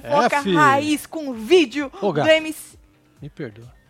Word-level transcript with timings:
fofoca 0.00 0.36
É, 0.36 0.54
raiz 0.54 1.06
com 1.06 1.32
vídeo 1.32 1.90
Ô, 2.00 2.12
do. 2.12 2.20
MC. 2.20 2.78
Me 3.20 3.28
perdoa. 3.28 3.80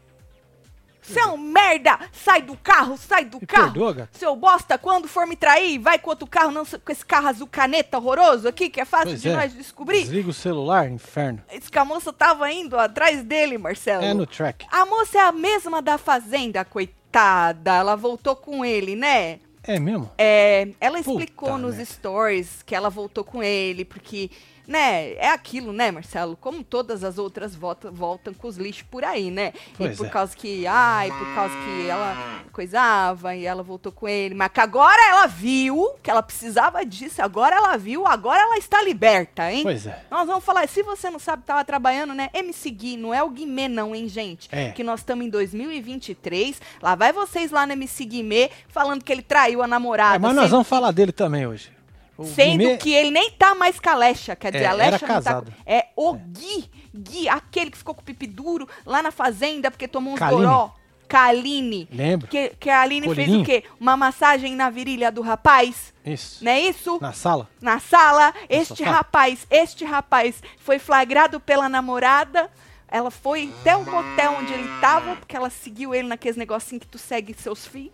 Você 1.02 1.18
é 1.18 1.26
um 1.26 1.36
merda! 1.36 1.98
Sai 2.12 2.40
do 2.42 2.56
carro, 2.56 2.96
sai 2.96 3.24
do 3.24 3.40
Me 3.40 3.46
carro! 3.46 3.64
perdoa, 3.72 3.92
gato. 3.92 4.16
Seu 4.16 4.36
bosta, 4.36 4.78
quando 4.78 5.08
for 5.08 5.26
me 5.26 5.34
trair, 5.34 5.76
vai 5.78 5.98
com 5.98 6.10
outro 6.10 6.26
carro, 6.26 6.52
não 6.52 6.64
com 6.64 6.92
esse 6.92 7.04
carro 7.04 7.26
azul 7.26 7.48
caneta 7.48 7.98
horroroso 7.98 8.46
aqui, 8.46 8.70
que 8.70 8.80
é 8.80 8.84
fácil 8.84 9.08
Pois 9.08 9.22
de 9.22 9.28
é. 9.28 9.34
nós 9.34 9.52
descobrir. 9.52 10.00
Desliga 10.02 10.30
o 10.30 10.32
celular, 10.32 10.88
inferno. 10.88 11.42
Diz 11.52 11.68
que 11.68 11.78
a 11.78 11.84
moça 11.84 12.12
tava 12.12 12.52
indo 12.52 12.78
atrás 12.78 13.24
dele, 13.24 13.58
Marcelo. 13.58 14.04
É 14.04 14.14
no 14.14 14.24
track. 14.24 14.66
A 14.70 14.86
moça 14.86 15.18
é 15.18 15.22
a 15.22 15.32
mesma 15.32 15.82
da 15.82 15.98
fazenda, 15.98 16.64
coitada. 16.64 17.72
Ela 17.74 17.96
voltou 17.96 18.36
com 18.36 18.64
ele, 18.64 18.94
né? 18.94 19.40
É 19.64 19.80
mesmo? 19.80 20.10
É, 20.16 20.68
ela 20.80 20.98
Puta 21.02 21.10
explicou 21.10 21.58
nos 21.58 21.76
merda. 21.76 21.92
stories 21.92 22.62
que 22.64 22.74
ela 22.74 22.88
voltou 22.88 23.24
com 23.24 23.42
ele, 23.42 23.84
porque, 23.84 24.30
né, 24.70 25.14
é 25.14 25.28
aquilo, 25.30 25.72
né, 25.72 25.90
Marcelo? 25.90 26.36
Como 26.36 26.62
todas 26.62 27.02
as 27.02 27.18
outras 27.18 27.56
volta, 27.56 27.90
voltam 27.90 28.32
com 28.32 28.46
os 28.46 28.56
lixos 28.56 28.84
por 28.88 29.04
aí, 29.04 29.28
né? 29.28 29.52
e 29.74 29.76
Pois 29.76 29.96
por 29.96 30.06
é. 30.06 30.08
causa 30.08 30.36
que, 30.36 30.64
ai, 30.64 31.10
por 31.10 31.34
causa 31.34 31.52
que 31.56 31.88
ela 31.88 32.44
coisava 32.52 33.34
e 33.34 33.44
ela 33.44 33.64
voltou 33.64 33.90
com 33.90 34.06
ele. 34.06 34.32
Mas 34.32 34.52
que 34.52 34.60
agora 34.60 35.02
ela 35.08 35.26
viu 35.26 35.90
que 36.00 36.08
ela 36.08 36.22
precisava 36.22 36.86
disso, 36.86 37.20
agora 37.20 37.56
ela 37.56 37.76
viu, 37.76 38.06
agora 38.06 38.42
ela 38.42 38.58
está 38.58 38.80
liberta, 38.80 39.50
hein? 39.50 39.64
Pois 39.64 39.86
é. 39.88 40.04
Nós 40.08 40.28
vamos 40.28 40.44
falar, 40.44 40.68
se 40.68 40.84
você 40.84 41.10
não 41.10 41.18
sabe, 41.18 41.42
tava 41.42 41.64
trabalhando, 41.64 42.14
né? 42.14 42.30
MC 42.32 42.70
Gui, 42.70 42.96
não 42.96 43.12
é 43.12 43.24
o 43.24 43.30
Guimê 43.30 43.66
não, 43.66 43.92
hein, 43.92 44.06
gente? 44.06 44.48
É. 44.52 44.70
Que 44.70 44.84
nós 44.84 45.00
estamos 45.00 45.26
em 45.26 45.30
2023, 45.30 46.62
lá 46.80 46.94
vai 46.94 47.12
vocês 47.12 47.50
lá 47.50 47.66
no 47.66 47.72
MC 47.72 48.04
Guimê, 48.04 48.50
falando 48.68 49.02
que 49.02 49.10
ele 49.10 49.22
traiu 49.22 49.64
a 49.64 49.66
namorada. 49.66 50.14
É, 50.14 50.18
mas 50.20 50.36
nós 50.36 50.50
vamos 50.50 50.68
falar 50.68 50.92
dele 50.92 51.10
também 51.10 51.44
hoje. 51.44 51.79
O 52.22 52.26
sendo 52.26 52.58
Guimê- 52.58 52.76
que 52.76 52.92
ele 52.92 53.10
nem 53.10 53.30
tá 53.30 53.54
mais 53.54 53.78
com 53.80 53.88
a 53.90 53.94
Lecha, 53.94 54.36
quer 54.36 54.52
dizer, 54.52 54.64
É, 54.64 54.68
a 54.68 54.74
era 54.76 54.98
não 55.06 55.22
tá 55.22 55.42
É 55.66 55.86
o 55.96 56.12
Gui, 56.14 56.70
Gui, 56.94 57.28
aquele 57.28 57.70
que 57.70 57.78
ficou 57.78 57.94
com 57.94 58.00
o 58.02 58.04
pipi 58.04 58.26
duro 58.26 58.68
lá 58.84 59.02
na 59.02 59.10
fazenda 59.10 59.70
porque 59.70 59.88
tomou 59.88 60.12
uns 60.14 60.18
Kaline. 60.18 60.42
goró. 60.42 60.74
Kaline. 61.08 61.88
Lembro. 61.90 62.28
Que, 62.28 62.50
que 62.50 62.70
a 62.70 62.82
Aline 62.82 63.06
fez 63.06 63.16
Colininho. 63.16 63.42
o 63.42 63.44
quê? 63.44 63.64
Uma 63.80 63.96
massagem 63.96 64.54
na 64.54 64.70
virilha 64.70 65.10
do 65.10 65.22
rapaz, 65.22 65.92
Isso. 66.06 66.44
não 66.44 66.52
é 66.52 66.60
isso? 66.60 66.98
Na 67.00 67.12
sala. 67.12 67.48
na 67.60 67.80
sala. 67.80 68.32
Este 68.48 68.76
sofá. 68.76 68.90
rapaz, 68.92 69.46
este 69.50 69.84
rapaz 69.84 70.40
foi 70.58 70.78
flagrado 70.78 71.40
pela 71.40 71.68
namorada. 71.68 72.48
Ela 72.86 73.10
foi 73.10 73.52
até 73.60 73.76
o 73.76 73.84
motel 73.84 74.36
onde 74.38 74.52
ele 74.52 74.68
tava, 74.80 75.16
porque 75.16 75.36
ela 75.36 75.50
seguiu 75.50 75.94
ele 75.94 76.06
naqueles 76.08 76.36
negocinhos 76.36 76.80
que 76.84 76.88
tu 76.90 76.98
segue 76.98 77.34
seus 77.34 77.66
filhos. 77.66 77.92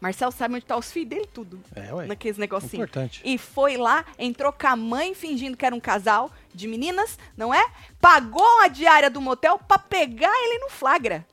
Marcel 0.00 0.30
sabe 0.32 0.54
onde 0.54 0.64
tá 0.64 0.76
os 0.76 0.90
filhos 0.90 1.08
dele, 1.10 1.28
tudo. 1.32 1.60
É, 1.76 1.92
ué. 1.92 2.06
Naqueles 2.06 2.38
negocinhos. 2.38 2.74
Importante. 2.88 3.20
E 3.24 3.36
foi 3.36 3.76
lá, 3.76 4.04
entrou 4.18 4.52
com 4.52 4.66
a 4.66 4.74
mãe 4.76 5.14
fingindo 5.14 5.56
que 5.56 5.66
era 5.66 5.74
um 5.74 5.80
casal 5.80 6.30
de 6.54 6.66
meninas, 6.66 7.18
não 7.36 7.52
é? 7.52 7.64
Pagou 8.00 8.60
a 8.62 8.68
diária 8.68 9.10
do 9.10 9.20
motel 9.20 9.58
pra 9.58 9.78
pegar 9.78 10.32
ele 10.44 10.58
no 10.60 10.70
flagra. 10.70 11.26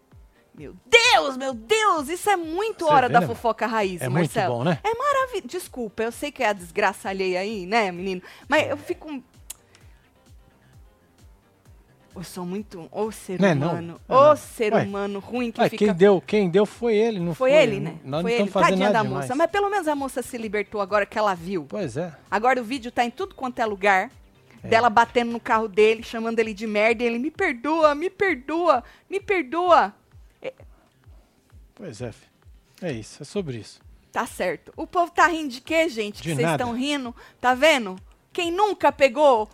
Meu 0.54 0.76
Deus, 0.88 1.38
meu 1.38 1.54
Deus, 1.54 2.10
isso 2.10 2.30
é 2.32 2.36
muito 2.36 2.86
Você 2.86 2.92
hora 2.92 3.08
vê, 3.08 3.14
da 3.14 3.22
né? 3.22 3.28
fofoca 3.28 3.68
raiz, 3.68 4.02
É 4.02 4.10
muito 4.10 4.34
Marcelo. 4.34 4.56
bom, 4.56 4.64
né? 4.64 4.80
É 4.84 4.94
maravilhoso. 4.94 5.48
Desculpa, 5.48 6.02
eu 6.04 6.12
sei 6.12 6.32
que 6.32 6.42
é 6.44 6.50
a 6.50 6.54
desgraça 6.54 7.10
alheia 7.10 7.40
aí, 7.42 7.66
né, 7.68 7.92
menino? 7.92 8.22
Mas 8.50 8.68
eu 8.68 8.76
fico. 8.76 9.24
Eu 12.18 12.24
sou 12.24 12.46
muito. 12.46 12.88
Ô 12.92 13.12
ser 13.12 13.40
Não 13.40 13.48
é 13.48 13.54
não? 13.56 13.70
humano. 13.70 14.02
É 14.10 14.14
Ô 14.14 14.30
não. 14.30 14.36
ser 14.36 14.74
Ué. 14.74 14.84
humano 14.84 15.20
ruim 15.20 15.52
que 15.52 15.62
Ué, 15.62 15.70
fica. 15.70 15.86
quem 15.86 15.94
deu, 15.94 16.20
quem 16.20 16.50
deu 16.50 16.66
foi 16.66 16.96
ele, 16.96 17.20
não 17.20 17.36
foi 17.36 17.52
Foi 17.52 17.60
ele, 17.62 17.80
né? 17.80 17.96
Nós 18.04 18.24
Foi 18.24 18.32
não 18.32 18.40
ele. 18.42 18.50
fazendo 18.52 18.70
Tadinha 18.70 18.88
nada 18.88 18.98
da 19.00 19.04
demais. 19.04 19.26
moça. 19.26 19.36
Mas 19.36 19.52
pelo 19.52 19.70
menos 19.70 19.88
a 19.88 19.96
moça 19.96 20.22
se 20.24 20.38
libertou 20.38 20.82
agora 20.82 21.06
que 21.06 21.18
ela 21.18 21.34
viu. 21.36 21.66
Pois 21.70 21.96
é. 21.96 22.12
Agora 22.30 22.60
o 22.60 22.64
vídeo 22.64 22.92
tá 22.92 23.06
em 23.06 23.12
tudo 23.12 23.36
quanto 23.36 23.60
é 23.60 23.66
lugar. 23.66 24.10
Dela 24.64 24.90
batendo 24.90 25.32
no 25.32 25.40
carro 25.40 25.68
dele, 25.68 26.02
chamando 26.04 26.40
ele 26.40 26.54
de 26.54 26.66
merda. 26.68 27.02
E 27.04 27.06
ele, 27.06 27.20
me 27.20 27.30
perdoa, 27.32 27.94
me 27.96 28.10
perdoa, 28.10 28.84
me 29.10 29.20
perdoa. 29.20 29.94
Pois 31.76 32.02
é, 32.02 32.12
filho. 32.12 32.32
É 32.82 32.92
isso, 32.92 33.22
é 33.22 33.26
sobre 33.26 33.58
isso. 33.58 33.80
Tá 34.12 34.26
certo. 34.26 34.74
O 34.76 34.88
povo 34.88 35.12
tá 35.12 35.28
rindo 35.28 35.50
de 35.50 35.62
quê, 35.62 35.88
gente? 35.88 36.22
que 36.22 36.30
De 36.30 36.36
vocês 36.36 36.46
nada. 36.48 36.64
estão 36.64 36.76
rindo? 36.76 37.16
Tá 37.40 37.54
vendo? 37.54 37.96
Quem 38.34 38.52
nunca 38.52 38.92
pegou 38.92 39.48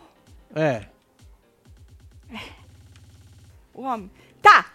É. 0.55 0.85
o 3.73 3.83
homem. 3.83 4.09
Tá. 4.41 4.65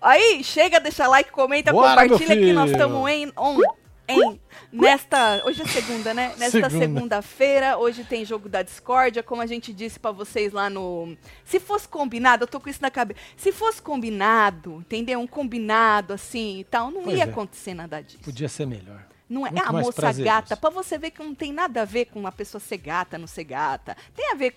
Aí, 0.00 0.44
chega, 0.44 0.78
deixa 0.80 1.06
like, 1.06 1.30
comenta, 1.30 1.72
Bora, 1.72 2.02
compartilha 2.02 2.36
que 2.36 2.52
nós 2.52 2.70
estamos 2.70 3.08
em, 3.10 3.32
on, 3.36 3.58
em 4.06 4.38
nesta, 4.70 5.42
hoje 5.46 5.62
é 5.62 5.66
segunda, 5.66 6.12
né? 6.12 6.34
Nesta 6.36 6.68
Segunda. 6.68 6.78
segunda-feira, 6.78 7.78
hoje 7.78 8.04
tem 8.04 8.24
jogo 8.24 8.48
da 8.48 8.60
discórdia, 8.60 9.22
como 9.22 9.40
a 9.40 9.46
gente 9.46 9.72
disse 9.72 9.98
pra 9.98 10.10
vocês 10.10 10.52
lá 10.52 10.68
no, 10.68 11.16
se 11.44 11.58
fosse 11.58 11.88
combinado, 11.88 12.44
eu 12.44 12.48
tô 12.48 12.60
com 12.60 12.68
isso 12.68 12.82
na 12.82 12.90
cabeça. 12.90 13.20
Se 13.36 13.50
fosse 13.50 13.80
combinado, 13.80 14.76
entendeu? 14.80 15.20
Um 15.20 15.26
combinado 15.26 16.12
assim 16.12 16.60
e 16.60 16.64
tal, 16.64 16.90
não 16.90 17.04
Pois 17.04 17.16
ia 17.16 17.24
é. 17.24 17.28
acontecer 17.28 17.72
nada 17.72 18.02
disso. 18.02 18.22
Podia 18.22 18.48
ser 18.48 18.66
melhor. 18.66 19.06
Não 19.28 19.46
é, 19.46 19.50
é 19.54 19.60
a 19.60 19.72
moça 19.72 19.92
prazeroso. 19.92 20.34
gata, 20.34 20.56
pra 20.56 20.68
você 20.68 20.98
ver 20.98 21.10
que 21.12 21.22
não 21.22 21.34
tem 21.34 21.52
nada 21.52 21.82
a 21.82 21.84
ver 21.84 22.06
com 22.06 22.20
uma 22.20 22.32
pessoa 22.32 22.60
ser 22.60 22.76
gata, 22.76 23.16
não 23.16 23.26
ser 23.26 23.44
gata. 23.44 23.96
Tem 24.14 24.30
a 24.32 24.34
ver, 24.34 24.54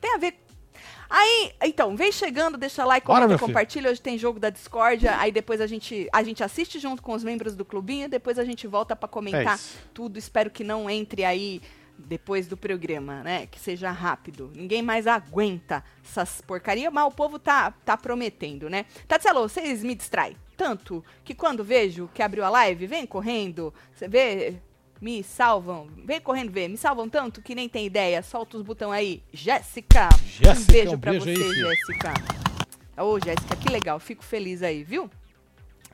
tem 0.00 0.14
a 0.14 0.18
ver. 0.18 0.36
Aí, 1.10 1.52
então, 1.64 1.96
vem 1.96 2.12
chegando, 2.12 2.56
deixa 2.56 2.84
like, 2.84 3.04
Bora, 3.04 3.22
comenta, 3.22 3.38
filho. 3.38 3.48
compartilha. 3.48 3.90
Hoje 3.90 4.00
tem 4.00 4.16
jogo 4.16 4.38
da 4.38 4.48
discórdia, 4.48 5.18
aí 5.18 5.32
depois 5.32 5.60
a 5.60 5.66
gente, 5.66 6.08
a 6.12 6.22
gente 6.22 6.42
assiste 6.44 6.78
junto 6.78 7.02
com 7.02 7.12
os 7.12 7.24
membros 7.24 7.56
do 7.56 7.64
clubinho, 7.64 8.08
depois 8.08 8.38
a 8.38 8.44
gente 8.44 8.66
volta 8.68 8.94
pra 8.94 9.08
comentar 9.08 9.56
É 9.56 9.58
tudo. 9.92 10.18
Espero 10.18 10.48
que 10.50 10.62
não 10.62 10.88
entre 10.88 11.24
aí 11.24 11.60
depois 11.98 12.46
do 12.46 12.56
programa, 12.56 13.22
né? 13.22 13.46
Que 13.46 13.58
seja 13.58 13.90
rápido. 13.90 14.52
Ninguém 14.54 14.82
mais 14.82 15.06
aguenta 15.06 15.84
essas 16.04 16.40
porcaria, 16.40 16.90
mas 16.90 17.04
o 17.04 17.10
povo 17.10 17.38
tá, 17.38 17.72
tá 17.84 17.96
prometendo, 17.96 18.70
né? 18.70 18.86
Tatselo, 19.08 19.40
vocês 19.40 19.82
me 19.82 19.94
distraem 19.94 20.36
tanto 20.60 21.02
que 21.24 21.34
quando 21.34 21.64
vejo 21.64 22.10
que 22.12 22.22
abriu 22.22 22.44
a 22.44 22.50
live, 22.50 22.86
vem 22.86 23.06
correndo, 23.06 23.72
você 23.94 24.06
vê, 24.06 24.60
me 25.00 25.22
salvam, 25.22 25.88
vem 26.04 26.20
correndo 26.20 26.50
ver, 26.52 26.68
me 26.68 26.76
salvam 26.76 27.08
tanto 27.08 27.40
que 27.40 27.54
nem 27.54 27.68
tem 27.68 27.86
ideia, 27.86 28.22
solta 28.22 28.56
os 28.56 28.62
botões 28.62 28.92
aí. 28.92 29.22
Jéssica, 29.32 30.08
um 30.14 30.64
beijo 30.64 30.92
um 30.94 30.98
pra 30.98 31.10
beijo 31.12 31.24
você. 31.24 31.54
Jéssica. 31.54 32.14
Ô, 32.96 33.18
Jéssica, 33.18 33.56
que 33.56 33.70
legal, 33.70 33.98
fico 33.98 34.22
feliz 34.22 34.62
aí, 34.62 34.84
viu? 34.84 35.10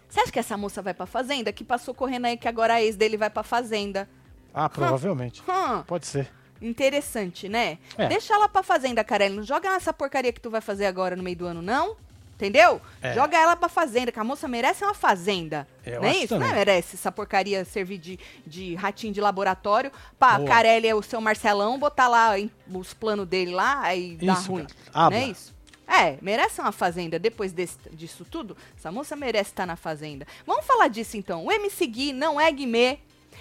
Você 0.08 0.20
acha 0.20 0.32
que 0.32 0.38
essa 0.38 0.56
moça 0.56 0.82
vai 0.82 0.94
pra 0.94 1.06
fazenda? 1.06 1.52
Que 1.52 1.62
passou 1.62 1.94
correndo 1.94 2.24
aí 2.26 2.36
que 2.36 2.48
agora 2.48 2.74
a 2.74 2.82
ex 2.82 2.96
dele 2.96 3.16
vai 3.16 3.30
pra 3.30 3.42
fazenda. 3.42 4.08
Ah, 4.52 4.68
provavelmente. 4.68 5.42
Hum, 5.42 5.82
Pode 5.86 6.06
ser. 6.06 6.28
interessante, 6.60 7.48
né? 7.48 7.78
É. 7.98 8.08
Deixa 8.08 8.32
ela 8.34 8.48
pra 8.48 8.62
fazenda, 8.62 9.04
Carelli. 9.04 9.36
Não 9.36 9.42
joga 9.42 9.70
nessa 9.70 9.92
porcaria 9.92 10.32
que 10.32 10.40
tu 10.40 10.48
vai 10.50 10.60
fazer 10.60 10.86
agora 10.86 11.14
no 11.14 11.22
meio 11.22 11.36
do 11.36 11.46
ano, 11.46 11.60
não. 11.62 11.96
Entendeu? 12.36 12.80
É. 13.00 13.14
Joga 13.14 13.38
ela 13.38 13.56
pra 13.56 13.66
fazenda, 13.68 14.12
que 14.12 14.20
a 14.20 14.24
moça 14.24 14.46
merece 14.46 14.84
uma 14.84 14.92
fazenda. 14.92 15.66
Eu 15.84 16.02
não 16.02 16.08
é 16.08 16.16
isso? 16.18 16.34
Não 16.34 16.40
também. 16.40 16.52
é 16.52 16.54
merece 16.54 16.94
essa 16.94 17.10
porcaria 17.10 17.64
servir 17.64 17.96
de, 17.96 18.18
de 18.46 18.74
ratinho 18.74 19.10
de 19.12 19.20
laboratório 19.22 19.90
pra 20.18 20.36
Boa. 20.36 20.46
Carelli 20.48 20.86
é 20.86 20.94
o 20.94 21.00
seu 21.02 21.18
Marcelão 21.20 21.78
botar 21.78 22.08
lá 22.08 22.38
em- 22.38 22.50
os 22.70 22.92
planos 22.92 23.26
dele 23.26 23.52
lá, 23.52 23.84
dá 23.84 23.94
Isso, 24.34 24.52
ruim. 24.52 24.66
Abra. 24.92 25.18
Não 25.18 25.26
é 25.26 25.30
isso? 25.30 25.56
É, 25.88 26.18
merece 26.20 26.60
uma 26.60 26.72
fazenda. 26.72 27.18
Depois 27.18 27.52
desse- 27.52 27.78
disso 27.92 28.26
tudo, 28.30 28.54
essa 28.76 28.92
moça 28.92 29.16
merece 29.16 29.50
estar 29.50 29.64
na 29.64 29.76
fazenda. 29.76 30.26
Vamos 30.46 30.66
falar 30.66 30.88
disso 30.88 31.16
então. 31.16 31.44
O 31.46 31.50
MC 31.50 31.86
Gui 31.86 32.12
não 32.12 32.38
é 32.40 32.52
Guimê 32.52 32.98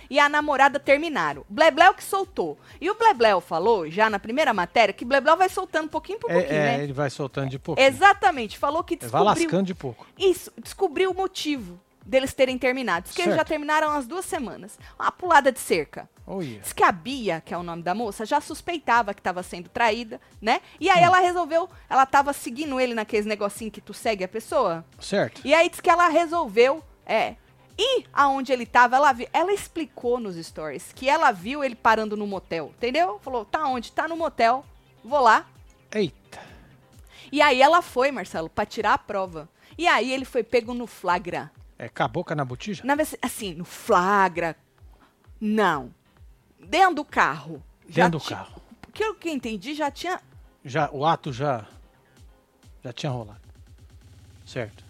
e 0.10 0.20
a 0.20 0.28
namorada 0.30 0.80
terminaram. 0.80 1.46
Blebleu 1.50 1.94
que 1.94 2.04
soltou. 2.04 2.58
E 2.80 2.90
o 2.90 2.96
Blebleu 2.96 3.40
falou, 3.42 3.90
já 3.90 4.10
na 4.10 4.20
primeira 4.20 4.54
matéria, 4.54 4.94
que 4.94 5.06
Blebleu 5.06 5.38
vai 5.38 5.50
soltando 5.50 5.90
pouquinho 5.90 6.20
por 6.20 6.30
É, 6.32 6.34
pouquinho, 6.36 6.60
é, 6.60 6.78
né? 6.78 6.84
ele 6.84 6.94
vai 6.94 7.10
soltando 7.10 7.50
de 7.50 7.60
pouco. 7.60 7.82
Exatamente. 7.82 8.58
Falou 8.58 8.84
que 8.84 8.96
Vai 8.96 9.00
descobriu... 9.10 9.26
lascando 9.26 9.64
de 9.66 9.76
pouco. 9.76 10.06
Isso, 10.18 10.52
descobriu 10.62 11.12
o 11.12 11.16
motivo 11.16 11.80
deles 12.06 12.34
terem 12.34 12.58
terminado. 12.58 13.06
Diz 13.06 13.16
que 13.16 13.22
eles 13.22 13.32
já 13.34 13.38
Certo. 13.38 13.48
terminaram 13.48 13.90
há 13.90 14.00
duas 14.02 14.26
semanas. 14.26 14.78
Uma 15.00 15.12
pulada 15.12 15.52
de 15.52 15.60
cerca. 15.60 16.08
Oh, 16.28 16.40
yeah. 16.42 16.62
Diz 16.62 16.72
que 16.74 16.84
a 16.84 16.92
Bia, 16.92 17.42
que 17.44 17.52
é 17.54 17.58
o 17.58 17.64
nome 17.64 17.82
da 17.82 17.96
moça, 17.96 18.26
já 18.26 18.40
suspeitava 18.40 19.14
que 19.14 19.20
estava 19.20 19.42
sendo 19.42 19.70
traída, 19.70 20.20
né? 20.42 20.62
E 20.80 20.90
aí 20.90 21.02
Hum. 21.02 21.06
ela 21.06 21.20
resolveu, 21.20 21.68
ela 21.90 22.06
tava 22.06 22.32
seguindo 22.34 22.80
ele 22.80 22.94
naqueles 22.94 23.26
negocinho 23.26 23.72
que 23.72 23.82
tu 23.82 23.94
segue 23.94 24.24
a 24.24 24.28
pessoa. 24.28 24.86
Certo. 25.00 25.42
E 25.44 25.54
aí 25.54 25.68
diz 25.70 25.80
que 25.80 25.90
ela 25.90 26.08
resolveu, 26.08 26.84
é, 27.08 27.36
ir 27.78 28.06
aonde 28.14 28.52
ele 28.54 28.66
tava, 28.66 28.96
ela, 28.96 29.12
vi- 29.14 29.28
ela 29.34 29.52
explicou 29.54 30.20
nos 30.20 30.36
stories 30.36 30.92
que 30.94 31.10
ela 31.10 31.32
viu 31.32 31.64
ele 31.64 31.76
parando 31.76 32.16
no 32.16 32.26
motel, 32.28 32.72
entendeu? 32.78 33.20
Falou, 33.20 33.44
tá 33.46 33.66
onde? 33.68 33.92
Tá 33.92 34.08
no 34.08 34.16
motel, 34.16 34.66
vou 35.04 35.20
lá. 35.20 35.46
Eita. 35.92 36.40
E 37.32 37.42
aí 37.42 37.62
ela 37.62 37.82
foi, 37.82 38.12
Marcelo, 38.12 38.50
pra 38.50 38.66
tirar 38.66 38.94
a 38.94 38.98
prova. 38.98 39.50
E 39.78 39.88
aí 39.88 40.12
ele 40.12 40.26
foi 40.26 40.44
pego 40.44 40.74
no 40.74 40.88
flagra. 40.88 41.52
É 41.78 41.90
com 41.90 42.04
a 42.04 42.08
boca 42.08 42.34
na 42.34 42.46
botija? 42.46 42.84
Na 42.86 42.96
assim, 43.22 43.54
no 43.54 43.66
flagra. 43.66 44.56
Não. 45.42 45.94
Dentro 46.60 46.96
do 46.96 47.06
carro. 47.06 47.62
Dentro 47.88 48.12
do 48.12 48.20
ti- 48.20 48.30
carro. 48.30 48.62
Porque 48.82 49.04
eu 49.04 49.16
que 49.16 49.30
entendi, 49.30 49.74
já 49.74 49.92
tinha. 49.92 50.22
Já, 50.64 50.90
o 50.92 51.06
ato 51.06 51.34
já. 51.34 51.66
Já 52.84 52.94
tinha 52.94 53.12
rolado. 53.12 53.42
Certo. 54.46 54.84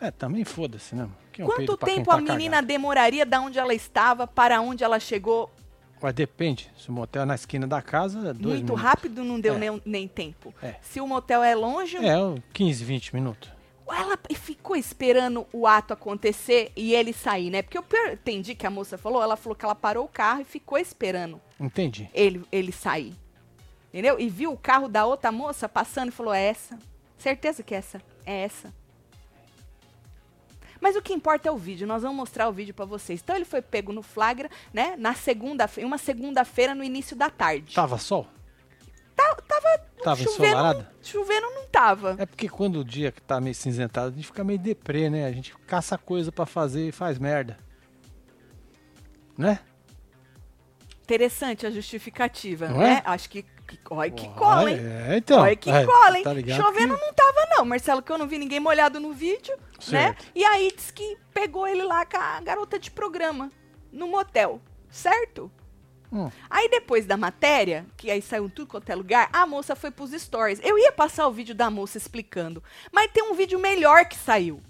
É, 0.00 0.10
também 0.10 0.44
foda-se, 0.44 0.94
né? 0.94 1.02
mano? 1.02 1.16
É 1.32 1.44
peido 1.46 1.46
Quanto 1.76 1.76
quem 1.86 1.96
tempo 1.96 2.10
tá 2.10 2.16
a 2.16 2.20
menina 2.20 2.56
cagado. 2.56 2.66
demoraria 2.66 3.26
da 3.26 3.40
onde 3.40 3.58
ela 3.58 3.74
estava 3.74 4.26
para 4.26 4.60
onde 4.60 4.82
ela 4.84 4.98
chegou 5.00 5.50
Mas 6.02 6.14
depende. 6.14 6.70
Se 6.78 6.88
o 6.88 6.92
motel 6.92 7.22
é 7.22 7.24
na 7.26 7.34
esquina 7.34 7.66
da 7.66 7.82
casa, 7.82 8.18
é 8.18 8.32
dois 8.32 8.36
Muito 8.36 8.64
minutos. 8.64 8.80
rápido 8.80 9.22
não 9.24 9.38
deu 9.38 9.54
É. 9.54 9.58
nem, 9.58 9.82
nem 9.84 10.08
tempo. 10.08 10.54
É. 10.62 10.76
Se 10.80 11.00
o 11.00 11.06
motel 11.06 11.42
é 11.42 11.54
longe, 11.54 11.96
É, 11.98 12.16
uns 12.18 12.40
15, 12.54 12.82
20 12.84 13.14
minutos. 13.14 13.50
ela 13.86 14.18
ficou 14.34 14.76
esperando 14.76 15.46
o 15.52 15.66
ato 15.66 15.92
acontecer 15.92 16.72
e 16.76 16.94
ele 16.94 17.12
sair, 17.12 17.50
né? 17.50 17.60
Porque 17.60 17.76
eu 17.76 17.84
entendi 18.12 18.54
que 18.54 18.66
a 18.66 18.70
moça 18.70 18.96
falou, 18.96 19.22
ela 19.22 19.36
falou 19.36 19.54
que 19.56 19.64
ela 19.64 19.74
parou 19.74 20.04
o 20.04 20.08
carro 20.08 20.40
e 20.40 20.44
ficou 20.44 20.78
esperando 20.78 21.40
Entendi. 21.58 22.08
ele, 22.14 22.44
ele 22.50 22.72
sair. 22.72 23.12
Entendeu? 23.88 24.18
E 24.20 24.28
viu 24.28 24.52
o 24.52 24.56
carro 24.56 24.88
da 24.88 25.04
outra 25.04 25.30
moça 25.32 25.68
passando 25.68 26.08
e 26.08 26.12
falou: 26.12 26.32
é 26.32 26.42
essa. 26.44 26.78
Certeza 27.18 27.62
que 27.62 27.74
é 27.74 27.78
essa. 27.78 28.00
É 28.24 28.42
essa. 28.44 28.72
Mas 30.80 30.96
o 30.96 31.02
que 31.02 31.12
importa 31.12 31.48
é 31.48 31.52
o 31.52 31.56
vídeo. 31.56 31.86
Nós 31.86 32.02
vamos 32.02 32.16
mostrar 32.16 32.48
o 32.48 32.52
vídeo 32.52 32.72
pra 32.74 32.84
vocês. 32.84 33.20
Então 33.22 33.36
ele 33.36 33.44
foi 33.44 33.60
pego 33.60 33.92
no 33.92 34.02
flagra, 34.02 34.48
né? 34.72 34.96
Na 34.96 35.14
segunda, 35.14 35.68
em 35.76 35.84
uma 35.84 35.98
segunda-feira 35.98 36.74
no 36.74 36.82
início 36.82 37.14
da 37.16 37.28
tarde. 37.28 37.74
Tava 37.74 37.98
sol? 37.98 38.26
tava 39.46 39.78
Tava 40.02 40.22
chovendo, 40.22 40.46
ensolarado? 40.46 40.86
Chovendo 41.02 41.46
não 41.50 41.66
tava. 41.66 42.16
É 42.18 42.24
porque 42.24 42.48
quando 42.48 42.80
o 42.80 42.84
dia 42.84 43.12
que 43.12 43.20
tá 43.20 43.40
meio 43.40 43.54
cinzentado, 43.54 44.08
a 44.08 44.12
gente 44.12 44.26
fica 44.26 44.42
meio 44.42 44.58
deprê, 44.58 45.10
né? 45.10 45.26
A 45.26 45.32
gente 45.32 45.54
caça 45.66 45.98
coisa 45.98 46.32
pra 46.32 46.46
fazer 46.46 46.88
e 46.88 46.92
faz 46.92 47.18
merda. 47.18 47.58
Né? 49.36 49.58
Interessante 51.02 51.66
a 51.66 51.70
justificativa, 51.70 52.68
Não 52.68 52.78
né? 52.78 53.02
é? 53.04 53.10
Acho 53.10 53.28
que, 53.28 53.44
que 53.76 53.78
olha 53.90 54.10
que 54.10 54.28
cola, 54.30 54.70
hein? 54.70 54.78
É, 55.08 55.16
então. 55.16 55.40
olha 55.40 55.56
que 55.56 55.70
é, 55.70 55.84
cola, 55.84 56.18
hein? 56.18 56.24
tá 56.24 56.30
Chovendo 56.56 56.94
que- 56.96 57.00
não 57.06 57.12
tava 57.14 57.46
não, 57.56 57.64
Marcelo, 57.64 58.02
que 58.02 58.10
eu 58.12 58.18
não 58.18 58.26
vi 58.26 58.38
ninguém 58.38 58.60
molhado 58.60 58.98
no 59.00 59.12
vídeo, 59.12 59.54
né? 59.56 60.08
Certo. 60.08 60.26
E 60.34 60.44
aí 60.44 60.72
diz 60.74 60.90
que 60.90 61.16
pegou 61.32 61.66
ele 61.66 61.82
lá 61.82 62.04
com 62.04 62.16
a 62.16 62.40
garota 62.40 62.78
de 62.78 62.90
programa, 62.90 63.50
no 63.92 64.06
motel, 64.08 64.60
certo? 64.90 65.50
Hum, 66.12 66.28
Aí 66.50 66.68
depois 66.68 67.06
da 67.06 67.16
matéria, 67.16 67.86
que 67.96 68.10
aí 68.10 68.20
saiu 68.20 68.46
em 68.46 68.48
tudo 68.48 68.66
quanto 68.68 68.90
é 68.90 68.94
lugar, 68.96 69.28
a 69.32 69.46
moça 69.46 69.76
foi 69.76 69.92
pros 69.92 70.10
stories. 70.10 70.58
Eu 70.62 70.76
ia 70.76 70.90
passar 70.90 71.26
o 71.28 71.32
vídeo 71.32 71.54
da 71.54 71.70
moça 71.70 71.96
explicando, 71.98 72.62
mas 72.90 73.10
tem 73.12 73.22
um 73.22 73.34
vídeo 73.34 73.60
melhor 73.60 74.04
que 74.06 74.16
saiu, 74.16 74.60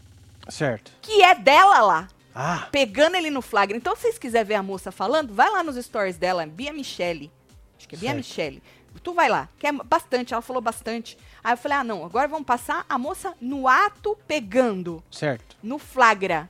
certo. 0.50 0.93
que 1.00 1.23
é 1.23 1.35
dela 1.35 1.81
lá, 1.81 2.08
Ah, 2.35 2.69
pegando 2.70 3.17
ele 3.17 3.31
no 3.31 3.41
flagra. 3.41 3.75
Então, 3.76 3.97
se 3.97 4.02
vocês 4.02 4.19
quiserem 4.19 4.47
ver 4.49 4.55
a 4.55 4.62
moça 4.62 4.93
falando, 4.93 5.32
vai 5.35 5.50
lá 5.50 5.62
nos 5.64 5.76
stories 5.82 6.17
dela, 6.19 6.44
Bia 6.47 6.73
Michele. 6.75 7.32
Acho 7.79 7.88
que 7.88 7.94
é 7.94 7.99
Bia 7.99 8.11
Certo. 8.11 8.17
Michele. 8.19 8.62
Tu 9.02 9.12
vai 9.14 9.28
lá, 9.28 9.48
que 9.58 9.66
é 9.66 9.72
bastante, 9.72 10.32
ela 10.34 10.42
falou 10.42 10.60
bastante. 10.60 11.16
Aí 11.42 11.52
eu 11.52 11.56
falei, 11.56 11.78
ah, 11.78 11.84
não, 11.84 12.04
agora 12.04 12.28
vamos 12.28 12.46
passar 12.46 12.84
a 12.88 12.98
moça 12.98 13.34
no 13.40 13.66
ato 13.66 14.16
pegando, 14.26 15.02
certo. 15.10 15.56
no 15.62 15.78
flagra. 15.78 16.48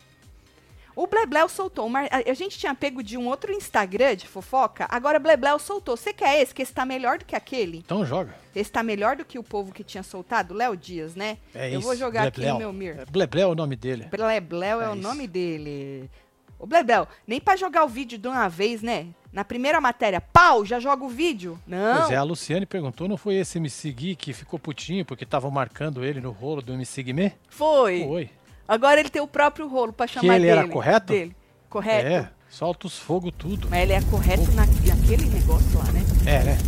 O 0.97 1.07
Blebleu 1.07 1.49
soltou. 1.49 1.87
uma- 1.87 2.01
a 2.11 2.35
gente 2.35 2.59
tinha 2.59 2.75
pego 2.75 3.03
de 3.03 3.17
um 3.17 3.27
outro 3.29 3.53
Instagram 3.53 4.17
de 4.17 4.27
fofoca, 4.27 4.87
agora 4.91 5.19
o 5.19 5.21
Blebleu 5.21 5.59
soltou. 5.59 5.97
Você 5.97 6.13
quer 6.13 6.43
esse? 6.43 6.53
Que 6.53 6.63
esse 6.63 6.73
tá 6.75 6.85
melhor 6.85 7.19
do 7.19 7.25
que 7.25 7.37
aquele? 7.37 7.79
Então 7.79 8.05
joga. 8.05 8.35
Esse 8.55 8.71
tá 8.73 8.83
melhor 8.83 9.17
do 9.17 9.25
que 9.25 9.39
o 9.39 9.43
povo 9.43 9.73
que 9.73 9.85
tinha 9.85 10.03
soltado? 10.03 10.53
Léo 10.53 10.77
Dias, 10.77 11.15
né? 11.15 11.39
É 11.55 11.69
eu 11.73 11.79
isso. 11.79 11.83
vou 11.83 11.95
jogar 11.97 12.27
aqui 12.27 12.41
Blebleu. 12.41 12.55
no 12.55 12.59
meu 12.59 12.73
mir. 12.73 12.99
É, 13.01 13.05
Blebleu 13.07 13.49
é 13.49 13.53
o 13.53 13.55
nome 13.55 13.77
dele. 13.77 14.05
Blebleu 14.11 14.81
é, 14.81 14.85
É 14.85 14.89
o 14.89 14.93
isso. 14.95 15.03
nome 15.03 15.27
dele. 15.29 16.11
Ô, 16.59 16.67
Blebleu, 16.67 17.07
nem 17.27 17.41
pra 17.41 17.55
jogar 17.57 17.85
o 17.85 17.89
vídeo 17.89 18.19
de 18.19 18.27
uma 18.29 18.49
vez, 18.49 18.83
né? 18.83 19.07
Na 19.33 19.45
primeira 19.45 19.81
matéria, 19.81 20.21
pau, 20.21 20.65
já 20.65 20.81
joga 20.81 21.05
o 21.05 21.09
vídeo? 21.09 21.59
Não. 21.67 21.99
Pois 21.99 22.11
é, 22.11 22.17
a 22.17 22.23
Luciane 22.23 22.67
perguntou, 22.67 23.07
não 23.07 23.17
foi 23.17 23.37
esse 23.37 23.59
MC 23.59 23.93
Gui 23.93 24.17
que 24.17 24.33
ficou 24.33 24.59
putinho 24.59 25.05
porque 25.05 25.23
estavam 25.23 25.51
marcando 25.51 26.05
ele 26.05 26.21
no 26.21 26.33
rolo 26.33 26.61
do 26.61 26.73
MC 26.73 27.03
Guimê? 27.03 27.33
Foi. 27.49 28.05
Foi. 28.05 28.31
Agora 28.67 28.99
ele 28.99 29.09
tem 29.09 29.23
o 29.23 29.29
próprio 29.29 29.69
rolo 29.69 29.93
pra 29.93 30.07
chamar 30.07 30.37
ele 30.37 30.47
dele. 30.47 30.59
era 30.59 30.69
correto? 30.69 31.13
Dele. 31.13 31.37
Correto. 31.69 32.07
É, 32.09 32.31
solta 32.49 32.89
os 32.89 32.99
fogos 32.99 33.33
tudo. 33.39 33.69
Mas 33.71 33.83
ele 33.83 33.93
é 33.93 34.01
correto 34.03 34.51
na, 34.53 34.67
naquele 34.67 35.27
negócio 35.29 35.79
lá, 35.79 35.85
né? 35.93 36.01
É, 36.27 36.45
né? 36.45 36.59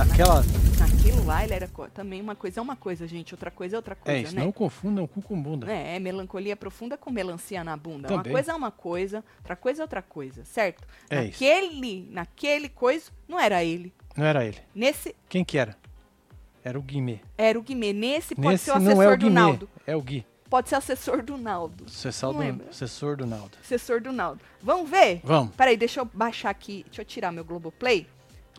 Naquela... 0.00 0.42
Naquilo 0.78 1.26
lá 1.26 1.44
ele 1.44 1.52
era 1.52 1.68
também 1.92 2.22
uma 2.22 2.34
coisa 2.34 2.58
é 2.58 2.62
uma 2.62 2.74
coisa, 2.74 3.06
gente. 3.06 3.34
Outra 3.34 3.50
coisa 3.50 3.76
é 3.76 3.78
outra 3.78 3.94
coisa, 3.94 4.18
É 4.18 4.22
isso, 4.22 4.34
né? 4.34 4.42
não 4.42 4.50
confundam 4.50 5.06
cu 5.06 5.20
com 5.20 5.40
bunda. 5.40 5.70
É, 5.70 5.96
é 5.96 5.98
melancolia 5.98 6.56
profunda 6.56 6.96
com 6.96 7.10
melancia 7.10 7.62
na 7.62 7.76
bunda. 7.76 8.08
Também. 8.08 8.32
Uma 8.32 8.32
coisa 8.32 8.52
é 8.52 8.54
uma 8.54 8.70
coisa, 8.70 9.24
outra 9.40 9.56
coisa 9.56 9.82
é 9.82 9.84
outra 9.84 10.00
coisa, 10.00 10.42
certo? 10.46 10.88
É 11.10 11.24
isso. 11.24 11.32
naquele, 11.44 12.08
naquele 12.10 12.68
coisa, 12.70 13.10
não 13.28 13.38
era 13.38 13.62
ele. 13.62 13.92
Não 14.16 14.24
era 14.24 14.42
ele. 14.42 14.56
Nesse 14.74 15.14
Quem 15.28 15.44
que 15.44 15.58
era? 15.58 15.76
Era 16.64 16.78
o 16.78 16.82
Guimê. 16.82 17.20
era 17.36 17.58
o 17.58 17.62
Guimê. 17.62 17.92
Nesse 17.92 18.34
pode 18.34 18.48
Nesse 18.48 18.64
ser 18.64 18.70
o 18.70 18.78
não 18.78 18.86
assessor 18.92 19.04
é 19.04 19.08
o 19.08 19.18
do 19.18 19.26
Guimê, 19.26 19.34
Naldo. 19.34 19.70
é 19.86 19.96
o 19.96 20.00
Gui. 20.00 20.26
Pode 20.48 20.70
ser 20.70 20.76
assessor 20.76 21.22
do 21.22 21.36
Naldo. 21.36 21.84
Assessor 21.86 22.32
Não 22.32 22.56
do, 22.56 22.68
assessor 22.70 23.16
do 23.16 23.26
Naldo. 23.26 23.58
Assessor 23.62 24.00
do 24.00 24.12
Naldo. 24.12 24.40
Vamos 24.62 24.88
ver? 24.88 25.20
Vamos. 25.22 25.54
Peraí, 25.54 25.76
deixa 25.76 26.00
eu 26.00 26.06
baixar 26.06 26.48
aqui. 26.48 26.84
Deixa 26.86 27.02
eu 27.02 27.04
tirar 27.04 27.30
meu 27.30 27.44
Globoplay. 27.44 28.06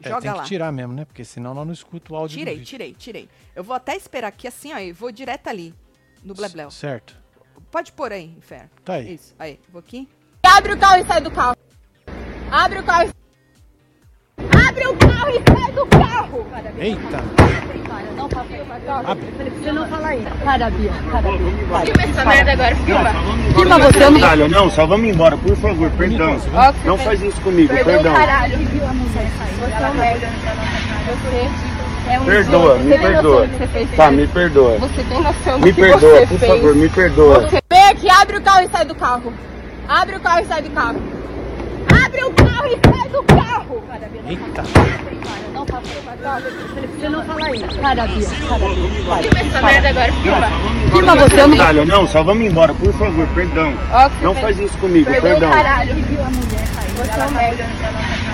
É, 0.03 0.09
Joga 0.09 0.21
tem 0.21 0.31
lá. 0.31 0.41
que 0.43 0.47
tirar 0.47 0.71
mesmo, 0.71 0.93
né? 0.93 1.05
Porque 1.05 1.23
senão 1.23 1.53
nós 1.53 1.65
não 1.65 1.73
escuta 1.73 2.13
o 2.13 2.15
áudio 2.15 2.37
Tirei, 2.37 2.61
tirei, 2.63 2.93
tirei. 2.93 3.29
Eu 3.55 3.63
vou 3.63 3.75
até 3.75 3.95
esperar 3.95 4.27
aqui 4.29 4.47
assim, 4.47 4.73
ó. 4.73 4.77
E 4.79 4.91
vou 4.91 5.11
direto 5.11 5.47
ali. 5.47 5.73
No 6.23 6.33
Blebleu. 6.33 6.69
Certo. 6.71 7.17
Pode 7.71 7.91
pôr 7.91 8.11
aí, 8.11 8.25
inferno. 8.37 8.69
Tá 8.83 8.93
aí. 8.95 9.13
Isso, 9.15 9.33
aí. 9.39 9.59
Vou 9.69 9.79
aqui. 9.79 10.07
Abre 10.43 10.73
o 10.73 10.77
carro 10.79 11.01
e 11.01 11.05
sai 11.05 11.21
do 11.21 11.31
carro. 11.31 11.55
Abre 12.51 12.79
o 12.79 12.83
carro. 12.83 13.09
e- 13.09 13.20
Abre 14.71 14.87
o 14.87 14.95
carro 14.95 15.29
e 15.29 15.41
sai 15.51 15.71
do 15.73 15.85
carro. 15.87 16.45
Eita! 16.79 17.19
Não, 18.15 18.29
papai, 18.29 18.61
Abre. 19.03 19.25
Você 19.61 19.71
não 19.73 19.85
fala 19.87 20.15
isso. 20.15 20.25
Para, 20.45 20.69
Bia. 20.69 20.91
Para, 21.11 21.21
Bia. 21.21 21.85
Filma 21.85 22.03
essa 22.03 22.25
merda 22.25 22.51
agora, 22.53 22.75
filma. 22.77 23.09
Filma 23.53 23.79
você, 23.79 24.09
não- 24.09 24.19
Caralho, 24.21 24.47
não, 24.47 24.69
só 24.69 24.85
vamos 24.85 25.09
embora, 25.09 25.35
por 25.35 25.57
favor, 25.57 25.91
perdão. 25.91 26.37
Não 26.85 26.97
faz 26.97 27.21
isso 27.21 27.41
comigo, 27.41 27.73
perdão. 27.83 28.13
caralho. 28.13 28.55
É 32.07 32.09
um 32.09 32.13
é 32.13 32.19
um 32.19 32.25
Perdoa, 32.25 32.77
me 32.77 32.83
Você 32.83 32.97
tem 32.97 32.97
noção 32.97 33.11
perdoa. 33.11 33.41
do 33.41 33.47
que 33.51 33.57
você 33.57 33.67
fez, 33.67 33.91
Tá, 33.95 34.11
me 34.11 34.27
perdoa. 34.27 34.77
Você 34.79 35.03
tem 35.03 35.21
noção 35.21 35.59
do 35.59 35.65
Me 35.65 35.73
que 35.73 35.81
perdoa, 35.81 36.11
você 36.19 36.27
por 36.27 36.39
fez. 36.39 36.51
favor, 36.51 36.75
me 36.75 36.89
perdoa. 36.89 37.39
Você 37.41 37.59
vem 37.69 37.83
aqui, 37.89 38.09
abre 38.09 38.37
o 38.37 38.41
carro 38.41 38.61
e 38.65 38.69
sai 38.69 38.85
do 38.85 38.95
carro. 38.95 39.33
Abre 39.87 40.15
o 40.15 40.19
carro 40.21 40.39
e 40.39 40.45
sai 40.45 40.61
do 40.61 40.69
carro. 40.71 41.20
Abre 42.11 42.23
o 42.25 42.33
carro 42.33 42.67
e 42.67 42.77
sai 42.89 43.09
do 43.09 43.23
carro. 43.23 43.81
Para, 43.87 44.07
Bia. 44.09 44.21
Eita! 44.27 44.63
Não, 45.53 45.65
papai, 45.65 46.41
Você 46.99 47.07
não 47.09 47.23
fala 47.23 47.55
isso. 47.55 47.65
Para, 47.79 47.79
Bia. 47.79 47.81
Para, 47.81 48.07
Bia. 48.07 48.27
Para. 49.07 49.21
Filma 49.21 49.39
essa 49.39 49.61
merda 49.61 49.89
agora, 49.89 50.11
filma. 50.11 50.47
Filma 50.91 51.15
você, 51.15 51.39
eu 51.41 51.47
não... 51.47 51.57
Caralho, 51.57 51.85
não, 51.85 52.07
só 52.07 52.21
vamos 52.21 52.45
embora, 52.45 52.73
por 52.73 52.91
favor, 52.93 53.25
perdão. 53.29 53.73
Ó, 53.93 54.09
Não 54.21 54.33
você 54.33 54.41
faz 54.41 54.59
isso 54.59 54.77
comigo, 54.79 55.09
Perdão, 55.09 55.49
caralho. 55.49 55.95
Você 55.95 57.19
é 57.21 57.25
um 57.25 57.31
merda. 57.31 57.63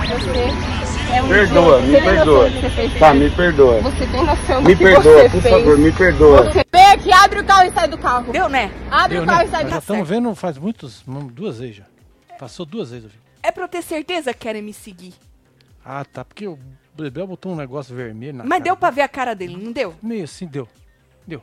Você 0.07 1.13
é 1.13 1.21
um 1.21 1.27
Perdoa, 1.27 1.79
me 1.81 1.91
Você 1.91 2.01
perdoa. 2.01 2.49
você 2.49 2.69
fez, 2.71 2.99
Tá, 2.99 3.13
me 3.13 3.29
perdoa. 3.29 3.81
Você 3.81 4.05
tem 4.07 4.25
noção 4.25 4.63
do 4.63 4.69
Me 4.69 4.75
perdoa, 4.75 5.01
você 5.13 5.29
por 5.29 5.41
fez. 5.41 5.55
favor, 5.55 5.77
me 5.77 5.91
perdoa. 5.91 6.43
Você 6.51 6.59
aqui, 6.93 7.11
abre 7.13 7.39
o 7.39 7.43
carro 7.43 7.67
e 7.67 7.71
sai 7.71 7.87
do 7.87 7.97
carro. 7.99 8.31
Deu, 8.31 8.49
né? 8.49 8.71
Abre 8.89 9.17
Deu, 9.17 9.23
o 9.23 9.25
carro 9.27 9.39
né? 9.41 9.45
e 9.45 9.49
sai 9.51 9.63
do 9.63 9.67
já 9.67 9.69
carro. 9.75 9.79
estamos 9.81 10.09
vendo 10.09 10.33
faz 10.35 10.57
muitos, 10.57 11.03
duas 11.31 11.59
vezes 11.59 11.75
já. 11.77 11.83
Passou 12.39 12.65
duas 12.65 12.89
vezes 12.91 13.05
o 13.05 13.09
vídeo. 13.09 13.21
É 13.41 13.51
pra 13.51 13.63
eu 13.63 13.67
ter 13.67 13.81
certeza 13.81 14.33
que 14.33 14.39
querem 14.39 14.61
me 14.61 14.73
seguir. 14.73 15.13
Ah, 15.83 16.03
tá. 16.03 16.25
Porque 16.25 16.47
o 16.47 16.59
Bebel 16.95 17.27
botou 17.27 17.53
um 17.53 17.55
negócio 17.55 17.95
vermelho 17.95 18.37
na 18.37 18.43
Mas 18.43 18.49
cara 18.59 18.63
deu 18.63 18.77
pra 18.77 18.89
ver 18.89 19.01
a 19.01 19.07
cara 19.07 19.33
dele, 19.33 19.55
não 19.55 19.71
deu? 19.71 19.95
Meio 20.01 20.23
assim, 20.25 20.45
deu. 20.47 20.67
Deu. 21.25 21.41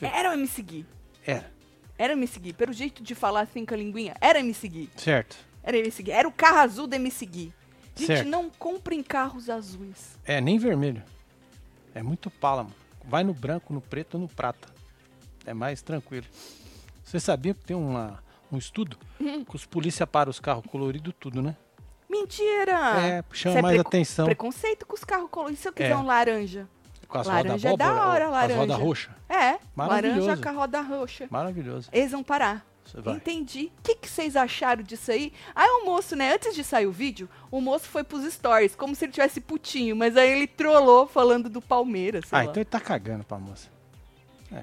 Era 0.00 0.36
me 0.36 0.46
seguir. 0.46 0.86
Era. 1.24 1.50
Era 1.96 2.16
me 2.16 2.26
seguir. 2.26 2.52
Pelo 2.54 2.72
jeito 2.72 3.02
de 3.02 3.14
falar 3.14 3.42
assim 3.42 3.64
com 3.64 3.74
a 3.74 3.76
linguinha, 3.76 4.14
era 4.20 4.42
me 4.42 4.52
seguir. 4.52 4.90
Certo. 4.96 5.36
Era 5.62 5.78
me 5.80 5.90
seguir. 5.90 6.10
Era 6.10 6.26
o 6.28 6.32
carro 6.32 6.58
azul 6.58 6.86
de 6.86 6.98
me 6.98 7.10
seguir. 7.10 7.52
Gente, 7.94 8.06
Certo. 8.06 8.28
não 8.28 8.50
comprem 8.50 9.02
carros 9.02 9.48
azuis. 9.48 10.18
É, 10.24 10.40
nem 10.40 10.58
vermelho. 10.58 11.02
É 11.94 12.02
muito 12.02 12.30
pala, 12.30 12.64
mano. 12.64 12.74
Vai 13.04 13.22
no 13.22 13.34
branco, 13.34 13.72
no 13.72 13.80
preto 13.80 14.14
ou 14.14 14.20
no 14.20 14.28
prata. 14.28 14.68
É 15.44 15.52
mais 15.52 15.82
tranquilo. 15.82 16.26
Você 17.04 17.20
sabia 17.20 17.52
que 17.52 17.64
tem 17.64 17.76
uma, 17.76 18.22
um 18.52 18.58
estudo 18.58 18.96
Hum. 19.20 19.44
que 19.44 19.56
os 19.56 19.64
polícia 19.66 20.06
param 20.06 20.30
os 20.30 20.38
carros 20.40 20.64
coloridos 20.70 21.12
tudo, 21.18 21.40
né? 21.42 21.56
Mentira! 22.08 23.00
É, 23.00 23.24
chama 23.32 23.58
é 23.58 23.62
mais 23.62 23.80
atenção. 23.80 24.26
Preconceito 24.26 24.86
com 24.86 24.94
os 24.94 25.04
carros 25.04 25.28
coloridos. 25.30 25.60
E 25.60 25.62
se 25.62 25.68
eu 25.68 25.72
quiser 25.72 25.90
É. 25.92 25.96
um 25.96 26.04
laranja? 26.04 26.68
Com 27.08 27.18
as 27.18 27.26
Laranja 27.26 27.68
rodas 27.68 27.72
é 27.72 27.76
da 27.76 27.84
abóbora, 27.86 28.08
hora, 28.10 28.24
ou 28.26 28.30
laranja. 28.32 28.54
As 28.54 28.60
rodas 28.60 28.78
roxas. 28.78 29.10
É, 29.28 29.58
laranja 29.76 30.36
com 30.38 30.48
a 30.48 30.52
roda 30.52 30.80
roxa. 30.80 31.26
Maravilhoso. 31.30 31.88
Eles 31.92 32.10
vão 32.12 32.22
parar. 32.22 32.66
Entendi. 33.06 33.70
O 33.78 33.82
que, 33.82 33.94
que 33.94 34.08
vocês 34.08 34.34
acharam 34.34 34.82
disso 34.82 35.10
aí? 35.12 35.32
Aí 35.54 35.68
o 35.68 35.84
moço, 35.84 36.16
né, 36.16 36.34
antes 36.34 36.54
de 36.54 36.64
sair 36.64 36.86
o 36.86 36.92
vídeo, 36.92 37.28
o 37.50 37.60
moço 37.60 37.84
foi 37.86 38.02
pros 38.02 38.24
stories, 38.32 38.74
como 38.74 38.94
se 38.94 39.04
ele 39.04 39.12
tivesse 39.12 39.40
putinho, 39.40 39.94
mas 39.94 40.16
aí 40.16 40.30
ele 40.32 40.46
trollou 40.46 41.06
falando 41.06 41.48
do 41.48 41.60
Palmeiras, 41.62 42.24
Ah, 42.32 42.38
lá. 42.38 42.44
então 42.44 42.56
ele 42.56 42.64
tá 42.64 42.80
cagando 42.80 43.24
pra 43.24 43.38
moça. 43.38 43.68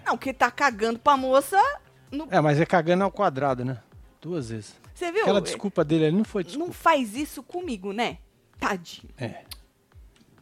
Não, 0.06 0.18
que 0.18 0.34
tá 0.34 0.52
cagando 0.52 1.00
pra 1.00 1.16
moça, 1.18 1.60
no... 2.12 2.28
É, 2.32 2.40
mas 2.42 2.60
é 2.60 2.66
cagando 2.66 3.04
ao 3.04 3.12
quadrado, 3.12 3.64
né? 3.66 3.78
Duas 4.22 4.50
vezes. 4.50 4.76
você 4.94 5.12
viu? 5.12 5.22
Aquela 5.22 5.42
desculpa 5.42 5.84
dele 5.84 6.06
ali 6.08 6.16
não 6.18 6.24
foi 6.26 6.44
Não 6.44 6.48
desculpa. 6.50 6.74
faz 6.74 7.16
isso 7.16 7.42
comigo, 7.44 7.94
né? 7.94 8.18
Tadinho, 8.60 9.10
É. 9.18 9.44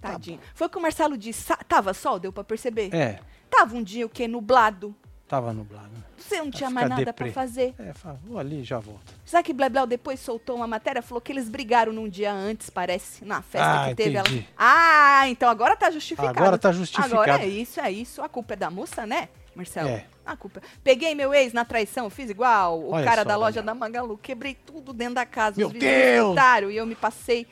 tadinho. 0.02 0.40
Foi 0.56 0.68
o 0.68 0.70
que 0.70 0.78
o 0.78 0.82
Marcelo 0.82 1.18
disse, 1.18 1.54
tava 1.68 1.94
sol, 1.94 2.20
deu 2.20 2.32
pra 2.34 2.44
perceber? 2.44 2.94
É. 2.94 3.20
Tava 3.50 3.76
um 3.76 3.84
dia 3.84 4.06
o 4.06 4.10
quê? 4.10 4.28
Nublado. 4.28 4.96
Tava 5.28 5.52
nublado. 5.52 5.90
né? 5.90 6.04
Você 6.18 6.38
não 6.40 6.50
tinha 6.50 6.70
mais 6.70 6.88
nada 6.90 7.04
deprê. 7.04 7.26
pra 7.26 7.34
fazer. 7.34 7.76
É, 7.78 7.94
fala, 7.94 8.18
vou 8.26 8.40
ali 8.40 8.62
e 8.62 8.64
já 8.64 8.80
volto. 8.80 9.14
Sabe 9.26 9.44
que 9.44 9.54
Blebleu 9.54 9.86
depois 9.86 10.20
soltou 10.22 10.56
uma 10.56 10.68
matéria? 10.68 11.02
Falou 11.02 11.20
que 11.22 11.32
eles 11.34 11.50
brigaram 11.50 11.92
num 11.92 12.08
dia 12.08 12.32
antes, 12.34 12.70
parece, 12.70 13.26
na 13.26 13.42
festa 13.42 13.84
Ah, 13.84 13.90
que 13.90 13.96
teve. 13.96 14.16
Ela... 14.16 14.28
entendi. 14.28 14.48
Ah, 14.58 15.28
então 15.28 15.50
agora 15.50 15.76
tá 15.76 15.92
justificado. 15.92 16.30
Agora 16.40 16.58
tá 16.58 16.72
justificado. 16.72 17.14
Agora 17.14 17.44
é 17.44 17.48
isso, 17.48 17.80
é 17.82 17.92
isso. 17.92 18.22
A 18.22 18.30
culpa 18.30 18.54
é 18.54 18.56
da 18.58 18.70
moça, 18.72 19.06
né, 19.06 19.28
Marcelo? 19.54 19.90
É. 19.90 20.06
A 20.28 20.36
culpa. 20.36 20.62
Peguei 20.84 21.16
meu 21.16 21.34
ex 21.34 21.54
na 21.54 21.64
traição, 21.64 22.10
fiz 22.10 22.30
igual. 22.30 22.82
O 22.82 22.92
Olha 22.92 23.06
cara 23.06 23.22
só, 23.22 23.28
da 23.30 23.36
loja 23.38 23.62
Daniel. 23.62 23.74
da 23.74 23.80
Magalu. 23.80 24.18
Quebrei 24.18 24.54
tudo 24.54 24.92
dentro 24.92 25.16
da 25.16 25.26
casa. 25.26 25.58
Meu 25.58 25.70
Deus! 25.70 26.36
E 26.70 26.76
eu 26.76 26.86
me 26.86 26.96
passei 26.96 27.48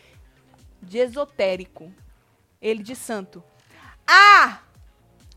de 0.82 0.98
esotérico. 0.98 1.92
Ele 2.62 2.84
de 2.84 2.96
santo. 2.96 3.42
Ah! 4.06 4.60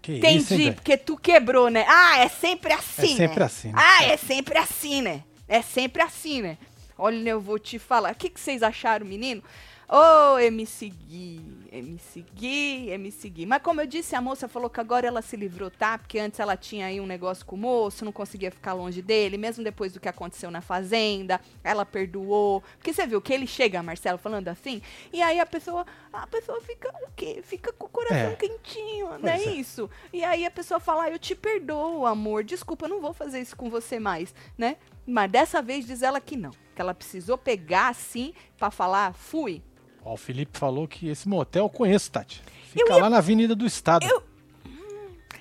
Que 0.02 0.14
isso, 0.14 0.26
hein, 0.26 0.36
Entendi, 0.38 0.72
porque 0.72 0.96
tu 0.96 1.16
quebrou, 1.16 1.70
né? 1.70 1.84
Ah, 1.86 2.18
é 2.18 2.28
sempre 2.28 2.72
assim, 2.72 3.14
É 3.14 3.16
sempre 3.16 3.38
né? 3.40 3.44
assim, 3.46 3.68
né? 3.68 3.74
Ah, 3.76 4.04
é 4.04 4.16
sempre 4.16 4.58
assim, 4.58 5.02
né? 5.02 5.22
É 5.46 5.62
sempre 5.62 6.02
assim, 6.02 6.42
né? 6.42 6.58
Olha, 6.96 7.30
eu 7.30 7.40
vou 7.40 7.58
te 7.58 7.78
falar. 7.78 8.12
O 8.12 8.14
que, 8.16 8.28
que 8.28 8.40
vocês 8.40 8.62
acharam, 8.62 9.06
menino? 9.06 9.42
Ô, 9.90 10.34
oh, 10.34 10.38
MC 10.38 10.90
Gui, 10.90 11.40
MC 11.72 12.22
Gui, 12.34 12.90
MC 12.90 13.30
Gui. 13.30 13.46
Mas 13.46 13.62
como 13.62 13.80
eu 13.80 13.86
disse, 13.86 14.14
a 14.14 14.20
moça 14.20 14.46
falou 14.46 14.68
que 14.68 14.78
agora 14.80 15.06
ela 15.06 15.22
se 15.22 15.34
livrou, 15.34 15.70
tá? 15.70 15.96
Porque 15.96 16.18
antes 16.18 16.38
ela 16.38 16.58
tinha 16.58 16.84
aí 16.84 17.00
um 17.00 17.06
negócio 17.06 17.46
com 17.46 17.56
o 17.56 17.58
moço, 17.58 18.04
não 18.04 18.12
conseguia 18.12 18.50
ficar 18.50 18.74
longe 18.74 19.00
dele, 19.00 19.38
mesmo 19.38 19.64
depois 19.64 19.94
do 19.94 19.98
que 19.98 20.06
aconteceu 20.06 20.50
na 20.50 20.60
fazenda, 20.60 21.40
ela 21.64 21.86
perdoou. 21.86 22.62
Porque 22.76 22.92
você 22.92 23.06
viu 23.06 23.18
que 23.22 23.32
ele 23.32 23.46
chega, 23.46 23.82
Marcelo, 23.82 24.18
falando 24.18 24.48
assim, 24.48 24.82
e 25.10 25.22
aí 25.22 25.40
a 25.40 25.46
pessoa, 25.46 25.86
a 26.12 26.26
pessoa 26.26 26.60
fica 26.60 26.90
o 27.06 27.10
quê? 27.16 27.40
Fica 27.42 27.72
com 27.72 27.86
o 27.86 27.88
coração 27.88 28.32
É. 28.32 28.36
quentinho, 28.36 29.18
não 29.18 29.30
é 29.30 29.42
é. 29.42 29.52
isso? 29.52 29.88
E 30.12 30.22
aí 30.22 30.44
a 30.44 30.50
pessoa 30.50 30.78
fala, 30.78 31.04
ah, 31.04 31.10
eu 31.10 31.18
te 31.18 31.34
perdoo, 31.34 32.04
amor, 32.04 32.44
desculpa, 32.44 32.84
eu 32.84 32.90
não 32.90 33.00
vou 33.00 33.14
fazer 33.14 33.40
isso 33.40 33.56
com 33.56 33.70
você 33.70 33.98
mais, 33.98 34.34
né? 34.58 34.76
Mas 35.06 35.30
dessa 35.30 35.62
vez 35.62 35.86
diz 35.86 36.02
ela 36.02 36.20
que 36.20 36.36
não, 36.36 36.50
que 36.50 36.82
ela 36.82 36.92
precisou 36.92 37.38
pegar 37.38 37.88
assim 37.88 38.34
pra 38.58 38.70
falar, 38.70 39.14
fui. 39.14 39.62
Ó, 40.04 40.14
o 40.14 40.16
Felipe 40.16 40.58
falou 40.58 40.86
que 40.88 41.08
esse 41.08 41.28
motel 41.28 41.64
eu 41.64 41.70
conheço, 41.70 42.10
Tati. 42.10 42.42
Fica 42.72 42.94
ia- 42.94 43.02
lá 43.02 43.10
na 43.10 43.18
Avenida 43.18 43.54
do 43.54 43.66
Estado. 43.66 44.04
Eu- 44.06 44.22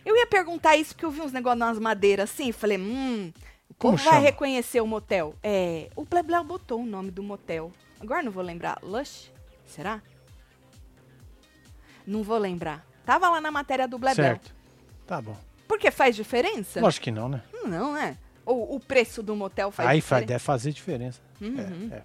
Eu 0.06 0.16
ia 0.16 0.26
perguntar 0.26 0.78
isso 0.78 0.94
porque 0.94 1.04
eu 1.06 1.12
vi 1.12 1.20
uns 1.20 1.34
negócios 1.34 1.60
nas 1.60 1.78
madeiras 1.78 2.30
assim, 2.32 2.54
falei, 2.54 2.78
hum, 2.78 3.30
Como 3.78 3.98
vai 3.98 4.06
chama? 4.06 4.20
reconhecer 4.20 4.80
o 4.80 4.88
motel. 4.88 5.36
É, 5.44 5.90
o 5.98 6.06
Blebleu 6.06 6.44
botou 6.46 6.80
o 6.82 6.86
nome 6.86 7.12
do 7.12 7.22
motel. 7.22 7.74
Agora 8.00 8.24
não 8.24 8.32
vou 8.32 8.42
lembrar. 8.42 8.80
Lush? 8.82 9.30
Será? 9.66 10.02
Não 12.06 12.24
vou 12.24 12.38
lembrar. 12.38 12.86
Tava 13.06 13.30
lá 13.30 13.42
na 13.42 13.52
matéria 13.52 13.86
do 13.88 13.98
Blebleu. 13.98 14.26
Certo. 14.26 14.56
Tá 15.06 15.22
bom. 15.22 15.36
Porque 15.68 15.92
faz 15.92 16.16
diferença? 16.16 16.80
Lógico 16.80 17.04
que 17.06 17.12
não, 17.12 17.28
né? 17.28 17.42
Não, 17.66 17.94
né? 17.94 18.18
Ou 18.46 18.76
o 18.76 18.80
preço 18.80 19.22
do 19.22 19.36
motel 19.36 19.72
faz 19.72 19.90
Aí 19.90 19.98
diferença? 19.98 20.08
faz, 20.22 20.26
deve 20.26 20.40
fazer 20.40 20.72
diferença. 20.72 21.20
Uhum. 21.42 21.90
É, 21.92 21.96
é. 21.98 22.04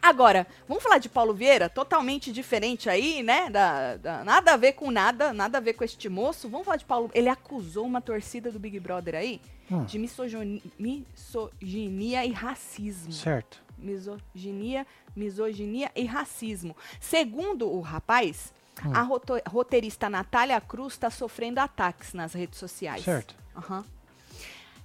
Agora, 0.00 0.46
vamos 0.68 0.82
falar 0.82 0.98
de 0.98 1.08
Paulo 1.08 1.34
Vieira, 1.34 1.68
totalmente 1.68 2.32
diferente 2.32 2.88
aí, 2.88 3.22
né? 3.22 3.50
Da, 3.50 3.96
da- 3.96 4.24
nada 4.24 4.52
a 4.52 4.56
ver 4.56 4.72
com 4.72 4.90
nada, 4.90 5.32
nada 5.32 5.58
a 5.58 5.60
ver 5.60 5.74
com 5.74 5.84
este 5.84 6.08
moço. 6.08 6.48
Vamos 6.48 6.64
falar 6.64 6.76
de 6.78 6.84
Paulo. 6.84 7.10
Ele 7.14 7.28
acusou 7.28 7.84
uma 7.84 8.00
torcida 8.00 8.50
do 8.50 8.58
Big 8.58 8.78
Brother 8.80 9.14
aí 9.14 9.40
Hum. 9.70 9.84
de 9.84 9.98
misogini- 9.98 10.62
misoginia 10.78 12.24
e 12.24 12.32
racismo. 12.32 13.12
Certo. 13.12 13.60
Misoginia, 13.78 14.86
misoginia 15.16 15.90
e 15.94 16.04
racismo. 16.04 16.76
Segundo 17.00 17.68
o 17.70 17.80
rapaz, 17.80 18.52
Hum. 18.84 18.92
a 18.94 19.02
roteirista 19.48 20.08
Natália 20.08 20.60
Cruz 20.60 20.94
está 20.94 21.10
sofrendo 21.10 21.58
ataques 21.60 22.12
nas 22.14 22.32
redes 22.32 22.58
sociais. 22.58 23.02
Certo. 23.04 23.34
Aham. 23.56 23.84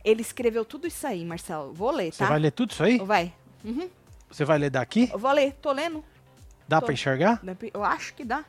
Ele 0.03 0.21
escreveu 0.21 0.63
tudo 0.63 0.87
isso 0.87 1.05
aí, 1.05 1.23
Marcelo. 1.25 1.73
Vou 1.73 1.91
ler, 1.91 2.11
Você 2.13 2.19
tá? 2.19 2.29
vai 2.29 2.39
ler 2.39 2.51
tudo 2.51 2.71
isso 2.71 2.83
aí? 2.83 2.97
Vai. 2.99 3.33
Uhum. 3.63 3.89
Você 4.29 4.46
vai 4.46 4.57
ler 4.57 4.69
daqui? 4.69 5.10
Eu 5.12 5.19
vou 5.19 5.31
ler, 5.31 5.53
tô 5.53 5.72
lendo. 5.72 6.03
Dá 6.67 6.79
Tô. 6.79 6.88
pra 6.88 6.93
enxergar? 6.93 7.41
Eu 7.74 7.84
acho 7.84 8.13
que 8.13 8.25
dá. 8.25 8.43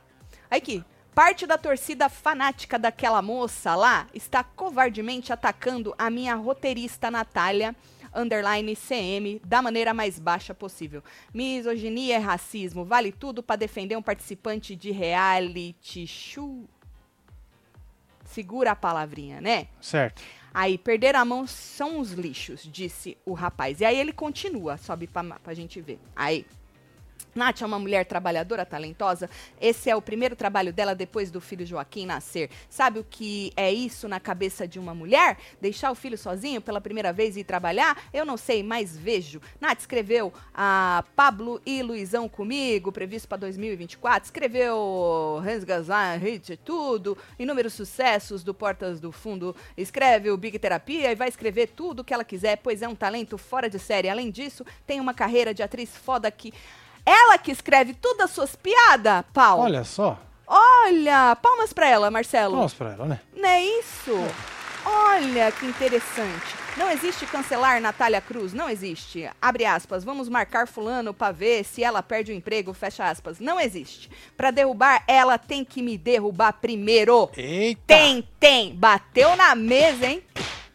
Aqui. 0.49 0.83
Parte 1.13 1.45
da 1.45 1.57
torcida 1.57 2.07
fanática 2.07 2.79
daquela 2.79 3.21
moça 3.21 3.75
lá 3.75 4.07
está 4.13 4.43
covardemente 4.43 5.33
atacando 5.33 5.93
a 5.97 6.09
minha 6.09 6.35
roteirista 6.35 7.11
Natália, 7.11 7.75
underline 8.15 8.73
CM, 8.75 9.41
da 9.43 9.61
maneira 9.61 9.93
mais 9.93 10.17
baixa 10.17 10.53
possível. 10.53 11.03
Misoginia 11.33 12.17
e 12.17 12.21
racismo, 12.21 12.85
vale 12.85 13.11
tudo 13.11 13.43
para 13.43 13.57
defender 13.57 13.97
um 13.97 14.01
participante 14.01 14.75
de 14.75 14.91
reality 14.91 16.07
show. 16.07 16.63
Segura 18.23 18.71
a 18.71 18.75
palavrinha, 18.75 19.41
né? 19.41 19.67
Certo. 19.81 20.21
Aí, 20.53 20.77
perder 20.77 21.15
a 21.15 21.23
mão 21.23 21.45
são 21.47 21.99
os 21.99 22.11
lixos, 22.11 22.67
disse 22.71 23.17
o 23.25 23.33
rapaz. 23.33 23.81
E 23.81 23.85
aí 23.85 23.97
ele 23.97 24.11
continua, 24.11 24.77
sobe 24.77 25.07
pra, 25.07 25.23
pra 25.23 25.53
gente 25.53 25.79
ver. 25.81 25.99
Aí. 26.15 26.45
Nath 27.39 27.61
é 27.61 27.65
uma 27.65 27.79
mulher 27.79 28.05
trabalhadora, 28.05 28.65
talentosa. 28.65 29.29
Esse 29.61 29.89
é 29.89 29.95
o 29.95 30.01
primeiro 30.01 30.35
trabalho 30.35 30.73
dela 30.73 30.93
depois 30.93 31.31
do 31.31 31.39
filho 31.39 31.65
Joaquim 31.65 32.05
nascer. 32.05 32.49
Sabe 32.69 32.99
o 32.99 33.05
que 33.09 33.53
é 33.55 33.71
isso 33.71 34.09
na 34.09 34.19
cabeça 34.19 34.67
de 34.67 34.77
uma 34.77 34.93
mulher? 34.93 35.37
Deixar 35.61 35.89
o 35.89 35.95
filho 35.95 36.17
sozinho 36.17 36.59
pela 36.59 36.81
primeira 36.81 37.13
vez 37.13 37.37
e 37.37 37.39
ir 37.39 37.45
trabalhar? 37.45 37.97
Eu 38.13 38.25
não 38.25 38.35
sei, 38.35 38.61
mas 38.61 38.97
vejo. 38.97 39.41
Nath 39.61 39.79
escreveu 39.79 40.33
a 40.53 41.05
Pablo 41.15 41.61
e 41.65 41.81
Luizão 41.81 42.27
comigo, 42.27 42.91
previsto 42.91 43.29
para 43.29 43.37
2024. 43.37 44.25
Escreveu 44.25 45.41
Hans 45.41 45.63
Gazan, 45.63 46.17
Hit, 46.17 46.57
tudo. 46.57 47.17
Inúmeros 47.39 47.71
sucessos 47.73 48.43
do 48.43 48.53
Portas 48.53 48.99
do 48.99 49.13
Fundo. 49.13 49.55
Escreve 49.77 50.29
o 50.29 50.35
Big 50.35 50.59
Terapia 50.59 51.09
e 51.09 51.15
vai 51.15 51.29
escrever 51.29 51.67
tudo 51.67 52.01
o 52.01 52.03
que 52.03 52.13
ela 52.13 52.25
quiser, 52.25 52.57
pois 52.57 52.81
é 52.81 52.87
um 52.87 52.95
talento 52.95 53.37
fora 53.37 53.69
de 53.69 53.79
série. 53.79 54.09
Além 54.09 54.29
disso, 54.29 54.65
tem 54.85 54.99
uma 54.99 55.13
carreira 55.13 55.53
de 55.53 55.63
atriz 55.63 55.95
foda 55.95 56.29
que. 56.29 56.53
Ela 57.09 57.39
que 57.39 57.51
escreve 57.51 57.95
todas 57.95 58.25
as 58.25 58.31
suas 58.31 58.55
piadas, 58.55 59.25
Paulo. 59.33 59.63
Olha 59.63 59.83
só. 59.83 60.19
Olha, 60.45 61.35
palmas 61.41 61.73
pra 61.73 61.89
ela, 61.89 62.11
Marcelo. 62.11 62.55
Vamos 62.55 62.73
pra 62.75 62.93
ela, 62.93 63.05
né? 63.05 63.19
Não 63.35 63.49
é 63.49 63.63
isso? 63.63 64.13
Olha 64.85 65.51
que 65.51 65.65
interessante. 65.65 66.55
Não 66.77 66.91
existe 66.91 67.25
cancelar 67.25 67.81
Natália 67.81 68.21
Cruz, 68.21 68.53
não 68.53 68.69
existe. 68.69 69.27
Abre 69.41 69.65
aspas, 69.65 70.03
vamos 70.03 70.29
marcar 70.29 70.67
fulano 70.67 71.11
pra 71.11 71.31
ver 71.31 71.65
se 71.65 71.83
ela 71.83 72.03
perde 72.03 72.31
o 72.31 72.35
emprego, 72.35 72.73
fecha 72.75 73.03
aspas. 73.09 73.39
Não 73.39 73.59
existe. 73.59 74.07
Pra 74.37 74.51
derrubar, 74.51 75.03
ela 75.07 75.39
tem 75.39 75.65
que 75.65 75.81
me 75.81 75.97
derrubar 75.97 76.53
primeiro. 76.53 77.27
Eita! 77.35 77.81
Tem, 77.87 78.27
tem. 78.39 78.75
Bateu 78.75 79.35
na 79.35 79.55
mesa, 79.55 80.05
hein? 80.05 80.23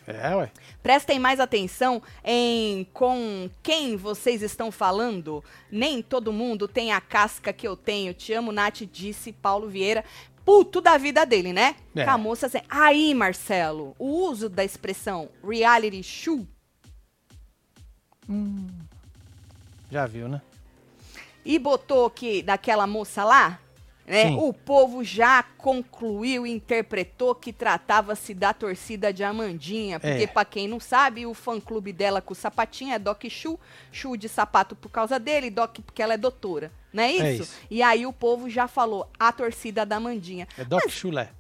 É, 0.05 0.35
ué. 0.35 0.51
Prestem 0.85 1.19
mais 1.19 1.41
atenção 1.41 2.03
em 2.23 2.87
com 2.93 3.49
quem 3.63 3.97
vocês 3.97 4.43
estão 4.43 4.71
falando. 4.71 5.43
Nem 5.71 6.03
todo 6.03 6.31
mundo 6.31 6.69
tem 6.69 6.93
a 6.93 7.01
casca 7.01 7.55
que 7.55 7.67
eu 7.67 7.75
tenho. 7.75 8.13
Te 8.13 8.35
amo, 8.35 8.53
Nath, 8.53 8.83
disse 8.93 9.33
Paulo 9.33 9.67
Vieira. 9.67 10.05
Puto 10.45 10.83
da 10.83 10.99
vida 10.99 11.25
dele, 11.25 11.55
né? 11.55 11.75
É. 11.97 12.05
Com 12.05 12.11
a 12.11 12.19
moça 12.19 12.49
assim. 12.49 12.61
Aí, 12.69 13.15
Marcelo, 13.15 13.97
o 13.99 14.29
uso 14.29 14.47
da 14.51 14.63
expressão 14.63 15.31
reality 15.43 16.03
show 16.03 16.47
Já 19.91 20.05
viu, 20.05 20.29
né? 20.29 20.43
e 21.45 21.59
botou 21.59 22.09
que 22.09 22.43
daquela 22.43 22.87
moça 22.87 23.23
lá, 23.25 23.59
né? 24.07 24.31
O 24.33 24.53
povo 24.53 25.03
já 25.03 25.43
concluiu 25.57 26.47
e 26.47 26.51
interpretou 26.51 27.35
que 27.35 27.53
tratava-se 27.53 28.35
da 28.35 28.53
torcida 28.53 29.13
de 29.13 29.25
Amandinha. 29.25 29.99
Porque, 29.99 30.25
É. 30.25 30.27
pra 30.27 30.45
quem 30.45 30.69
não 30.69 30.79
sabe, 30.79 31.27
o 31.27 31.33
fã-clube 31.35 31.93
dela 31.93 32.21
com 32.21 32.33
o 32.33 32.37
sapatinho 32.37 32.93
é 32.95 32.99
Doc 32.99 33.25
Chu. 33.31 33.59
Chu 33.91 34.17
de 34.17 34.29
sapato 34.29 34.77
por 34.77 34.91
causa 34.91 35.19
dele, 35.19 35.51
Doc 35.51 35.79
porque 35.85 36.03
ela 36.03 36.15
é 36.15 36.19
doutora. 36.19 36.71
Não 36.93 37.03
é 37.03 37.13
isso? 37.13 37.23
É 37.25 37.33
isso. 37.35 37.57
E 37.71 37.83
aí 37.83 38.07
o 38.07 38.13
povo 38.13 38.49
já 38.51 38.69
falou, 38.69 39.09
a 39.19 39.33
torcida 39.33 39.85
da 39.87 39.97
Amandinha. 39.97 40.47
É 40.59 40.65
Doc 40.65 40.89
Chulé. 40.89 41.31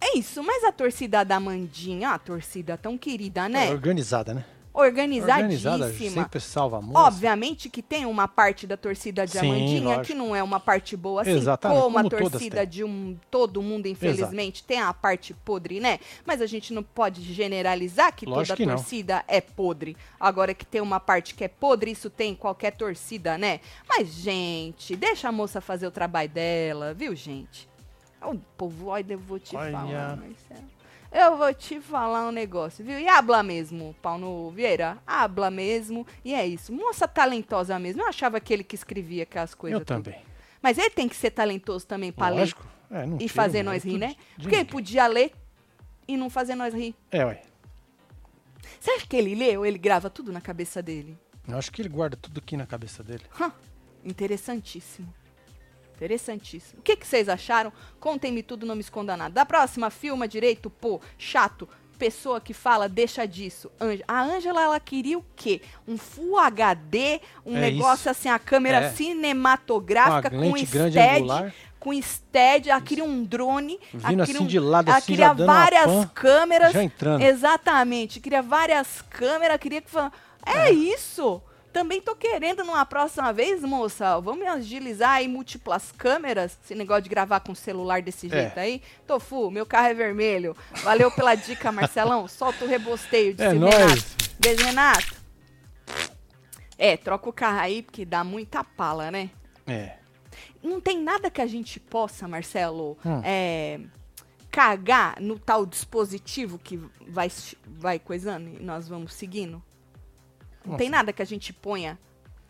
É 0.00 0.18
isso, 0.18 0.42
mas 0.42 0.64
a 0.64 0.72
torcida 0.72 1.24
da 1.24 1.36
Amandinha, 1.36 2.10
a 2.10 2.18
torcida 2.18 2.76
tão 2.76 2.98
querida, 2.98 3.48
né? 3.48 3.68
É 3.68 3.70
organizada, 3.70 4.34
né? 4.34 4.44
Organizadíssima. 4.74 5.72
Organizada, 5.72 6.10
sempre 6.10 6.40
salva 6.40 6.78
a 6.78 6.80
moça. 6.80 6.98
Obviamente 7.00 7.68
que 7.68 7.82
tem 7.82 8.06
uma 8.06 8.26
parte 8.26 8.66
da 8.66 8.76
torcida 8.76 9.26
de 9.26 9.32
Sim, 9.32 9.50
Amandinha 9.50 9.82
lógico. 9.82 10.06
que 10.06 10.14
não 10.14 10.34
é 10.34 10.42
uma 10.42 10.58
parte 10.58 10.96
boa, 10.96 11.22
assim 11.22 11.32
Exatamente, 11.32 11.80
como 11.80 11.98
a 11.98 12.00
como 12.02 12.10
todas 12.10 12.30
torcida 12.30 12.66
de 12.66 12.82
um 12.82 13.16
todo 13.30 13.60
mundo, 13.60 13.86
infelizmente, 13.86 14.64
tem 14.64 14.80
a 14.80 14.92
parte 14.94 15.34
podre, 15.34 15.78
né? 15.78 15.98
Mas 16.24 16.40
a 16.40 16.46
gente 16.46 16.72
não 16.72 16.82
pode 16.82 17.22
generalizar 17.22 18.14
que 18.14 18.24
Lógico 18.24 18.46
toda 18.46 18.56
que 18.56 18.66
não. 18.66 18.76
torcida 18.76 19.22
é 19.28 19.40
podre. 19.40 19.96
Agora 20.18 20.54
que 20.54 20.64
tem 20.64 20.80
uma 20.80 20.98
parte 20.98 21.34
que 21.34 21.44
é 21.44 21.48
podre, 21.48 21.90
isso 21.90 22.08
tem 22.08 22.32
em 22.32 22.34
qualquer 22.34 22.72
torcida, 22.72 23.36
né? 23.36 23.60
Mas, 23.86 24.08
gente, 24.08 24.96
deixa 24.96 25.28
a 25.28 25.32
moça 25.32 25.60
fazer 25.60 25.86
o 25.86 25.90
trabalho 25.90 26.30
dela, 26.30 26.94
viu, 26.94 27.14
gente? 27.14 27.68
O 28.24 28.38
povo, 28.56 28.86
olha, 28.86 29.14
eu 29.14 29.18
vou 29.18 29.38
te 29.38 29.56
Olha. 29.56 29.72
falar, 29.72 30.16
Marcelo. 30.16 30.71
Eu 31.12 31.36
vou 31.36 31.52
te 31.52 31.78
falar 31.78 32.26
um 32.26 32.32
negócio, 32.32 32.82
viu? 32.82 32.98
E 32.98 33.06
habla 33.06 33.42
mesmo, 33.42 33.94
Paulo 34.00 34.50
Vieira. 34.50 34.96
Habla 35.06 35.50
mesmo. 35.50 36.06
E 36.24 36.32
é 36.32 36.46
isso. 36.46 36.72
Moça 36.72 37.06
talentosa 37.06 37.78
mesmo. 37.78 38.00
Eu 38.00 38.08
achava 38.08 38.38
aquele 38.38 38.64
que 38.64 38.74
escrevia 38.74 39.24
aquelas 39.24 39.54
coisas. 39.54 39.78
Eu 39.78 39.84
tudo. 39.84 40.02
também. 40.02 40.22
Mas 40.62 40.78
ele 40.78 40.88
tem 40.88 41.06
que 41.06 41.16
ser 41.16 41.30
talentoso 41.30 41.86
também 41.86 42.10
pra 42.10 42.30
ler. 42.30 42.54
É, 42.90 43.04
e 43.20 43.28
fazer 43.28 43.62
nós 43.62 43.84
rir, 43.84 43.98
né? 43.98 44.16
de 44.36 44.44
Porque 44.44 44.56
ele 44.56 44.64
podia 44.66 45.06
ler 45.06 45.32
e 46.06 46.16
não 46.16 46.30
fazer 46.30 46.54
nós 46.54 46.74
rir. 46.74 46.94
É, 47.10 47.24
ué. 47.24 47.42
Você 48.78 48.90
acha 48.90 49.06
que 49.06 49.16
ele 49.16 49.34
lê 49.34 49.56
ou 49.56 49.66
ele 49.66 49.78
grava 49.78 50.08
tudo 50.08 50.32
na 50.32 50.40
cabeça 50.40 50.82
dele? 50.82 51.18
Eu 51.46 51.56
acho 51.56 51.70
que 51.72 51.82
ele 51.82 51.88
guarda 51.88 52.16
tudo 52.16 52.38
aqui 52.38 52.56
na 52.56 52.66
cabeça 52.66 53.02
dele. 53.02 53.24
Interessantíssimo. 54.04 55.12
Interessantíssimo. 56.06 56.80
O 56.80 56.82
que, 56.82 56.96
que 56.96 57.06
vocês 57.06 57.28
acharam? 57.28 57.72
Contem-me 58.00 58.42
tudo, 58.42 58.66
não 58.66 58.74
me 58.74 58.80
esconda 58.80 59.16
nada. 59.16 59.32
Da 59.32 59.46
próxima, 59.46 59.88
filma 59.88 60.26
direito, 60.26 60.68
pô, 60.68 61.00
chato. 61.16 61.68
Pessoa 61.96 62.40
que 62.40 62.52
fala, 62.52 62.88
deixa 62.88 63.24
disso. 63.26 63.70
A 64.08 64.22
Ângela, 64.22 64.60
ela 64.60 64.80
queria 64.80 65.16
o 65.16 65.24
quê? 65.36 65.62
Um 65.86 65.96
Full 65.96 66.36
HD, 66.36 67.20
um 67.46 67.56
É 67.56 67.60
negócio 67.60 68.00
isso. 68.00 68.10
assim, 68.10 68.28
a 68.28 68.40
câmera 68.40 68.78
É. 68.86 68.90
cinematográfica 68.90 70.30
Com 70.30 70.56
stead, 70.56 71.54
com 71.78 72.02
stead, 72.02 72.70
ela 72.70 72.80
queria 72.80 73.04
um 73.04 73.22
drone, 73.22 73.78
Vindo 73.94 74.20
assim 74.22 74.38
um- 74.38 74.46
de 74.46 74.58
lado, 74.58 74.88
ela 74.88 74.98
assim, 74.98 75.12
queria 75.12 75.32
várias 75.32 75.84
pan, 75.84 76.10
câmeras. 76.12 76.72
já 76.72 76.82
entrando. 76.82 77.22
Exatamente, 77.22 78.18
queria 78.18 78.42
várias 78.42 79.00
câmeras, 79.08 79.58
queria 79.58 79.80
que 79.80 79.90
fala- 79.90 80.10
É, 80.44 80.72
isso. 80.72 81.40
Também 81.72 82.02
tô 82.02 82.14
querendo 82.14 82.62
numa 82.64 82.84
próxima 82.84 83.32
vez, 83.32 83.62
moça. 83.62 84.20
Vamos 84.20 84.46
agilizar 84.46 85.12
aí 85.12 85.26
múltiplas 85.28 85.90
câmeras. 85.92 86.58
Esse 86.62 86.74
negócio 86.74 87.02
de 87.04 87.08
gravar 87.08 87.40
com 87.40 87.54
celular 87.54 88.02
desse 88.02 88.26
É. 88.26 88.30
jeito 88.30 88.58
aí. 88.60 88.82
Tofu, 89.06 89.50
meu 89.50 89.64
carro 89.64 89.86
é 89.88 89.94
vermelho. 89.94 90.54
Valeu 90.82 91.10
pela 91.10 91.34
dica, 91.34 91.72
Marcelão. 91.72 92.28
Solta 92.28 92.64
o 92.64 92.68
rebosteio 92.68 93.32
de 93.34 93.42
É 93.42 93.48
Renato. 93.48 93.78
nóis. 93.78 94.16
Beijo, 94.38 94.64
Renato. 94.64 95.14
É, 96.76 96.96
troca 96.96 97.28
o 97.28 97.32
carro 97.32 97.60
aí, 97.60 97.82
porque 97.82 98.04
dá 98.04 98.22
muita 98.24 98.62
pala, 98.62 99.10
né? 99.10 99.30
É. 99.66 99.94
Não 100.62 100.80
tem 100.80 101.00
nada 101.00 101.30
que 101.30 101.40
a 101.40 101.46
gente 101.46 101.78
possa, 101.80 102.26
Marcelo, 102.28 102.98
Hum. 103.04 103.20
é, 103.24 103.80
cagar 104.50 105.20
no 105.20 105.38
tal 105.38 105.64
dispositivo 105.64 106.58
que 106.58 106.78
vai, 107.08 107.30
vai 107.66 107.98
coisando 107.98 108.48
e 108.48 108.62
nós 108.62 108.88
vamos 108.88 109.14
seguindo? 109.14 109.62
Não 110.64 110.72
Como 110.72 110.76
tem 110.78 110.88
nada 110.90 111.12
que 111.12 111.20
a 111.22 111.24
gente 111.24 111.52
ponha 111.52 111.98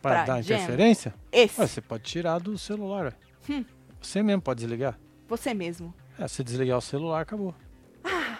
Para 0.00 0.24
Pra 0.24 0.34
dar 0.34 0.42
jam. 0.42 0.56
interferência? 0.56 1.14
esse, 1.30 1.60
Ué, 1.60 1.66
você 1.66 1.80
pode 1.80 2.02
tirar 2.04 2.38
do 2.38 2.58
celular. 2.58 3.14
Hum. 3.48 3.64
Você 4.00 4.22
mesmo 4.22 4.42
pode 4.42 4.60
desligar. 4.60 4.98
você 5.28 5.54
mesmo. 5.54 5.94
É, 6.18 6.26
você 6.28 6.42
desligar 6.44 6.76
o 6.78 6.82
celular, 6.82 7.20
acabou. 7.22 7.54
Ah. 8.04 8.38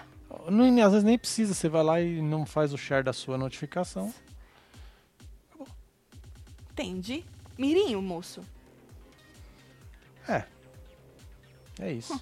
Não, 0.51 0.67
às 0.85 0.93
vezes 0.93 1.05
nem 1.05 1.19
precisa, 1.19 1.55
você 1.55 1.69
vai 1.69 1.83
lá 1.83 2.01
e 2.01 2.21
não 2.21 2.45
faz 2.45 2.73
o 2.73 2.79
share 2.79 3.03
da 3.05 3.13
sua 3.13 3.39
notificação. 3.39 4.13
Entendi. 6.73 7.25
Mirinho, 7.59 8.01
moço. 8.03 8.41
É. 10.29 10.45
É 11.81 11.93
isso. 11.93 12.19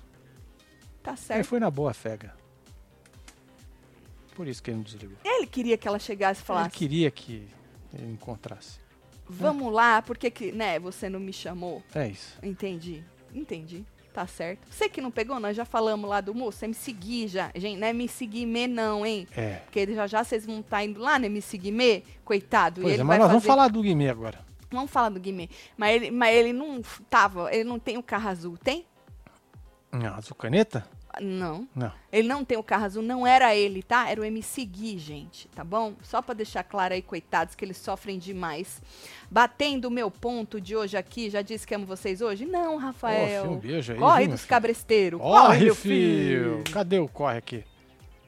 Tá 1.02 1.12
Ele 1.12 1.18
certo. 1.20 1.46
foi 1.46 1.60
na 1.60 1.70
boa 1.70 1.94
fega. 1.94 2.34
Por 4.34 4.46
isso 4.46 4.62
que 4.62 4.70
ele 4.70 4.78
não 4.78 4.84
desligou. 4.84 5.16
Ele 5.24 5.46
queria 5.46 5.76
que 5.76 5.86
ela 5.86 5.98
chegasse 5.98 6.40
e 6.40 6.42
Ele 6.42 6.46
falasse, 6.46 6.70
queria 6.70 7.10
que 7.10 7.48
ele 7.92 8.12
encontrasse. 8.12 8.78
vamos 9.28 9.72
lá, 9.72 10.02
porque 10.02 10.30
que, 10.30 10.52
né, 10.52 10.78
você 10.78 11.08
não 11.08 11.20
me 11.20 11.32
chamou? 11.32 11.82
É 11.94 12.08
isso. 12.08 12.38
Entendi. 12.42 13.02
Entendi. 13.34 13.84
Tá 14.12 14.26
certo. 14.26 14.66
Você 14.68 14.88
que 14.88 15.00
não 15.00 15.10
pegou, 15.10 15.38
nós 15.38 15.56
já 15.56 15.64
falamos 15.64 16.08
lá 16.08 16.20
do 16.20 16.34
moço, 16.34 16.64
é 16.64 16.68
me 16.68 16.74
seguir 16.74 17.28
já. 17.28 17.50
Gente, 17.54 17.78
não 17.78 17.86
é 17.86 17.92
me 17.92 18.08
seguir 18.08 18.44
me 18.44 18.66
não, 18.66 19.06
hein? 19.06 19.26
É. 19.36 19.56
Porque 19.64 19.94
já 19.94 20.06
já 20.06 20.24
vocês 20.24 20.44
vão 20.44 20.60
estar 20.60 20.84
indo 20.84 21.00
lá, 21.00 21.18
né, 21.18 21.28
me 21.28 21.40
seguir 21.40 21.70
me, 21.70 22.02
coitado. 22.24 22.80
Pois 22.80 22.94
ele 22.94 23.02
é, 23.02 23.04
mas 23.04 23.18
nós 23.18 23.28
fazer... 23.28 23.32
vamos 23.40 23.46
falar 23.46 23.68
do 23.68 23.80
Guimê 23.82 24.08
agora. 24.08 24.40
Vamos 24.70 24.90
falar 24.90 25.10
do 25.10 25.20
Guimê. 25.20 25.48
Mas 25.76 25.96
ele, 25.96 26.10
mas 26.10 26.34
ele 26.34 26.52
não 26.52 26.82
tava, 27.08 27.52
ele 27.54 27.64
não 27.64 27.78
tem 27.78 27.98
o 27.98 28.02
carro 28.02 28.28
azul, 28.28 28.56
tem? 28.56 28.84
Ah, 29.92 30.16
azul 30.16 30.36
caneta? 30.36 30.84
Não. 31.20 31.66
Não. 31.74 31.90
Ele 32.12 32.28
não 32.28 32.44
tem 32.44 32.56
o 32.58 32.62
carro 32.62 32.84
azul, 32.84 33.02
não 33.02 33.26
era 33.26 33.54
ele, 33.54 33.82
tá? 33.82 34.08
Era 34.08 34.20
o 34.20 34.24
MC 34.24 34.64
Gui, 34.64 34.98
gente, 34.98 35.48
tá 35.48 35.64
bom? 35.64 35.94
Só 36.02 36.22
pra 36.22 36.34
deixar 36.34 36.62
claro 36.62 36.94
aí, 36.94 37.02
coitados, 37.02 37.54
que 37.54 37.64
eles 37.64 37.76
sofrem 37.78 38.18
demais. 38.18 38.80
Batendo 39.30 39.88
o 39.88 39.90
meu 39.90 40.10
ponto 40.10 40.60
de 40.60 40.76
hoje 40.76 40.96
aqui, 40.96 41.30
já 41.30 41.42
disse 41.42 41.66
que 41.66 41.74
amo 41.74 41.86
vocês 41.86 42.20
hoje? 42.20 42.44
Não, 42.46 42.76
Rafael. 42.76 43.42
Filho, 43.42 43.54
um 43.54 43.58
beijo 43.58 43.92
aí, 43.92 43.98
Corre 43.98 44.22
viu, 44.22 44.30
dos 44.30 44.40
filho? 44.40 44.50
cabresteiros. 44.50 45.20
Corre, 45.20 45.64
meu 45.64 45.74
filho. 45.74 46.64
Cadê 46.72 46.98
o 46.98 47.08
corre 47.08 47.38
aqui? 47.38 47.64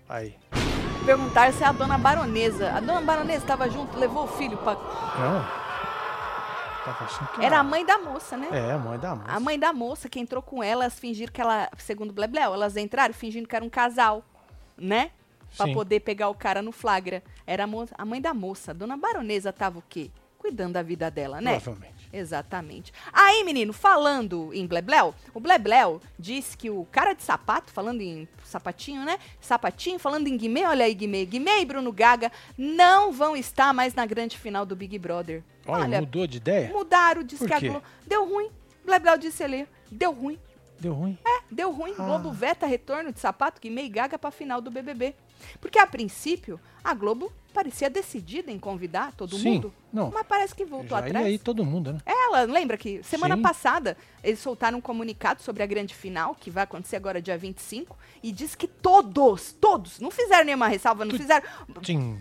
Aí. 0.08 0.34
Perguntar 1.04 1.52
se 1.52 1.62
é 1.64 1.66
a 1.66 1.72
dona 1.72 1.98
baronesa. 1.98 2.70
A 2.70 2.80
dona 2.80 3.00
baronesa 3.00 3.44
tava 3.44 3.68
junto, 3.68 3.98
levou 3.98 4.24
o 4.24 4.28
filho 4.28 4.56
pra... 4.58 4.74
Não. 4.74 5.61
Tava 6.84 7.04
achando 7.04 7.28
que 7.28 7.44
Era 7.44 7.58
a 7.58 7.62
mãe 7.62 7.86
da 7.86 7.98
moça, 7.98 8.36
né? 8.36 8.48
É, 8.50 8.72
a 8.72 8.78
mãe 8.78 8.98
da 8.98 9.14
moça. 9.14 9.30
A 9.30 9.40
mãe 9.40 9.58
da 9.58 9.72
moça 9.72 10.08
que 10.08 10.18
entrou 10.18 10.42
com 10.42 10.62
ela, 10.62 10.84
elas 10.84 10.98
fingiram 10.98 11.32
que 11.32 11.40
ela, 11.40 11.70
segundo 11.78 12.10
o 12.10 12.12
Blebleu, 12.12 12.54
elas 12.54 12.76
entraram 12.76 13.14
fingindo 13.14 13.48
que 13.48 13.54
era 13.54 13.64
um 13.64 13.70
casal, 13.70 14.24
né? 14.76 15.12
Pra 15.56 15.66
Sim. 15.66 15.74
poder 15.74 16.00
pegar 16.00 16.28
o 16.28 16.34
cara 16.34 16.62
no 16.62 16.72
flagra. 16.72 17.22
Era 17.46 17.64
a, 17.64 17.68
a 17.98 18.04
mãe 18.04 18.20
da 18.20 18.34
moça. 18.34 18.70
A 18.70 18.74
dona 18.74 18.96
baronesa 18.96 19.52
tava 19.52 19.78
o 19.78 19.82
quê? 19.88 20.10
Cuidando 20.38 20.72
da 20.72 20.82
vida 20.82 21.10
dela, 21.10 21.40
né? 21.40 21.60
Provavelmente. 21.60 22.01
Exatamente. 22.12 22.92
Aí, 23.12 23.42
menino, 23.42 23.72
falando 23.72 24.50
em 24.52 24.66
Blebleu, 24.66 25.14
o 25.32 25.40
Blebleu 25.40 26.00
disse 26.18 26.56
que 26.56 26.68
o 26.68 26.86
cara 26.92 27.14
de 27.14 27.22
sapato, 27.22 27.72
falando 27.72 28.02
em 28.02 28.28
sapatinho, 28.44 29.04
né? 29.04 29.18
Sapatinho, 29.40 29.98
falando 29.98 30.26
em 30.26 30.36
Guimê, 30.36 30.66
olha 30.66 30.84
aí, 30.84 30.94
Guimê. 30.94 31.24
Guimê 31.24 31.60
e 31.60 31.64
Bruno 31.64 31.90
Gaga 31.92 32.30
não 32.56 33.12
vão 33.12 33.34
estar 33.34 33.72
mais 33.72 33.94
na 33.94 34.04
grande 34.04 34.38
final 34.38 34.66
do 34.66 34.76
Big 34.76 34.98
Brother. 34.98 35.42
Olha, 35.66 36.00
mudou 36.00 36.26
de 36.26 36.36
ideia? 36.36 36.70
Mudaram, 36.70 37.22
disse 37.22 37.46
que 37.46 37.54
a? 37.54 37.60
Globo. 37.60 37.82
Deu 38.06 38.28
ruim. 38.28 38.50
Blebleu 38.84 39.16
disse 39.16 39.42
ali. 39.42 39.66
Deu 39.90 40.12
ruim. 40.12 40.38
Deu 40.78 40.92
ruim? 40.92 41.16
É, 41.24 41.42
deu 41.50 41.70
ruim. 41.70 41.94
Ah. 41.96 42.04
Globo 42.04 42.32
veta 42.32 42.66
retorno 42.66 43.12
de 43.12 43.20
sapato 43.20 43.60
Guimê 43.60 43.84
e 43.84 43.88
Gaga 43.88 44.18
pra 44.18 44.32
final 44.32 44.60
do 44.60 44.70
BBB. 44.70 45.14
Porque 45.60 45.78
a 45.78 45.86
princípio, 45.86 46.60
a 46.82 46.94
Globo 46.94 47.32
parecia 47.52 47.88
decidida 47.90 48.50
em 48.50 48.58
convidar 48.58 49.12
todo 49.12 49.36
Sim, 49.36 49.54
mundo. 49.54 49.74
não. 49.92 50.10
Mas 50.10 50.26
parece 50.26 50.54
que 50.54 50.64
voltou 50.64 50.98
Já 50.98 51.04
atrás. 51.04 51.26
aí 51.26 51.38
todo 51.38 51.64
mundo, 51.64 51.92
né? 51.92 52.00
Ela, 52.04 52.42
lembra 52.44 52.76
que 52.76 53.02
semana 53.02 53.36
Sim. 53.36 53.42
passada 53.42 53.96
eles 54.22 54.40
soltaram 54.40 54.78
um 54.78 54.80
comunicado 54.80 55.42
sobre 55.42 55.62
a 55.62 55.66
grande 55.66 55.94
final, 55.94 56.34
que 56.34 56.50
vai 56.50 56.64
acontecer 56.64 56.96
agora 56.96 57.20
dia 57.20 57.36
25, 57.36 57.96
e 58.22 58.32
diz 58.32 58.54
que 58.54 58.66
todos, 58.66 59.52
todos, 59.52 60.00
não 60.00 60.10
fizeram 60.10 60.44
nenhuma 60.44 60.66
ressalva, 60.66 61.04
não 61.04 61.16
fizeram 61.16 61.46
Tim. 61.82 62.18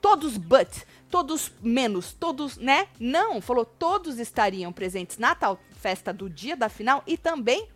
todos 0.00 0.36
but, 0.36 0.68
todos 1.10 1.50
menos, 1.62 2.12
todos, 2.12 2.56
né? 2.58 2.88
Não, 3.00 3.40
falou 3.40 3.64
todos 3.64 4.18
estariam 4.18 4.72
presentes 4.72 5.18
na 5.18 5.34
tal 5.34 5.58
festa 5.80 6.12
do 6.12 6.28
dia 6.28 6.56
da 6.56 6.68
final 6.68 7.02
e 7.06 7.16
também 7.16 7.68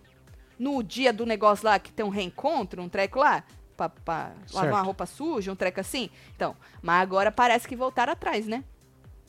no 0.58 0.82
dia 0.82 1.12
do 1.12 1.24
negócio 1.24 1.64
lá 1.64 1.78
que 1.78 1.90
tem 1.90 2.04
um 2.04 2.10
reencontro, 2.10 2.82
um 2.82 2.88
treco 2.88 3.18
lá, 3.18 3.44
pra, 3.88 3.88
pra 3.88 4.14
lavar 4.14 4.48
Certo. 4.48 4.68
uma 4.74 4.82
roupa 4.82 5.06
suja, 5.06 5.50
um 5.52 5.56
treco 5.56 5.80
assim. 5.80 6.10
Então, 6.36 6.54
mas 6.82 7.00
agora 7.00 7.30
parece 7.32 7.66
que 7.66 7.76
voltaram 7.76 8.12
atrás, 8.12 8.46
né? 8.46 8.64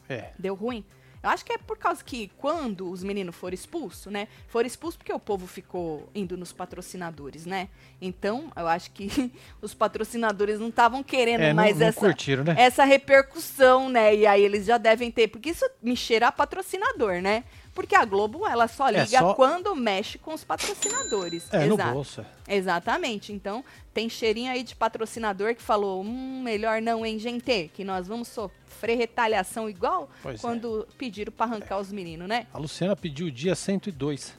É. 0.10 0.32
Deu 0.38 0.56
ruim. 0.56 0.84
Eu 1.24 1.30
acho 1.30 1.46
que 1.46 1.54
é 1.54 1.58
por 1.60 1.78
causa 1.78 2.04
que 2.04 2.32
quando 2.36 2.90
os 2.90 3.04
meninos 3.04 3.36
foram 3.36 3.54
expulsos, 3.54 4.12
né? 4.12 4.28
Foram 4.48 4.66
expulsos 4.66 4.98
porque 4.98 5.14
o 5.14 5.20
povo 5.20 5.46
ficou 5.46 6.10
indo 6.16 6.36
nos 6.36 6.52
patrocinadores, 6.52 7.46
né? 7.46 7.70
Então, 8.02 8.52
eu 8.56 8.68
acho 8.68 8.90
que 8.90 9.32
os 9.62 9.72
patrocinadores 9.72 10.60
não 10.60 10.70
estavam 10.70 11.04
querendo 11.04 11.42
É, 11.42 11.50
não, 11.50 11.56
mais 11.56 11.78
não 11.78 11.86
essa, 11.86 12.00
curtiram, 12.00 12.44
né? 12.44 12.56
essa 12.58 12.84
repercussão, 12.86 13.88
né? 13.88 14.16
E 14.16 14.26
aí 14.26 14.42
eles 14.44 14.66
já 14.66 14.80
devem 14.80 15.12
ter, 15.12 15.28
porque 15.28 15.52
isso 15.52 15.64
me 15.80 15.96
cheira 15.96 16.28
a 16.28 16.32
patrocinador, 16.32 17.22
né? 17.22 17.44
Porque 17.74 17.96
a 17.96 18.04
Globo, 18.04 18.46
ela 18.46 18.68
só 18.68 18.90
É, 18.90 19.04
liga 19.04 19.20
só- 19.20 19.34
quando 19.34 19.74
mexe 19.76 20.18
com 20.18 20.34
os 20.34 20.44
patrocinadores. 20.44 21.48
É, 21.54 21.66
no 21.66 21.76
Exato. 21.76 21.94
bolso. 21.94 22.26
é. 22.48 22.56
Exatamente. 22.58 23.32
Então, 23.32 23.64
tem 23.94 24.10
cheirinho 24.10 24.52
aí 24.52 24.62
de 24.62 24.76
patrocinador 24.76 25.56
que 25.56 25.62
falou: 25.62 26.02
hum, 26.04 26.42
melhor 26.44 26.82
não, 26.82 27.06
hein, 27.06 27.18
gente? 27.18 27.72
Que 27.74 27.84
nós 27.86 28.08
vamos 28.08 28.28
sofrer 28.28 28.98
retaliação 28.98 29.70
igual 29.70 30.10
Pois 30.22 30.36
é. 30.36 30.42
quando 30.42 30.86
pediram 30.98 31.32
pra 31.32 31.46
arrancar 31.46 31.80
os 31.80 31.92
meninos, 31.94 32.28
né? 32.28 32.46
A 32.54 32.58
Luciana 32.58 32.96
pediu 32.96 33.28
o 33.28 33.32
dia 33.32 33.56
102. 33.56 34.34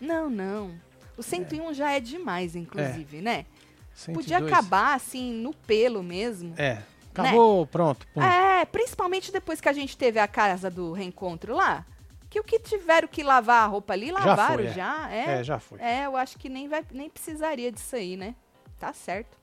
Não, 0.00 0.28
não. 0.28 0.72
O 1.16 1.22
101 1.22 1.72
já 1.72 1.92
é 1.92 2.00
demais, 2.00 2.54
inclusive, 2.56 3.20
né? 3.22 3.46
102. 3.94 4.14
Podia 4.26 4.38
acabar, 4.38 4.94
assim, 4.94 5.32
no 5.32 5.54
pelo 5.54 6.02
mesmo. 6.02 6.54
É. 6.58 6.82
Acabou, 7.14 7.66
pronto. 7.66 8.06
Pum. 8.14 8.22
É, 8.22 8.64
principalmente 8.64 9.30
depois 9.30 9.60
que 9.60 9.68
a 9.68 9.72
gente 9.72 9.96
teve 9.96 10.18
a 10.18 10.26
casa 10.26 10.70
do 10.70 10.92
reencontro 10.92 11.54
lá. 11.54 11.84
Que 12.32 12.40
o 12.40 12.44
que 12.44 12.58
tiveram 12.58 13.06
que 13.06 13.22
lavar 13.22 13.64
a 13.64 13.66
roupa 13.66 13.92
ali, 13.92 14.10
lavaram 14.10 14.54
foi, 14.54 14.66
é. 14.68 14.72
já. 14.72 15.12
É, 15.12 15.40
É, 15.40 15.44
já 15.44 15.58
foi. 15.58 15.78
É, 15.78 16.06
eu 16.06 16.16
acho 16.16 16.38
que 16.38 16.48
nem, 16.48 16.66
vai, 16.66 16.82
nem 16.90 17.10
precisaria 17.10 17.70
disso 17.70 17.94
aí, 17.94 18.16
né? 18.16 18.34
Tá 18.78 18.90
certo. 18.94 19.36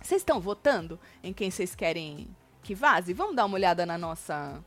Vocês 0.00 0.20
estão 0.20 0.40
votando 0.40 0.96
em 1.24 1.32
quem 1.32 1.50
vocês 1.50 1.74
querem 1.74 2.28
que 2.62 2.72
vaze? 2.72 3.12
Vamos 3.12 3.34
dar 3.34 3.44
uma 3.46 3.56
olhada 3.56 3.84
na 3.84 3.98
nossa, 3.98 4.62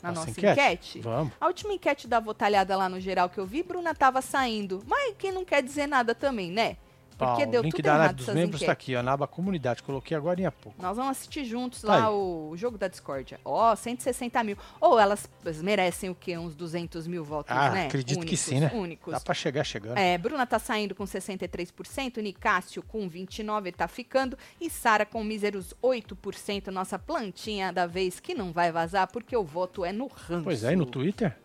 na 0.00 0.12
Nossa 0.12 0.28
nossa 0.28 0.30
enquete? 0.30 0.52
enquete? 0.52 1.00
Vamos. 1.00 1.32
A 1.40 1.48
última 1.48 1.72
enquete 1.72 2.06
da 2.06 2.20
votalhada 2.20 2.76
lá 2.76 2.88
no 2.88 3.00
geral 3.00 3.28
que 3.28 3.38
eu 3.38 3.44
vi, 3.44 3.64
Bruna 3.64 3.92
tava 3.92 4.22
saindo. 4.22 4.80
Mas 4.86 5.16
quem 5.18 5.32
não 5.32 5.44
quer 5.44 5.64
dizer 5.64 5.88
nada 5.88 6.14
também, 6.14 6.52
né? 6.52 6.76
Porque 7.16 7.46
deu 7.46 7.60
o 7.60 7.64
link 7.64 7.74
tudo 7.76 7.84
da 7.84 7.94
errado 7.94 8.16
dos 8.16 8.26
membros 8.28 8.60
tá 8.60 8.66
enquetes. 8.66 8.70
aqui, 8.70 8.96
ó, 8.96 9.02
na 9.02 9.12
aba 9.12 9.26
comunidade. 9.26 9.82
Coloquei 9.82 10.16
agora 10.16 10.46
há 10.46 10.52
pouco. 10.52 10.80
Nós 10.82 10.96
vamos 10.96 11.12
assistir 11.12 11.44
juntos 11.44 11.82
Tá 11.82 11.88
lá 11.88 12.06
aí. 12.08 12.12
o 12.12 12.52
jogo 12.56 12.76
da 12.76 12.88
discórdia. 12.88 13.38
Ó, 13.44 13.74
160 13.74 14.42
mil. 14.44 14.56
Ou 14.80 14.98
elas 14.98 15.28
elas 15.44 15.62
merecem 15.62 16.10
o 16.10 16.14
quê? 16.14 16.36
Uns 16.36 16.54
200 16.54 17.06
mil 17.06 17.24
votos, 17.24 17.54
Ah, 17.56 17.70
né? 17.70 17.86
acredito 17.86 18.18
que 18.20 18.26
Únicos, 18.26 18.40
sim, 18.40 18.60
né? 18.60 18.70
Únicos. 18.74 19.12
Dá 19.12 19.20
pra 19.20 19.34
chegar 19.34 19.62
chegando. 19.64 19.96
É, 19.96 20.18
Bruna 20.18 20.46
tá 20.46 20.58
saindo 20.58 20.94
com 20.94 21.04
63%, 21.04 22.20
Nicásio 22.20 22.82
com 22.82 23.08
29% 23.08 23.74
tá 23.76 23.88
ficando 23.88 24.36
e 24.60 24.68
Sara 24.70 25.04
com 25.06 25.22
míseros 25.22 25.74
8%, 25.82 26.68
nossa 26.68 26.98
plantinha 26.98 27.72
da 27.72 27.86
vez 27.86 28.20
que 28.20 28.34
não 28.34 28.52
vai 28.52 28.72
vazar 28.72 29.06
porque 29.10 29.36
o 29.36 29.44
voto 29.44 29.84
é 29.84 29.92
no 29.92 30.06
ranço. 30.06 30.44
Pois 30.44 30.64
é, 30.64 30.72
e 30.72 30.76
no 30.76 30.86
Twitter? 30.86 31.36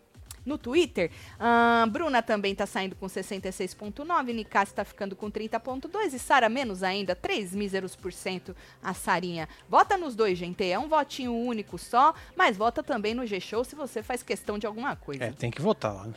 No 0.44 0.56
Twitter, 0.56 1.10
a 1.38 1.86
Bruna 1.90 2.22
também 2.22 2.54
tá 2.54 2.66
saindo 2.66 2.96
com 2.96 3.06
66,9%, 3.06 4.32
Nicásio 4.32 4.74
tá 4.74 4.84
ficando 4.84 5.14
com 5.14 5.30
30,2% 5.30 6.14
e 6.14 6.18
Sara 6.18 6.48
menos 6.48 6.82
ainda, 6.82 7.14
3 7.14 7.54
míseros 7.54 7.94
por 7.94 8.12
cento 8.12 8.54
a 8.82 8.94
Sarinha. 8.94 9.48
Vota 9.68 9.96
nos 9.96 10.14
dois, 10.14 10.38
gente, 10.38 10.64
é 10.64 10.78
um 10.78 10.88
votinho 10.88 11.34
único 11.34 11.78
só, 11.78 12.14
mas 12.36 12.56
vota 12.56 12.82
também 12.82 13.14
no 13.14 13.26
G-Show 13.26 13.64
se 13.64 13.74
você 13.76 14.02
faz 14.02 14.22
questão 14.22 14.58
de 14.58 14.66
alguma 14.66 14.96
coisa. 14.96 15.24
É, 15.24 15.32
tem 15.32 15.50
que 15.50 15.60
votar 15.60 15.94
lá, 15.94 16.06
né? 16.06 16.14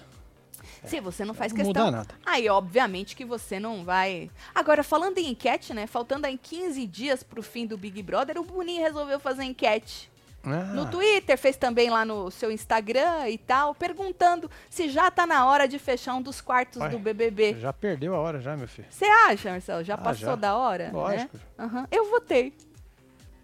Se 0.86 1.00
você 1.00 1.24
não 1.24 1.34
faz 1.34 1.52
Não 1.52 1.58
questão, 1.58 1.86
muda 1.86 1.98
nada. 1.98 2.16
aí 2.26 2.50
obviamente 2.50 3.16
que 3.16 3.24
você 3.24 3.60
não 3.60 3.84
vai. 3.84 4.30
Agora, 4.54 4.84
falando 4.84 5.18
em 5.18 5.30
enquete, 5.30 5.74
né? 5.74 5.88
Faltando 5.88 6.28
aí 6.28 6.38
15 6.38 6.86
dias 6.88 7.24
pro 7.24 7.42
fim 7.42 7.66
do 7.66 7.78
Big 7.78 8.02
Brother, 8.02 8.38
o 8.38 8.44
Boninho 8.44 8.82
resolveu 8.82 9.20
fazer 9.20 9.44
enquete. 9.44 10.12
Ah, 10.46 10.74
No 10.74 10.90
Twitter, 10.90 11.38
fez 11.38 11.56
também 11.56 11.90
lá 11.90 12.04
no 12.04 12.30
seu 12.30 12.52
Instagram 12.52 13.30
e 13.30 13.38
tal, 13.38 13.74
perguntando 13.74 14.52
se 14.70 14.90
já 14.90 15.10
tá 15.10 15.26
na 15.26 15.46
hora 15.46 15.68
de 15.68 15.80
fechar 15.80 16.16
um 16.16 16.22
dos 16.22 16.42
quartos 16.42 16.82
Ué, 16.82 16.90
do 16.90 17.00
BBB. 17.00 17.60
Já 17.60 17.72
perdeu 17.72 18.14
a 18.14 18.20
hora 18.20 18.42
já, 18.42 18.56
meu 18.58 18.68
filho. 18.68 18.88
Você 18.90 19.06
acha, 19.06 19.52
Marcelo? 19.52 19.84
Já 19.84 19.94
Ah, 19.94 19.98
passou 19.98 20.30
já. 20.32 20.36
da 20.36 20.56
hora? 20.58 20.90
Lógico. 20.92 21.38
Né? 21.38 21.44
Aham. 21.60 21.88
Eu 21.90 22.10
votei. 22.10 22.54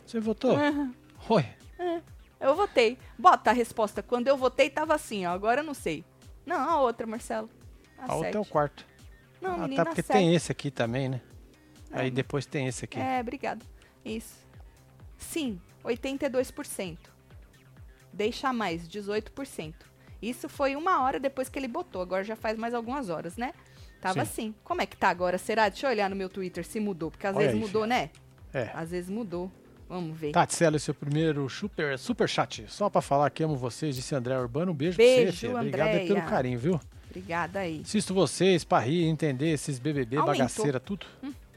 Você 0.06 0.20
votou? 0.20 0.56
Aham. 0.56 0.94
Oi. 1.30 1.46
Eu 2.40 2.56
votei. 2.56 2.98
Bota 3.18 3.50
a 3.50 3.54
resposta. 3.54 4.02
Quando 4.04 4.28
eu 4.28 4.36
votei, 4.36 4.70
tava 4.70 4.94
assim, 4.96 5.26
ó. 5.26 5.32
Agora 5.32 5.62
eu 5.62 5.66
não 5.66 5.74
sei. 5.74 6.04
Não, 6.46 6.58
a 6.70 6.82
outra, 6.82 7.06
Marcelo. 7.08 7.50
A 7.98 8.12
A 8.12 8.16
outra 8.16 8.32
é 8.38 8.40
o 8.40 8.46
quarto. 8.46 8.86
Não, 9.42 9.54
ah, 9.54 9.58
menina, 9.60 9.84
tá, 9.86 9.90
porque 9.92 10.04
tem 10.04 10.36
esse 10.36 10.52
aqui 10.52 10.70
também, 10.72 11.08
né? 11.08 11.22
É. 11.92 12.02
Aí 12.02 12.12
depois 12.12 12.46
tem 12.46 12.68
esse 12.68 12.84
aqui. 12.86 13.00
É, 13.00 13.20
obrigado. 13.22 13.66
Isso. 14.04 14.36
Sim, 15.20 15.60
82%. 15.84 16.98
Deixa 18.12 18.52
mais, 18.52 18.88
18%. 18.88 19.74
Isso 20.22 20.50
foi 20.50 20.76
uma 20.76 21.02
hora 21.04 21.20
depois 21.20 21.48
que 21.48 21.60
ele 21.60 21.68
botou. 21.68 22.02
Agora 22.02 22.24
já 22.24 22.36
faz 22.36 22.58
mais 22.58 22.74
algumas 22.74 23.10
horas, 23.10 23.38
né? 23.38 23.54
Tava 24.02 24.16
Sim. 24.16 24.20
assim. 24.22 24.56
Como 24.64 24.82
é 24.82 24.86
que 24.86 24.98
tá 24.98 25.10
agora? 25.10 25.38
Será? 25.38 25.70
Deixa 25.70 25.88
eu 25.88 25.92
olhar 25.92 26.10
no 26.10 26.16
meu 26.16 26.30
Twitter 26.30 26.66
se 26.66 26.80
mudou. 26.80 27.12
Porque 27.12 27.28
às 27.28 27.36
Olha 27.36 27.46
vezes 27.46 27.56
aí, 27.56 27.68
mudou, 27.68 27.86
né? 27.86 28.10
É. 28.54 28.70
Às 28.74 28.92
vezes 28.92 29.10
mudou. 29.10 29.52
Vamos 29.88 30.18
ver. 30.18 30.32
Tatselo, 30.32 30.78
seu 30.80 30.94
primeiro 30.94 31.50
super, 31.50 31.98
super 31.98 32.28
chat. 32.30 32.66
Só 32.68 32.90
pra 32.90 33.02
falar 33.02 33.30
que 33.30 33.44
amo 33.44 33.56
vocês, 33.56 33.96
disse 33.96 34.14
André 34.14 34.38
Urbano. 34.38 34.72
Um 34.72 34.76
beijo, 34.76 34.98
pra 34.98 35.06
Beijo, 35.06 35.32
você, 35.32 35.38
filha. 35.48 35.56
Obrigado 35.56 35.88
Andréia. 35.88 36.08
pelo 36.08 36.22
carinho, 36.24 36.60
viu? 36.60 36.80
Obrigada 37.10 37.60
aí. 37.60 37.82
Assisto 37.84 38.14
vocês 38.14 38.64
pra 38.64 38.80
rir, 38.80 39.06
entender 39.06 39.50
esses 39.52 39.80
BBB, 39.80 40.18
Aumentou. 40.18 40.34
Hum. 40.36 40.38
bagaceira, 40.38 40.80
tudo. 40.80 41.06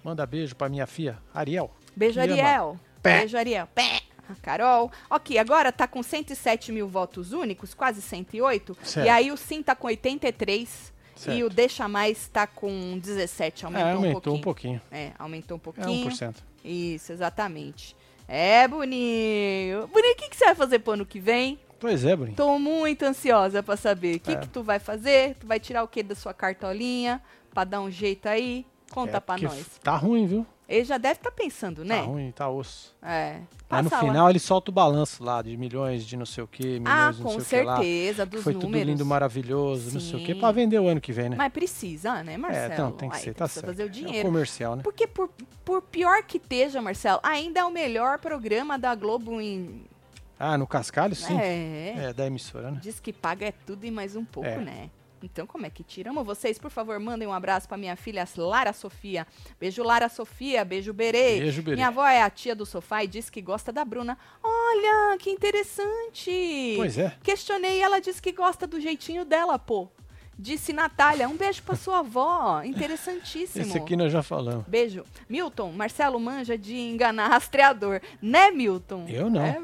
Manda 0.03 0.25
beijo 0.25 0.57
pra 0.57 0.69
minha 0.69 0.87
filha, 0.87 1.19
Ariel. 1.35 1.71
Beijo, 1.95 2.21
Que 2.21 2.41
ama. 2.41 2.81
Pé. 3.03 3.21
Beijo, 3.21 3.37
Ariel. 3.37 3.67
Pé. 3.75 4.01
A 4.29 4.35
Carol. 4.37 4.91
Ok, 5.11 5.37
agora 5.39 5.73
tá 5.73 5.87
com 5.89 6.03
107 6.03 6.71
mil 6.73 6.87
votos 6.89 7.33
únicos, 7.33 7.75
quase 7.75 8.01
108. 8.01 8.77
Certo. 8.83 9.07
E 9.07 9.09
aí 9.09 9.31
o 9.33 9.37
Sim 9.37 9.63
tá 9.63 9.75
com 9.75 9.89
83. 9.89 10.93
E 11.17 11.21
Certo. 11.21 11.45
o 11.47 11.51
Deixa 11.51 11.87
Mais 11.89 12.29
tá 12.29 12.47
com 12.47 12.99
17. 12.99 13.65
Aumentou, 13.67 13.87
é, 13.89 13.93
um 13.93 13.97
aumentou 13.97 14.13
pouquinho. 14.21 14.37
um 14.37 14.41
pouquinho. 14.41 14.81
É, 14.91 15.11
aumentou 15.19 15.57
um 15.57 15.61
É 15.61 15.63
pouquinho. 15.63 16.11
1%. 16.11 16.35
Isso, 16.65 17.13
exatamente. 17.13 17.95
É, 18.29 18.67
Boninho. 18.69 19.87
Boninho, 19.89 20.13
o 20.13 20.17
que, 20.17 20.29
que 20.31 20.37
você 20.37 20.47
vai 20.47 20.55
fazer 20.55 20.79
pro 20.79 20.93
ano 20.95 21.05
que 21.05 21.19
vem? 21.21 21.59
Pois 21.79 22.05
é, 22.05 22.15
Bruninho. 22.15 22.37
Tô 22.37 22.59
muito 22.59 23.05
ansiosa 23.05 23.63
pra 23.63 23.77
saber. 23.77 24.17
O 24.17 24.21
que, 24.21 24.33
É. 24.33 24.37
que 24.37 24.49
tu 24.49 24.63
vai 24.63 24.79
fazer? 24.79 25.35
Tu 25.41 25.47
vai 25.47 25.59
tirar 25.61 25.83
o 25.83 25.89
que 25.89 26.03
da 26.03 26.15
sua 26.15 26.33
cartolinha? 26.33 27.21
Pra 27.53 27.65
dar 27.65 27.81
um 27.81 27.91
jeito 27.91 28.29
aí? 28.29 28.65
Conta 28.91 29.17
É, 29.17 29.21
pra 29.21 29.37
nós. 29.39 29.67
Tá 29.83 29.97
ruim, 29.97 30.27
viu? 30.27 30.47
Ele 30.75 30.85
já 30.85 30.97
deve 30.97 31.15
estar 31.21 31.31
pensando, 31.31 31.85
né? 31.85 31.97
Tá 32.01 32.03
ruim, 32.07 32.31
tá 32.33 32.49
osso. 32.49 32.95
É. 33.03 33.41
Mas 33.69 33.85
no 33.85 33.91
Passa 33.91 34.03
lá. 34.05 34.11
final 34.13 34.31
ele 34.31 34.39
solta 34.39 34.71
o 34.71 34.75
balanço 34.75 35.23
lá 35.23 35.43
de 35.43 35.57
milhões 35.57 36.05
de 36.07 36.17
não 36.17 36.25
sei 36.27 36.45
o 36.45 36.47
que, 36.47 36.65
milhões 36.81 36.87
Ah, 36.89 37.11
de 37.13 37.19
não 37.23 37.33
com 37.33 37.41
sei 37.41 37.59
o 37.61 37.63
que 37.63 37.67
lá. 37.67 37.77
certeza, 37.77 38.27
dos 38.27 38.43
foi 38.43 38.53
números. 38.55 38.73
tudo 38.81 38.85
lindo, 38.91 39.05
maravilhoso, 39.07 39.93
não 39.93 40.01
sei 40.01 40.23
o 40.23 40.27
Sim. 40.27 40.35
pra 40.41 40.51
vender 40.53 40.79
o 40.79 40.87
ano 40.89 41.01
que 41.01 41.13
vem, 41.13 41.29
né? 41.31 41.37
Mas 41.37 41.53
precisa, 41.53 42.23
né, 42.23 42.37
Marcelo? 42.37 42.71
é, 42.71 42.75
então 42.75 42.93
tem 42.93 43.09
que 43.11 43.19
ser, 43.19 43.35
tá 43.35 43.47
certo. 43.49 43.67
fazer 43.67 43.83
o 43.83 43.87
É 43.87 43.89
um 43.89 43.91
dinheiro. 43.91 44.29
comercial, 44.29 44.77
né? 44.77 44.83
Porque 44.83 45.07
por, 45.07 45.31
por 45.65 45.83
pior 45.83 46.23
que 46.23 46.39
esteja, 46.39 46.81
Marcelo, 46.81 47.21
ainda 47.23 47.61
é 47.61 47.65
o 47.65 47.71
melhor 47.71 48.19
programa 48.19 48.79
da 48.79 48.95
Globo 48.95 49.41
em... 49.41 49.85
Ah, 50.39 50.59
no 50.59 50.67
cascalho, 50.67 51.15
sim. 51.15 51.39
É. 51.39 51.95
É, 52.09 52.13
da 52.13 52.27
emissora, 52.27 52.71
né? 52.71 52.79
Diz 52.83 52.99
que 52.99 53.13
paga 53.13 53.47
é 53.47 53.53
tudo 53.53 53.85
e 53.87 53.91
mais 53.91 54.17
um 54.17 54.25
pouco, 54.25 54.49
É. 54.49 54.59
né? 54.59 54.91
Então, 55.27 55.47
como 55.47 55.67
é 55.67 55.71
que 55.71 55.83
tira? 55.83 56.11
Amo 56.11 56.25
vocês, 56.25 56.59
por 56.59 56.71
favor, 56.71 56.99
mandem 56.99 57.27
um 57.27 57.33
abraço 57.33 57.69
pra 57.69 57.77
minha 57.77 57.97
filha 57.97 58.27
Lara 58.37 58.73
Sofia. 58.73 59.27
Beijo, 59.59 59.83
Lara 59.83 60.09
Sofia. 60.09 60.65
Beijo, 60.65 60.93
Berê. 60.93 61.41
Beijo, 61.41 61.63
Berê. 61.63 61.77
Minha 61.77 61.89
avó 61.89 62.07
é 62.07 62.23
a 62.23 62.31
tia 62.31 62.55
do 62.55 62.67
sofá 62.67 63.05
e 63.05 63.07
disse 63.07 63.31
que 63.31 63.41
gosta 63.41 63.73
da 63.73 63.85
Bruna. 63.85 64.19
Olha, 64.43 65.17
que 65.19 65.31
interessante. 65.31 66.75
Pois 66.77 66.99
é. 66.99 67.17
Questionei 67.23 67.79
e 67.79 67.83
ela 67.83 68.01
disse 68.01 68.21
que 68.21 68.33
gosta 68.33 68.67
do 68.67 68.81
jeitinho 68.81 69.25
dela, 69.25 69.59
pô. 69.59 69.89
Disse 70.39 70.73
Natália, 70.73 71.29
um 71.29 71.37
beijo 71.37 71.63
pra 71.63 71.77
sua 71.77 72.01
avó. 72.01 72.63
Interessantíssimo. 72.65 73.65
Esse 73.65 73.79
aqui 73.79 73.95
nós 73.95 74.13
já 74.13 74.23
falamos. 74.23 74.65
Beijo. 74.67 75.05
Milton, 75.29 75.71
Marcelo 75.73 76.19
manja 76.19 76.57
de 76.59 76.75
enganar 76.75 77.29
rastreador. 77.29 78.01
Né, 78.21 78.51
Milton? 78.51 79.07
Eu 79.09 79.31
não. 79.31 79.43
É? 79.43 79.63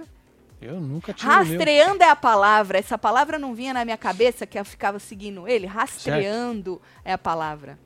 Eu 0.61 0.81
nunca 0.81 1.15
meu. 1.19 1.31
Rastreando 1.31 2.03
é 2.03 2.11
a 2.11 2.17
palavra. 2.17 2.79
Essa 2.79 2.99
palavra 2.99 3.39
não 3.39 3.55
vinha 3.55 3.73
na 3.73 3.85
minha 3.85 3.97
cabeça 3.97 4.47
que 4.47 4.59
eu 4.59 4.65
ficava 4.65 4.99
seguindo 4.99 5.47
ele. 5.47 5.67
Rastreando 5.67 6.81
é 7.05 7.13
a 7.13 7.19
palavra. 7.19 7.79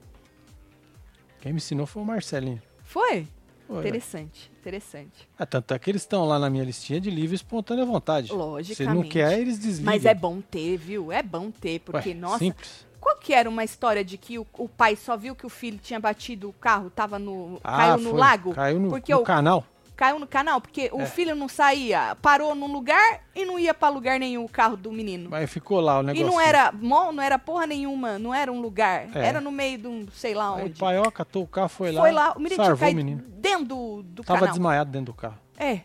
Quem 1.41 1.53
me 1.53 1.59
ensinou 1.59 1.87
foi 1.87 2.03
o 2.03 2.05
Marcelinho. 2.07 2.63
Foi? 2.85 3.27
Foi, 3.67 3.79
Interessante, 3.79 4.51
interessante. 4.61 5.29
Ah, 5.39 5.47
tanto 5.47 5.73
é 5.73 5.79
que 5.79 5.91
eles 5.91 6.03
estão 6.03 6.27
lá 6.27 6.39
na 6.39 6.51
minha 6.51 6.65
listinha 6.65 7.01
de 7.01 7.11
livre 7.11 7.35
espontânea 7.35 7.85
vontade. 7.87 8.29
Se 8.29 8.35
Logicamente. 8.35 8.95
não 8.95 9.09
quer, 9.09 9.39
eles 9.39 9.59
desligam. 9.59 9.93
Mas 9.93 10.05
é 10.05 10.15
bom 10.15 10.41
ter, 10.41 10.77
viu? 10.77 11.11
É 11.11 11.23
bom 11.23 11.51
ter, 11.51 11.81
porque, 11.81 12.11
Ué, 12.11 12.15
nossa, 12.15 12.39
Simples. 12.39 12.87
qual 13.01 13.17
que 13.17 13.33
era 13.33 13.49
uma 13.49 13.65
história 13.65 14.05
de 14.05 14.19
que 14.19 14.39
o, 14.39 14.47
o 14.55 14.69
pai 14.69 14.95
só 14.95 15.17
viu 15.17 15.35
que 15.35 15.47
o 15.47 15.49
filho 15.49 15.79
tinha 15.83 15.99
batido 15.99 16.51
o 16.51 16.53
carro, 16.53 16.91
tava 16.91 17.19
no. 17.19 17.61
Ah, 17.65 17.77
caiu 17.79 17.99
no 17.99 18.11
foi. 18.11 18.19
lago? 18.19 18.55
Caiu 18.55 18.81
no, 18.81 18.89
porque 18.91 19.15
no 19.15 19.21
o, 19.21 19.25
canal. 19.25 19.65
Caiu 20.03 20.19
no 20.19 20.27
canal, 20.27 20.61
porque 20.61 20.91
o 20.93 21.03
É. 21.03 21.07
filho 21.07 21.37
não 21.37 21.49
saía, 21.49 22.17
parou 22.21 22.57
num 22.57 22.67
lugar 22.73 23.21
e 23.37 23.45
não 23.45 23.57
ia 23.57 23.73
pra 23.73 23.89
lugar 23.89 24.19
nenhum 24.19 24.45
o 24.45 24.49
carro 24.49 24.77
do 24.77 24.91
menino. 24.91 25.31
Mas 25.31 25.49
ficou 25.49 25.79
lá 25.81 25.99
o 26.01 26.03
E 26.03 26.07
negócio. 26.07 26.27
não 26.27 26.41
era 26.41 26.73
mall, 26.73 27.13
não 27.13 27.23
era 27.23 27.39
porra 27.39 27.69
nenhuma, 27.69 28.19
não 28.19 28.35
era 28.35 28.51
um 28.51 28.61
lugar. 28.61 29.09
É. 29.17 29.27
Era 29.29 29.41
no 29.41 29.53
meio 29.53 29.79
de 29.79 29.87
um, 29.87 30.07
sei 30.13 30.35
lá 30.35 30.57
Aí 30.57 30.65
onde. 30.65 30.73
o 30.73 30.79
pai, 30.79 30.99
ó, 30.99 31.09
catou 31.09 31.45
o 31.45 31.47
carro, 31.47 31.69
foi, 31.69 31.93
Foi 31.95 32.11
lá, 32.11 32.31
lá, 32.31 32.33
o 32.37 32.41
menino 32.41 32.63
o 32.65 32.95
menino. 32.95 33.23
dentro 33.39 33.65
do, 33.65 34.03
do 34.03 34.25
Tava 34.25 34.41
canal. 34.41 34.55
desmaiado 34.55 34.91
dentro 34.91 35.13
do 35.13 35.15
carro. 35.15 35.39
É. 35.57 35.83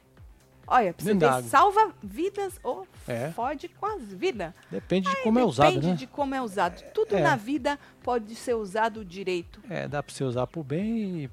Olha, 0.65 0.93
pra 0.93 1.03
você 1.05 1.13
Dentro 1.13 1.29
da 1.29 1.39
ver, 1.39 1.47
salva 1.49 1.93
vidas 2.01 2.59
ou 2.63 2.87
É. 3.07 3.29
fode 3.35 3.67
com 3.69 3.85
as 3.85 4.01
vidas. 4.01 4.51
Depende 4.71 5.09
de 5.11 5.15
como 5.23 5.37
é 5.37 5.45
usado, 5.45 5.67
Depende 5.67 5.87
né? 5.87 5.93
de 5.93 6.07
como 6.07 6.33
é 6.33 6.41
usado. 6.41 6.81
Tudo 6.91 7.15
É. 7.15 7.21
na 7.21 7.35
vida 7.35 7.77
pode 8.03 8.33
ser 8.35 8.55
usado 8.55 9.05
direito. 9.05 9.61
É, 9.69 9.87
dá 9.87 10.01
pra 10.01 10.11
você 10.13 10.23
usar 10.23 10.47
pro 10.47 10.63
bem 10.63 11.23
e 11.25 11.29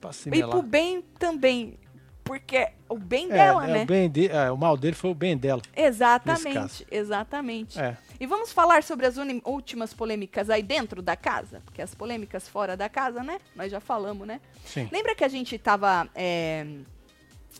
pra 0.00 0.08
E 0.08 0.10
assimilar. 0.10 0.50
pro 0.50 0.62
bem 0.62 1.02
também. 1.18 1.78
Porque 2.24 2.68
o 2.88 2.96
bem 2.96 3.26
é, 3.26 3.34
dela, 3.34 3.68
é, 3.68 3.72
né? 3.72 3.82
O, 3.82 3.86
bem 3.86 4.10
de, 4.10 4.28
é, 4.28 4.50
o 4.50 4.56
mal 4.56 4.76
dele 4.78 4.96
foi 4.96 5.10
o 5.10 5.14
bem 5.14 5.36
dela. 5.36 5.60
Exatamente, 5.76 6.86
exatamente. 6.90 7.78
É. 7.78 7.96
E 8.18 8.26
vamos 8.26 8.50
falar 8.52 8.82
sobre 8.82 9.04
as 9.06 9.16
últimas 9.44 9.92
polêmicas 9.92 10.48
aí 10.48 10.62
dentro 10.62 11.02
da 11.02 11.16
casa? 11.16 11.60
Porque 11.64 11.82
as 11.82 11.94
polêmicas 11.94 12.48
fora 12.48 12.76
da 12.76 12.88
casa, 12.88 13.22
né? 13.22 13.38
Nós 13.54 13.70
já 13.70 13.80
falamos, 13.80 14.26
né? 14.26 14.40
Sim. 14.64 14.88
Lembra 14.90 15.14
que 15.14 15.22
a 15.24 15.28
gente 15.28 15.58
tava. 15.58 16.08
é, 16.14 16.66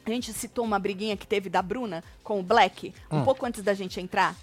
a 0.07 0.11
gente 0.11 0.33
citou 0.33 0.64
uma 0.64 0.79
briguinha 0.79 1.16
que 1.16 1.27
teve 1.27 1.48
da 1.48 1.62
Bruna 1.62 2.03
com 2.22 2.40
o 2.40 2.42
Black, 2.42 2.92
um 3.11 3.20
Hum. 3.20 3.24
pouco 3.24 3.46
antes 3.46 3.62
da 3.62 3.72
gente 3.74 4.00
entrar. 4.00 4.35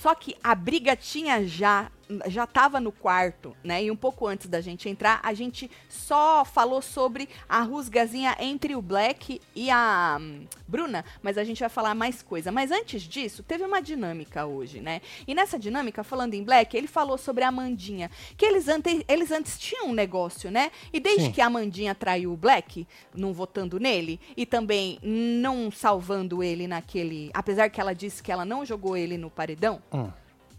Só 0.00 0.14
que 0.14 0.34
a 0.42 0.54
briga 0.54 0.96
tinha 0.96 1.46
já. 1.46 1.90
Já 2.26 2.44
tava 2.44 2.80
no 2.80 2.90
quarto, 2.90 3.56
né? 3.62 3.84
E 3.84 3.88
um 3.88 3.94
pouco 3.94 4.26
antes 4.26 4.48
da 4.48 4.60
gente 4.60 4.88
entrar, 4.88 5.20
a 5.22 5.32
gente 5.32 5.70
só 5.88 6.44
falou 6.44 6.82
sobre 6.82 7.28
a 7.48 7.62
rusgazinha 7.62 8.36
entre 8.40 8.74
o 8.74 8.82
Black 8.82 9.40
e 9.54 9.70
a 9.70 10.18
hum, 10.20 10.44
Bruna, 10.66 11.04
mas 11.22 11.38
a 11.38 11.44
gente 11.44 11.60
vai 11.60 11.68
falar 11.68 11.94
mais 11.94 12.20
coisa. 12.20 12.50
Mas 12.50 12.72
antes 12.72 13.02
disso, 13.02 13.44
teve 13.44 13.62
uma 13.62 13.80
dinâmica 13.80 14.44
hoje, 14.44 14.80
né? 14.80 15.00
E 15.24 15.36
nessa 15.36 15.56
dinâmica, 15.56 16.02
falando 16.02 16.34
em 16.34 16.42
Black, 16.42 16.76
ele 16.76 16.88
falou 16.88 17.16
sobre 17.16 17.44
a 17.44 17.48
Amandinha, 17.48 18.10
que 18.36 18.44
eles, 18.44 18.66
ante, 18.66 19.04
eles 19.06 19.30
antes 19.30 19.56
tinham 19.56 19.86
um 19.86 19.92
negócio, 19.92 20.50
né? 20.50 20.72
E 20.92 20.98
desde 20.98 21.26
Sim. 21.26 21.32
que 21.32 21.40
a 21.40 21.46
Amandinha 21.46 21.94
traiu 21.94 22.32
o 22.32 22.36
Black, 22.36 22.88
não 23.14 23.32
votando 23.32 23.78
nele, 23.78 24.18
e 24.36 24.44
também 24.44 24.98
não 25.00 25.70
salvando 25.70 26.42
ele 26.42 26.66
naquele. 26.66 27.30
Apesar 27.32 27.68
que 27.70 27.80
ela 27.80 27.94
disse 27.94 28.20
que 28.20 28.32
ela 28.32 28.44
não 28.44 28.66
jogou 28.66 28.96
ele 28.96 29.16
no 29.16 29.30
paredão, 29.30 29.80
Hum. 29.92 30.10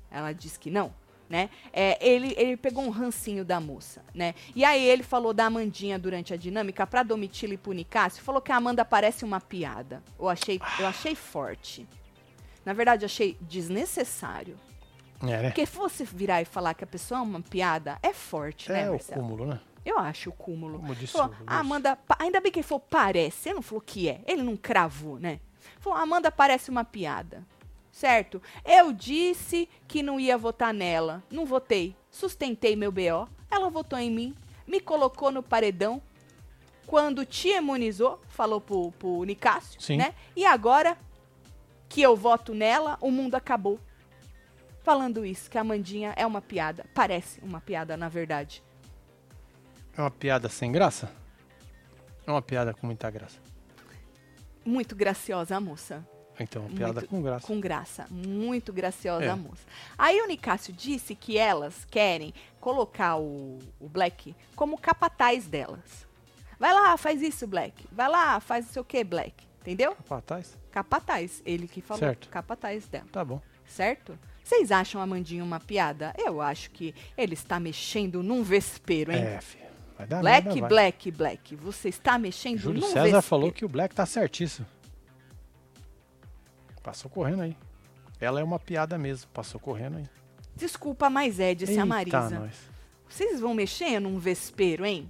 ela 0.10 0.32
disse 0.34 0.60
que 0.60 0.70
não. 0.70 0.94
né? 1.30 1.50
É, 1.72 1.98
ele, 2.06 2.34
ele 2.38 2.58
pegou 2.58 2.84
um 2.84 2.90
rancinho 2.90 3.46
da 3.46 3.60
moça, 3.62 4.04
né? 4.14 4.36
E 4.54 4.66
aí 4.66 4.84
ele 4.84 5.02
falou 5.02 5.34
da 5.34 5.46
Amandinha 5.46 5.98
durante 5.98 6.34
a 6.34 6.38
dinâmica 6.38 6.86
pra 6.86 7.04
Domitila 7.04 7.54
e 7.54 7.58
pro 7.58 7.72
Nicásio, 7.72 8.22
falou 8.22 8.42
que 8.42 8.52
a 8.52 8.58
Amanda 8.58 8.84
parece 8.84 9.24
uma 9.24 9.40
piada. 9.40 10.04
Eu 10.20 10.28
achei, 10.28 10.60
eu 10.80 10.86
achei 10.88 11.16
forte. 11.16 11.88
Na 12.66 12.74
verdade, 12.74 13.06
achei 13.06 13.38
desnecessário. 13.42 14.58
É, 15.24 15.26
né? 15.26 15.44
Porque 15.50 15.66
se 15.66 15.78
você 15.78 16.04
virar 16.04 16.42
e 16.42 16.46
falar 16.46 16.74
que 16.74 16.84
a 16.84 16.88
pessoa 16.88 17.20
é 17.20 17.24
uma 17.24 17.42
piada, 17.42 17.98
é 18.04 18.12
forte, 18.14 18.70
né, 18.72 18.82
É 18.84 18.90
o 18.90 18.94
Marcelo? 18.94 19.22
cúmulo, 19.22 19.46
né? 19.46 19.60
Eu 19.86 19.98
acho 19.98 20.30
o 20.30 20.34
cúmulo. 20.34 20.80
Como 20.80 20.94
disse 20.96 21.14
Falou, 21.14 21.34
a 21.48 21.60
Amanda, 21.60 21.96
pa- 21.96 22.18
ainda 22.20 22.40
bem 22.42 22.52
que 22.52 22.60
ele 22.60 22.68
falou 22.68 22.86
parece, 22.90 23.50
ele 23.50 23.56
não 23.56 23.62
falou 23.64 23.82
que 23.82 24.10
é, 24.10 24.22
ele 24.28 24.44
não 24.44 24.56
cravou, 24.58 25.18
né? 25.20 25.40
Falou, 25.80 25.98
a 25.98 26.02
Amanda 26.02 26.30
parece 26.32 26.70
uma 26.70 26.84
piada, 26.84 27.44
certo? 27.92 28.42
Eu 28.66 28.92
disse 28.94 29.68
que 29.88 30.02
não 30.02 30.20
ia 30.20 30.38
votar 30.38 30.74
nela, 30.74 31.24
não 31.30 31.46
votei, 31.46 31.96
sustentei 32.10 32.76
meu 32.76 32.92
BO, 32.92 33.28
ela 33.50 33.70
votou 33.70 34.00
em 34.00 34.10
mim, 34.10 34.36
me 34.66 34.80
colocou 34.80 35.32
no 35.32 35.44
paredão, 35.44 36.02
quando 36.88 37.26
te 37.26 37.50
imunizou, 37.50 38.20
falou 38.28 38.60
pro, 38.60 38.92
pro 38.94 39.24
Nicásio, 39.24 39.82
Sim. 39.82 39.98
né? 39.98 40.14
E 40.36 40.46
agora 40.46 40.98
que 41.88 42.02
eu 42.02 42.16
voto 42.16 42.54
nela, 42.54 42.98
o 43.02 43.12
mundo 43.12 43.36
acabou. 43.36 43.80
Falando 44.84 45.26
isso, 45.26 45.50
que 45.50 45.58
a 45.58 45.62
Amandinha 45.62 46.14
é 46.18 46.26
uma 46.26 46.42
piada, 46.42 46.86
parece 46.94 47.40
uma 47.42 47.62
piada, 47.62 47.96
na 47.96 48.10
verdade. 48.10 48.64
É 49.96 50.02
uma 50.02 50.10
piada 50.10 50.50
sem 50.50 50.72
graça? 50.72 51.12
É 52.26 52.32
uma 52.32 52.42
piada 52.42 52.74
com 52.74 52.88
muita 52.88 53.10
graça. 53.12 53.40
Muito 54.66 54.96
graciosa 54.96 55.56
a 55.56 55.60
moça. 55.60 56.06
Então, 56.42 56.64
uma 56.64 56.70
piada 56.76 56.94
Muito- 56.94 57.08
com 57.10 57.22
graça. 57.22 57.48
Com 57.48 57.60
graça. 57.60 58.08
Muito 58.10 58.74
graciosa 58.74 59.26
É. 59.26 59.30
a 59.30 59.36
moça. 59.36 59.64
Aí 59.98 60.22
o 60.22 60.28
Nicásio 60.28 60.74
disse 60.74 61.16
que 61.16 61.38
elas 61.38 61.86
querem 61.86 62.34
colocar 62.60 63.18
o, 63.18 63.60
o 63.80 63.88
Black 63.90 64.36
como 64.56 64.78
capataz 64.78 65.48
delas. 65.48 66.06
Vai 66.60 66.74
lá, 66.74 66.96
faz 66.98 67.22
isso, 67.22 67.48
Black. 67.48 67.86
Vai 67.92 68.08
lá, 68.10 68.40
faz 68.40 68.66
não 68.66 68.74
sei 68.74 68.82
o 68.82 68.86
que, 68.86 69.04
Black. 69.04 69.34
Entendeu? 69.62 69.96
Capataz? 69.96 70.58
Capataz. 70.72 71.42
Ele 71.46 71.68
que 71.68 71.82
falou. 71.82 72.00
Certo. 72.00 72.30
Capataz 72.30 72.88
dela. 72.88 73.06
Tá 73.12 73.24
bom. 73.24 73.42
Certo? 73.66 74.18
Vocês 74.44 74.72
acham 74.72 75.00
a 75.02 75.06
Mandinha 75.08 75.44
uma 75.44 75.60
piada? 75.60 76.14
Eu 76.18 76.42
acho 76.42 76.72
que 76.72 76.94
ele 77.18 77.34
está 77.36 77.60
mexendo 77.60 78.22
num 78.24 78.44
vespeiro, 78.44 79.12
hein? 79.12 79.22
É, 79.24 79.40
filho. 79.42 79.62
Vai 79.98 80.08
dar 80.08 80.20
Black, 80.20 80.46
merda, 80.48 80.60
vai. 80.62 80.70
Black, 80.70 81.12
Black. 81.12 81.56
Você 81.58 81.90
está 81.90 82.18
mexendo 82.18 82.58
Júlio 82.58 82.82
num 82.82 82.88
César 82.88 83.02
vespeiro. 83.04 83.22
falou 83.22 83.52
que 83.52 83.64
o 83.64 83.70
Black 83.70 83.94
tá 83.94 84.06
certíssimo. 84.06 84.66
Passou 86.84 87.10
correndo 87.10 87.42
aí. 87.42 87.56
Ela 88.20 88.40
é 88.40 88.44
uma 88.44 88.60
piada 88.60 88.98
mesmo. 88.98 89.30
Passou 89.32 89.60
correndo 89.60 89.98
aí. 89.98 90.10
Desculpa, 90.56 91.10
mas 91.10 91.40
é, 91.40 91.56
disse 91.56 91.80
a 91.80 91.86
Marisa. 91.86 92.30
nós. 92.30 92.70
Vocês 93.08 93.40
vão 93.40 93.54
mexer 93.54 94.00
num 94.00 94.18
vespeiro, 94.18 94.86
hein? 94.86 95.10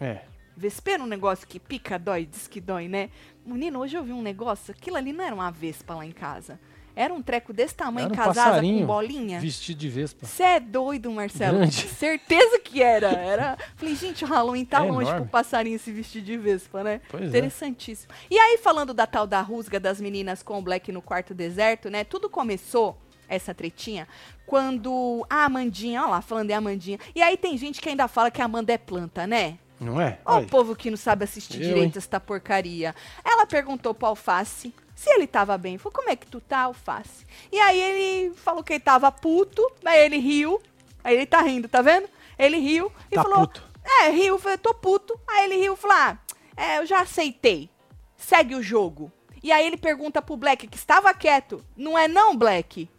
É. 0.00 0.22
Vespeiro 0.56 1.02
é 1.02 1.06
um 1.06 1.08
negócio 1.08 1.46
que 1.46 1.60
pica, 1.60 1.98
dói, 1.98 2.24
diz 2.26 2.48
que 2.48 2.60
dói, 2.60 2.88
né? 2.88 3.10
Menino, 3.44 3.78
hoje 3.80 3.96
eu 3.96 4.02
vi 4.02 4.12
um 4.12 4.22
negócio, 4.22 4.72
aquilo 4.72 4.96
ali 4.96 5.12
não 5.12 5.24
era 5.24 5.34
uma 5.34 5.50
vespa 5.50 5.94
lá 5.94 6.04
em 6.04 6.12
casa. 6.12 6.58
Era 6.96 7.12
um 7.12 7.20
treco 7.20 7.52
desse 7.52 7.74
tamanho, 7.74 8.06
Era 8.06 8.14
um 8.14 8.16
casada 8.16 8.62
com 8.62 8.86
bolinha. 8.86 9.38
Vestido 9.38 9.78
de 9.78 9.88
vespa. 9.90 10.26
Você 10.26 10.42
é 10.42 10.58
doido, 10.58 11.10
Marcelo. 11.12 11.58
Grande. 11.58 11.74
Certeza 11.94 12.58
que 12.58 12.82
era. 12.82 13.08
era. 13.10 13.58
Falei, 13.76 13.94
gente, 13.94 14.24
o 14.24 14.26
Halloween 14.26 14.64
tá 14.64 14.78
É 14.78 14.90
longe 14.90 15.02
enorme. 15.02 15.20
pro 15.20 15.30
passarinho 15.30 15.78
se 15.78 15.92
vestir 15.92 16.22
de 16.22 16.38
vespa, 16.38 16.82
né? 16.82 17.02
Pois 17.10 17.24
é. 17.24 17.26
Interessantíssimo. 17.26 18.10
E 18.30 18.38
aí, 18.38 18.56
falando 18.56 18.94
da 18.94 19.06
tal 19.06 19.26
da 19.26 19.42
rusga 19.42 19.78
das 19.78 20.00
meninas 20.00 20.42
com 20.42 20.58
o 20.58 20.62
Black 20.62 20.90
no 20.90 21.02
quarto 21.02 21.34
deserto, 21.34 21.90
né? 21.90 22.02
Tudo 22.02 22.30
começou, 22.30 22.96
essa 23.28 23.52
tretinha, 23.52 24.08
quando 24.46 25.26
a 25.28 25.44
Amandinha, 25.44 26.02
ó 26.02 26.06
lá, 26.08 26.22
falando 26.22 26.46
de 26.46 26.54
Amandinha. 26.54 26.98
E 27.14 27.20
aí 27.20 27.36
tem 27.36 27.58
gente 27.58 27.80
que 27.80 27.88
ainda 27.90 28.08
fala 28.08 28.30
que 28.30 28.40
a 28.40 28.44
Amanda 28.46 28.72
é 28.72 28.78
planta, 28.78 29.26
né? 29.26 29.58
Não 29.78 30.00
é? 30.00 30.18
Olha, 30.24 30.46
o 30.46 30.48
povo 30.48 30.74
que 30.74 30.88
não 30.90 30.96
sabe 30.96 31.24
assistir 31.24 31.60
Eu, 31.60 31.68
direito 31.68 31.96
hein? 31.96 32.04
essa 32.06 32.18
porcaria. 32.18 32.94
Ela 33.22 33.44
perguntou 33.44 33.92
pro 33.92 34.06
Alface 34.08 34.72
se 34.96 35.08
ele 35.10 35.28
tava 35.28 35.56
bem. 35.56 35.78
Falou, 35.78 35.92
como 35.92 36.10
é 36.10 36.16
que 36.16 36.26
tu 36.26 36.40
tá, 36.40 36.62
Alface? 36.62 37.24
E 37.52 37.60
aí 37.60 37.78
ele 37.80 38.34
falou 38.34 38.64
que 38.64 38.72
ele 38.72 38.80
tava 38.80 39.12
puto, 39.12 39.62
aí 39.84 40.04
ele 40.04 40.16
riu. 40.18 40.60
Aí 41.04 41.14
ele 41.14 41.26
tá 41.26 41.40
rindo, 41.42 41.68
tá 41.68 41.80
vendo? 41.82 42.08
Ele 42.36 42.56
riu 42.58 42.90
e 43.12 43.14
Tá 43.14 43.22
falou... 43.22 43.40
puto. 43.46 43.62
É, 43.84 44.08
riu, 44.10 44.36
falou, 44.38 44.58
tô 44.58 44.74
puto. 44.74 45.20
Aí 45.28 45.44
ele 45.44 45.56
riu 45.60 45.74
e 45.74 45.76
falou, 45.76 45.96
ah, 45.96 46.18
é, 46.56 46.78
eu 46.78 46.86
já 46.86 47.02
aceitei. 47.02 47.70
Segue 48.16 48.56
o 48.56 48.62
jogo. 48.62 49.12
E 49.42 49.52
aí 49.52 49.64
ele 49.64 49.76
pergunta 49.76 50.20
pro 50.20 50.36
Black, 50.36 50.66
que 50.66 50.76
estava 50.76 51.14
quieto, 51.14 51.64
não 51.76 51.96
é 51.96 52.08
não, 52.08 52.36
Black? 52.36 52.90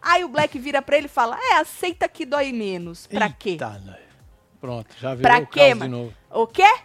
Aí 0.00 0.22
o 0.22 0.28
Black 0.28 0.56
vira 0.58 0.80
pra 0.80 0.96
ele 0.98 1.06
e 1.06 1.08
fala, 1.08 1.36
é, 1.42 1.54
aceita 1.54 2.08
que 2.08 2.24
dói 2.24 2.52
menos. 2.52 3.08
Pra 3.08 3.28
quê? 3.28 3.50
Eita, 3.50 3.70
nós. 3.84 3.96
Pronto, 4.60 4.94
já 5.00 5.14
virou 5.16 5.32
Pra 5.32 5.40
o 5.42 5.46
quê, 5.48 5.58
caos 5.60 5.72
de 5.72 5.78
mano? 5.80 5.96
novo. 5.98 6.14
O 6.30 6.46
quê? 6.46 6.78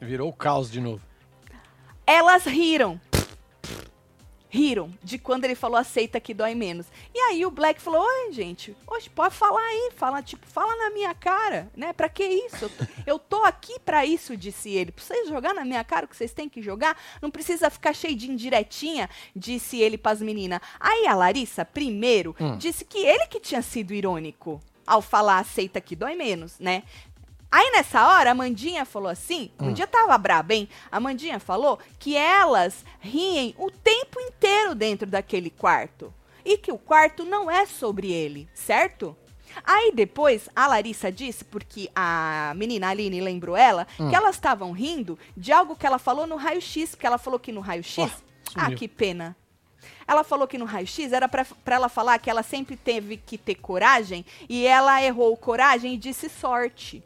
Virou 0.00 0.28
o 0.28 0.32
caos 0.32 0.70
de 0.70 0.80
novo. 0.80 1.02
Elas 2.06 2.44
riram. 2.44 3.00
Riram 4.54 4.92
de 5.02 5.16
quando 5.18 5.44
ele 5.46 5.54
falou 5.54 5.78
aceita 5.78 6.20
que 6.20 6.34
dói 6.34 6.54
menos. 6.54 6.86
E 7.14 7.18
aí 7.18 7.46
o 7.46 7.50
Black 7.50 7.80
falou: 7.80 8.02
Oi, 8.04 8.32
gente, 8.32 8.76
hoje 8.86 9.08
pode 9.08 9.34
falar 9.34 9.62
aí, 9.62 9.90
fala, 9.96 10.22
tipo, 10.22 10.46
fala 10.46 10.76
na 10.76 10.90
minha 10.90 11.14
cara, 11.14 11.70
né? 11.74 11.94
Pra 11.94 12.06
que 12.06 12.22
isso? 12.22 12.64
Eu 12.66 12.68
tô, 12.68 12.84
eu 13.06 13.18
tô 13.18 13.44
aqui 13.44 13.80
pra 13.80 14.04
isso, 14.04 14.36
disse 14.36 14.68
ele. 14.68 14.92
Pra 14.92 15.02
vocês 15.02 15.26
jogar 15.26 15.54
na 15.54 15.64
minha 15.64 15.82
cara 15.82 16.04
o 16.04 16.08
que 16.08 16.14
vocês 16.14 16.34
têm 16.34 16.50
que 16.50 16.60
jogar, 16.60 16.98
não 17.22 17.30
precisa 17.30 17.70
ficar 17.70 17.94
cheio 17.94 18.14
de 18.14 18.30
indiretinha, 18.30 19.08
disse 19.34 19.78
ele 19.80 19.96
pras 19.96 20.20
meninas. 20.20 20.60
Aí 20.78 21.06
a 21.06 21.14
Larissa, 21.14 21.64
primeiro, 21.64 22.36
Hum. 22.38 22.58
disse 22.58 22.84
que 22.84 22.98
ele 22.98 23.26
que 23.28 23.40
tinha 23.40 23.62
sido 23.62 23.94
irônico 23.94 24.60
ao 24.86 25.00
falar 25.00 25.38
aceita 25.38 25.80
que 25.80 25.96
dói 25.96 26.14
menos, 26.14 26.58
né? 26.58 26.82
Aí 27.54 27.70
nessa 27.70 28.08
hora, 28.08 28.30
a 28.30 28.34
Mandinha 28.34 28.86
falou 28.86 29.10
assim, 29.10 29.50
um 29.60 29.68
Hum. 29.68 29.72
dia 29.74 29.86
tava 29.86 30.16
braba, 30.16 30.54
hein? 30.54 30.66
A 30.90 30.98
Mandinha 30.98 31.38
falou 31.38 31.78
que 31.98 32.16
elas 32.16 32.82
riem 32.98 33.54
o 33.58 33.70
tempo 33.70 34.18
inteiro 34.18 34.74
dentro 34.74 35.06
daquele 35.06 35.50
quarto. 35.50 36.12
E 36.42 36.56
que 36.56 36.72
o 36.72 36.78
quarto 36.78 37.26
não 37.26 37.50
é 37.50 37.66
sobre 37.66 38.10
ele, 38.10 38.48
certo? 38.54 39.14
Aí 39.64 39.92
depois 39.94 40.48
a 40.56 40.66
Larissa 40.66 41.12
disse, 41.12 41.44
porque 41.44 41.90
a 41.94 42.54
menina 42.56 42.88
Aline 42.88 43.20
lembrou 43.20 43.54
ela, 43.54 43.86
Hum. 44.00 44.08
que 44.08 44.16
elas 44.16 44.34
estavam 44.36 44.72
rindo 44.72 45.18
de 45.36 45.52
algo 45.52 45.76
que 45.76 45.86
ela 45.86 45.98
falou 45.98 46.26
no 46.26 46.36
raio-x, 46.36 46.92
porque 46.92 47.06
ela 47.06 47.18
falou 47.18 47.38
que 47.38 47.52
no 47.52 47.60
raio-x. 47.60 47.98
Ó, 47.98 48.08
ah, 48.56 48.70
que 48.74 48.88
pena. 48.88 49.36
Ela 50.08 50.24
falou 50.24 50.48
que 50.48 50.56
no 50.56 50.64
raio-x 50.64 51.12
era 51.12 51.28
pra 51.28 51.44
ela 51.66 51.90
falar 51.90 52.18
que 52.18 52.30
ela 52.30 52.42
sempre 52.42 52.76
teve 52.76 53.18
que 53.18 53.36
ter 53.36 53.56
coragem 53.56 54.24
e 54.48 54.66
ela 54.66 55.02
errou 55.02 55.36
coragem 55.36 55.94
e 55.94 55.98
disse 55.98 56.30
sorte. 56.30 57.02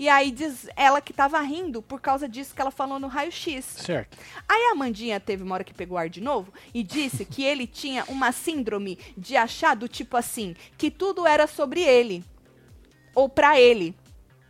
E 0.00 0.08
aí 0.08 0.30
diz 0.30 0.66
ela 0.76 0.98
que 0.98 1.12
tava 1.12 1.38
rindo 1.42 1.82
por 1.82 2.00
causa 2.00 2.26
disso 2.26 2.54
que 2.54 2.60
ela 2.62 2.70
falou 2.70 2.98
no 2.98 3.06
raio-x. 3.06 3.62
Certo. 3.66 4.16
Aí 4.48 4.68
a 4.68 4.72
Amandinha 4.72 5.20
teve 5.20 5.42
uma 5.42 5.56
hora 5.56 5.62
que 5.62 5.74
pegou 5.74 5.98
ar 5.98 6.08
de 6.08 6.22
novo 6.22 6.54
e 6.72 6.82
disse 6.82 7.22
que 7.26 7.44
ele 7.44 7.66
tinha 7.66 8.06
uma 8.08 8.32
síndrome 8.32 8.98
de 9.14 9.36
achar 9.36 9.76
do 9.76 9.86
tipo 9.86 10.16
assim, 10.16 10.56
que 10.78 10.90
tudo 10.90 11.26
era 11.26 11.46
sobre 11.46 11.82
ele. 11.82 12.24
Ou 13.14 13.28
pra 13.28 13.60
ele. 13.60 13.94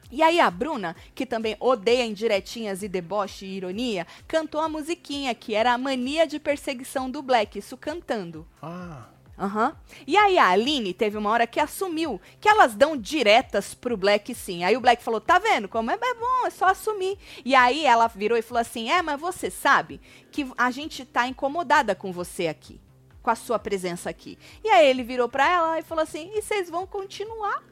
E 0.09 0.23
aí 0.23 0.39
a 0.39 0.49
Bruna, 0.49 0.95
que 1.17 1.27
também 1.27 1.57
odeia 1.59 2.07
indiretinhas 2.07 2.85
e 2.85 2.89
deboche 2.89 3.45
e 3.45 3.57
ironia, 3.57 4.07
cantou 4.29 4.61
a 4.61 4.69
musiquinha, 4.69 5.35
que 5.35 5.57
era 5.57 5.73
a 5.73 5.79
mania 5.79 6.29
de 6.29 6.39
perseguição 6.39 7.11
do 7.11 7.23
Black, 7.23 7.59
isso 7.59 7.77
cantando. 7.77 8.47
Ah, 8.63 9.09
Aham. 9.41 9.75
E 10.07 10.19
aí 10.19 10.37
a 10.37 10.49
Aline 10.49 10.93
teve 10.93 11.17
uma 11.17 11.31
hora 11.31 11.47
que 11.47 11.59
assumiu 11.59 12.21
que 12.39 12.47
elas 12.47 12.75
dão 12.75 12.95
diretas 12.95 13.73
pro 13.73 13.97
Black 13.97 14.35
sim. 14.35 14.65
Aí 14.65 14.77
o 14.77 14.81
Black 14.83 15.03
falou: 15.03 15.19
tá 15.19 15.39
vendo 15.39 15.67
como 15.67 15.91
é, 15.91 15.95
é 15.95 16.15
bom, 16.15 16.47
é 16.47 16.51
só 16.51 16.67
assumir. 16.67 17.17
E 17.43 17.55
aí 17.55 17.87
ela 17.87 18.07
virou 18.07 18.37
e 18.37 18.43
falou 18.43 18.61
assim: 18.61 18.91
é, 18.91 19.01
mas 19.01 19.19
você 19.19 19.51
sabe 19.51 19.99
que 20.31 20.47
a 20.59 20.71
gente 20.71 21.07
tá 21.07 21.27
incomodada 21.27 21.95
com 21.95 22.13
você 22.13 22.49
aqui. 22.49 22.79
Com 23.23 23.31
a 23.31 23.35
sua 23.35 23.59
presença 23.59 24.11
aqui. 24.11 24.39
E 24.63 24.69
aí 24.69 24.87
ele 24.87 25.03
virou 25.03 25.29
pra 25.29 25.49
ela 25.49 25.79
e 25.79 25.83
falou 25.83 26.03
assim: 26.03 26.31
e 26.35 26.43
vocês 26.43 26.69
vão 26.69 26.87
continuar? 26.87 27.63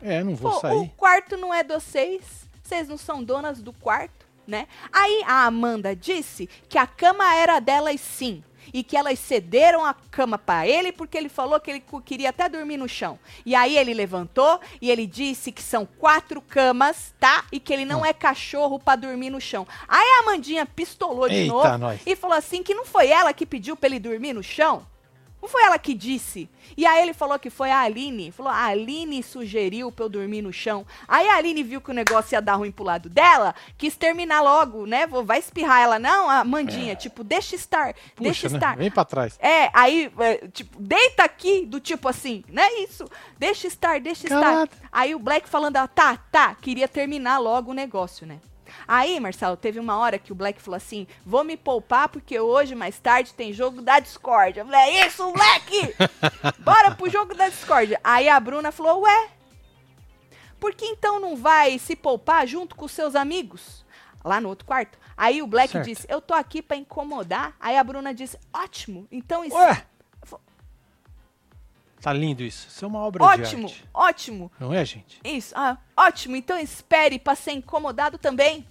é, 0.00 0.22
não 0.22 0.34
vou 0.34 0.52
Pô, 0.52 0.56
o 0.58 0.60
sair. 0.60 0.92
quarto 0.96 1.36
não 1.36 1.52
é 1.52 1.64
de 1.64 1.74
vocês. 1.74 2.48
Vocês 2.62 2.88
não 2.88 2.96
são 2.96 3.22
donas 3.22 3.60
do 3.60 3.72
quarto, 3.72 4.26
né? 4.46 4.68
Aí 4.92 5.24
a 5.26 5.44
Amanda 5.44 5.94
disse 5.94 6.48
que 6.68 6.78
a 6.78 6.86
cama 6.86 7.34
era 7.34 7.58
delas 7.58 8.00
sim. 8.00 8.44
E 8.72 8.82
que 8.82 8.96
elas 8.96 9.18
cederam 9.18 9.84
a 9.84 9.94
cama 9.94 10.38
pra 10.38 10.66
ele 10.66 10.92
porque 10.92 11.16
ele 11.16 11.28
falou 11.28 11.58
que 11.60 11.70
ele 11.70 11.82
queria 12.04 12.30
até 12.30 12.48
dormir 12.48 12.76
no 12.76 12.88
chão. 12.88 13.18
E 13.44 13.54
aí 13.54 13.76
ele 13.76 13.94
levantou 13.94 14.60
e 14.80 14.90
ele 14.90 15.06
disse 15.06 15.50
que 15.52 15.62
são 15.62 15.86
quatro 15.98 16.40
camas, 16.40 17.14
tá? 17.18 17.44
E 17.52 17.58
que 17.60 17.72
ele 17.72 17.84
Hum. 17.84 17.88
não 17.88 18.06
é 18.06 18.12
cachorro 18.12 18.78
pra 18.78 18.96
dormir 18.96 19.30
no 19.30 19.40
chão. 19.40 19.66
Aí 19.88 20.06
a 20.18 20.20
Amandinha 20.22 20.64
pistolou 20.66 21.28
de 21.28 21.34
Eita, 21.36 21.52
novo 21.52 21.78
nós. 21.78 22.00
e 22.06 22.14
falou 22.16 22.36
assim 22.36 22.62
que 22.62 22.74
não 22.74 22.84
foi 22.84 23.08
ela 23.08 23.32
que 23.32 23.46
pediu 23.46 23.76
pra 23.76 23.88
ele 23.88 23.98
dormir 23.98 24.32
no 24.32 24.42
chão. 24.42 24.86
Não 25.40 25.48
foi 25.48 25.62
ela 25.62 25.78
que 25.78 25.94
disse. 25.94 26.48
E 26.76 26.86
aí 26.86 27.02
ele 27.02 27.14
falou 27.14 27.38
que 27.38 27.50
foi 27.50 27.70
a 27.70 27.80
Aline. 27.80 28.30
Falou, 28.30 28.52
a 28.52 28.64
Aline 28.64 29.22
sugeriu 29.22 29.90
pra 29.90 30.04
eu 30.04 30.08
dormir 30.08 30.42
no 30.42 30.52
chão. 30.52 30.86
Aí 31.08 31.28
a 31.28 31.36
Aline 31.36 31.62
viu 31.62 31.80
que 31.80 31.90
o 31.90 31.94
negócio 31.94 32.34
ia 32.34 32.42
dar 32.42 32.54
ruim 32.54 32.70
pro 32.70 32.84
lado 32.84 33.08
dela, 33.08 33.54
quis 33.78 33.96
terminar 33.96 34.40
logo, 34.42 34.86
né? 34.86 35.06
Vou, 35.06 35.24
vai 35.24 35.38
espirrar 35.38 35.80
ela. 35.80 35.98
Não, 35.98 36.28
a 36.28 36.44
Mandinha, 36.44 36.94
tipo, 36.94 37.24
deixa 37.24 37.54
estar, 37.54 37.94
deixa 38.18 38.48
Puxa, 38.48 38.48
né? 38.50 38.56
estar. 38.56 38.76
Vem 38.76 38.90
pra 38.90 39.04
trás. 39.04 39.38
É, 39.40 39.70
aí, 39.72 40.12
é, 40.18 40.48
tipo, 40.48 40.80
deita 40.80 41.24
aqui, 41.24 41.64
do 41.66 41.80
tipo 41.80 42.08
assim, 42.08 42.44
não 42.48 42.62
é 42.62 42.80
isso? 42.82 43.04
Deixa 43.38 43.66
estar, 43.66 44.00
deixa 44.00 44.28
Caraca. 44.28 44.74
estar. 44.74 44.88
Aí 44.92 45.14
o 45.14 45.18
Black 45.18 45.48
falando, 45.48 45.76
ah, 45.76 45.88
tá, 45.88 46.16
tá, 46.16 46.54
queria 46.54 46.86
terminar 46.88 47.38
logo 47.38 47.70
o 47.70 47.74
negócio, 47.74 48.26
né? 48.26 48.38
Aí, 48.86 49.18
Marcelo, 49.20 49.56
teve 49.56 49.78
uma 49.78 49.96
hora 49.96 50.18
que 50.18 50.32
o 50.32 50.34
Black 50.34 50.60
falou 50.60 50.76
assim: 50.76 51.06
vou 51.24 51.44
me 51.44 51.56
poupar 51.56 52.08
porque 52.08 52.38
hoje, 52.38 52.74
mais 52.74 52.98
tarde, 52.98 53.34
tem 53.34 53.52
jogo 53.52 53.82
da 53.82 54.00
Discord. 54.00 54.58
Eu 54.58 54.64
falei, 54.64 54.80
é 54.80 55.06
isso, 55.06 55.32
Black! 55.32 55.94
Bora 56.60 56.90
pro 56.92 57.10
jogo 57.10 57.34
da 57.34 57.48
Discord. 57.48 57.96
Aí 58.02 58.28
a 58.28 58.38
Bruna 58.38 58.72
falou, 58.72 59.02
ué, 59.02 59.28
por 60.58 60.74
que 60.74 60.84
então 60.84 61.18
não 61.18 61.36
vai 61.36 61.78
se 61.78 61.96
poupar 61.96 62.46
junto 62.46 62.76
com 62.76 62.86
seus 62.86 63.14
amigos? 63.14 63.84
Lá 64.22 64.40
no 64.40 64.50
outro 64.50 64.66
quarto. 64.66 64.98
Aí 65.16 65.42
o 65.42 65.46
Black 65.46 65.72
Certo. 65.72 65.84
disse, 65.86 66.06
eu 66.08 66.20
tô 66.20 66.34
aqui 66.34 66.60
pra 66.60 66.76
incomodar. 66.76 67.54
Aí 67.58 67.76
a 67.76 67.84
Bruna 67.84 68.12
disse, 68.12 68.38
ótimo, 68.52 69.06
então 69.10 69.44
isso... 69.44 69.56
Ué! 69.56 69.86
Tá 72.00 72.12
lindo 72.12 72.42
isso. 72.42 72.68
Isso 72.68 72.84
é 72.84 72.88
uma 72.88 73.00
obra 73.00 73.22
Ótimo, 73.24 73.66
de 73.66 73.74
arte. 73.74 73.84
ótimo. 73.92 74.52
Não 74.58 74.72
é, 74.72 74.84
gente? 74.84 75.20
Isso, 75.22 75.54
ah, 75.56 75.76
ótimo. 75.96 76.34
Então 76.34 76.58
espere 76.58 77.18
pra 77.18 77.34
ser 77.34 77.52
incomodado 77.52 78.16
também. 78.16 78.66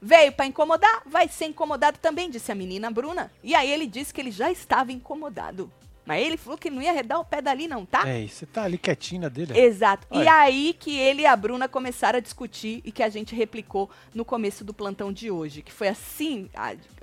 Veio 0.00 0.30
pra 0.30 0.46
incomodar, 0.46 1.02
vai 1.06 1.26
ser 1.26 1.46
incomodado 1.46 1.98
também, 1.98 2.30
disse 2.30 2.52
a 2.52 2.54
menina 2.54 2.90
Bruna. 2.90 3.32
E 3.42 3.54
aí 3.54 3.70
ele 3.70 3.86
disse 3.86 4.12
que 4.14 4.20
ele 4.20 4.30
já 4.30 4.50
estava 4.50 4.92
incomodado. 4.92 5.72
Mas 6.06 6.24
ele 6.24 6.36
falou 6.36 6.56
que 6.56 6.70
não 6.70 6.80
ia 6.80 6.90
arredar 6.90 7.18
o 7.18 7.24
pé 7.24 7.42
dali 7.42 7.66
não, 7.66 7.84
tá? 7.84 8.08
É, 8.08 8.22
e 8.22 8.28
você 8.28 8.46
tá 8.46 8.62
ali 8.62 8.78
quietinho 8.78 9.22
na 9.22 9.28
dele. 9.28 9.58
Exato. 9.58 10.06
E 10.12 10.18
Olha. 10.18 10.32
aí 10.34 10.72
que 10.78 10.96
ele 10.96 11.22
e 11.22 11.26
a 11.26 11.34
Bruna 11.34 11.68
começaram 11.68 12.18
a 12.18 12.20
discutir 12.20 12.80
e 12.84 12.92
que 12.92 13.02
a 13.02 13.08
gente 13.08 13.34
replicou 13.34 13.90
no 14.14 14.24
começo 14.24 14.64
do 14.64 14.72
plantão 14.72 15.12
de 15.12 15.30
hoje. 15.30 15.62
Que 15.62 15.72
foi 15.72 15.88
assim, 15.88 16.48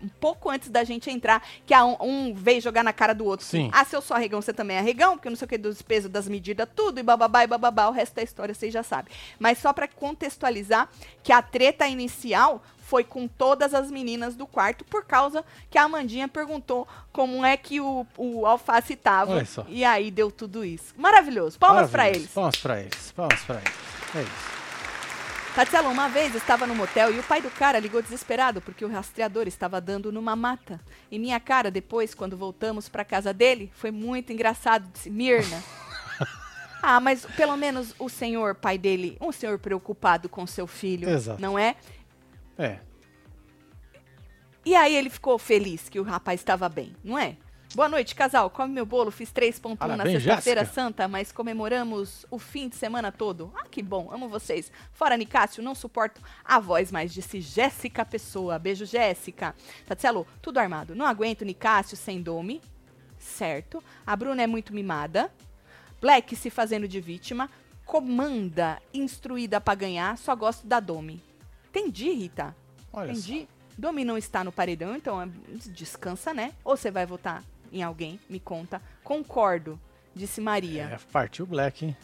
um 0.01 0.07
pouco 0.07 0.49
antes 0.49 0.69
da 0.69 0.85
gente 0.85 1.09
entrar, 1.09 1.45
que 1.65 1.75
um, 1.75 1.97
um 1.99 2.33
veio 2.33 2.61
jogar 2.61 2.83
na 2.83 2.93
cara 2.93 3.13
do 3.13 3.25
outro. 3.25 3.45
Sim. 3.45 3.69
Ah, 3.73 3.83
se 3.83 3.95
eu 3.95 4.01
sou 4.01 4.15
arregão, 4.15 4.41
você 4.41 4.53
também 4.53 4.77
é 4.77 4.79
arregão, 4.79 5.15
porque 5.15 5.27
eu 5.27 5.31
não 5.31 5.37
sei 5.37 5.45
o 5.45 5.49
que 5.49 5.57
dos 5.57 5.81
pesos, 5.81 6.09
das 6.09 6.27
medidas, 6.27 6.67
tudo, 6.73 6.99
e 6.99 7.03
bababá 7.03 7.43
e 7.43 7.47
bababá, 7.47 7.89
o 7.89 7.91
resto 7.91 8.15
da 8.15 8.23
história 8.23 8.53
vocês 8.53 8.71
já 8.71 8.83
sabem. 8.83 9.13
Mas 9.37 9.57
só 9.57 9.73
pra 9.73 9.87
contextualizar 9.87 10.87
que 11.21 11.33
a 11.33 11.41
treta 11.41 11.87
inicial 11.87 12.63
foi 12.83 13.03
com 13.03 13.27
todas 13.27 13.73
as 13.73 13.89
meninas 13.89 14.35
do 14.35 14.45
quarto, 14.45 14.83
por 14.85 15.05
causa 15.05 15.43
que 15.69 15.77
a 15.77 15.83
Amandinha 15.83 16.27
perguntou 16.27 16.87
como 17.11 17.43
é 17.43 17.55
que 17.57 17.79
o, 17.79 18.05
o 18.17 18.45
alface 18.45 18.95
tava. 18.95 19.33
Olha 19.33 19.45
só. 19.45 19.65
E 19.67 19.83
aí 19.83 20.11
deu 20.11 20.29
tudo 20.29 20.63
isso. 20.63 20.93
Maravilhoso. 20.97 21.57
Palmas 21.57 21.89
pra 21.89 22.03
Maravilhoso. 22.03 22.25
eles. 22.25 22.33
Palmas 22.33 22.55
pra 22.57 22.79
eles. 22.79 23.11
Palmas 23.11 23.41
pra 23.41 23.55
eles. 23.55 23.73
É 24.15 24.21
isso. 24.21 24.53
Tatiana, 25.55 25.89
uma 25.89 26.09
vez 26.09 26.33
estava 26.33 26.65
no 26.65 26.73
motel 26.73 27.13
e 27.13 27.19
o 27.19 27.23
pai 27.23 27.39
do 27.39 27.49
cara 27.51 27.79
ligou 27.79 28.01
desesperado 28.01 28.59
porque 28.59 28.83
o 28.83 28.89
rastreador 28.89 29.47
estava 29.47 29.79
dando 29.79 30.11
numa 30.11 30.35
mata. 30.35 30.79
E 31.11 31.19
minha 31.19 31.39
cara, 31.39 31.69
depois, 31.69 32.15
quando 32.15 32.35
voltamos 32.35 32.89
pra 32.89 33.05
casa 33.05 33.31
dele, 33.31 33.71
foi 33.75 33.91
muito 33.91 34.33
engraçado. 34.33 34.89
Disse, 34.91 35.11
Mirna. 35.11 35.63
ah, 36.81 36.99
mas 36.99 37.23
pelo 37.37 37.55
menos 37.55 37.93
o 37.99 38.09
senhor, 38.09 38.55
pai 38.55 38.79
dele, 38.79 39.15
um 39.21 39.31
senhor 39.31 39.59
preocupado 39.59 40.27
com 40.27 40.45
seu 40.47 40.65
filho, 40.65 41.07
Exato. 41.07 41.39
não 41.39 41.57
é? 41.57 41.75
É. 42.57 42.79
E 44.65 44.75
aí 44.75 44.95
ele 44.95 45.09
ficou 45.09 45.37
feliz 45.37 45.89
que 45.89 45.99
o 45.99 46.03
rapaz 46.03 46.39
estava 46.39 46.69
bem, 46.69 46.95
não 47.03 47.19
é? 47.19 47.35
Boa 47.75 47.89
noite, 47.89 48.13
casal. 48.13 48.51
Come 48.51 48.71
meu 48.71 48.85
bolo. 48.85 49.09
Fiz 49.09 49.31
3.1 49.33 49.95
na 49.95 50.03
sexta-feira 50.03 50.63
santa, 50.63 51.07
mas 51.07 51.31
comemoramos 51.31 52.23
o 52.29 52.37
fim 52.37 52.69
de 52.69 52.75
semana 52.75 53.11
todo. 53.11 53.51
Ah, 53.55 53.65
que 53.69 53.81
bom. 53.81 54.11
Amo 54.11 54.29
vocês. 54.29 54.71
Fora 54.91 55.17
Nicásio, 55.17 55.63
não 55.63 55.73
suporto 55.73 56.21
a 56.45 56.59
voz 56.59 56.91
mais, 56.91 57.11
disse 57.11 57.41
Jéssica 57.41 58.05
Pessoa. 58.05 58.59
Beijo, 58.59 58.85
Jéssica. 58.85 59.55
Tatselo, 59.87 60.27
tudo 60.39 60.59
armado. 60.59 60.93
Não 60.93 61.07
aguento 61.07 61.43
Nicásio 61.43 61.97
sem 61.97 62.21
dome. 62.21 62.61
Certo. 63.17 63.83
A 64.05 64.15
Bruna 64.15 64.43
é 64.43 64.47
muito 64.47 64.71
mimada. 64.71 65.33
Black 65.99 66.35
se 66.35 66.51
fazendo 66.51 66.87
de 66.87 67.01
vítima. 67.01 67.49
Comanda, 67.85 68.79
instruída 68.93 69.59
pra 69.59 69.73
ganhar. 69.73 70.15
Só 70.19 70.35
gosto 70.35 70.67
da 70.67 70.79
Domi. 70.79 71.32
Entendi, 71.73 72.11
Rita. 72.11 72.55
Olha 72.91 73.11
Entendi. 73.11 73.47
Domi 73.75 74.05
não 74.05 74.15
está 74.15 74.43
no 74.43 74.51
paredão, 74.51 74.95
então 74.95 75.19
é- 75.19 75.27
descansa, 75.71 76.31
né? 76.31 76.53
Ou 76.63 76.77
você 76.77 76.91
vai 76.91 77.07
votar 77.07 77.43
em 77.71 77.81
alguém? 77.81 78.19
Me 78.29 78.39
conta. 78.39 78.79
Concordo, 79.03 79.79
disse 80.15 80.35
só. 80.35 80.41
Maria. 80.43 80.83
É, 80.83 80.99
partiu 81.11 81.47
Black, 81.47 81.85
hein? 81.85 81.97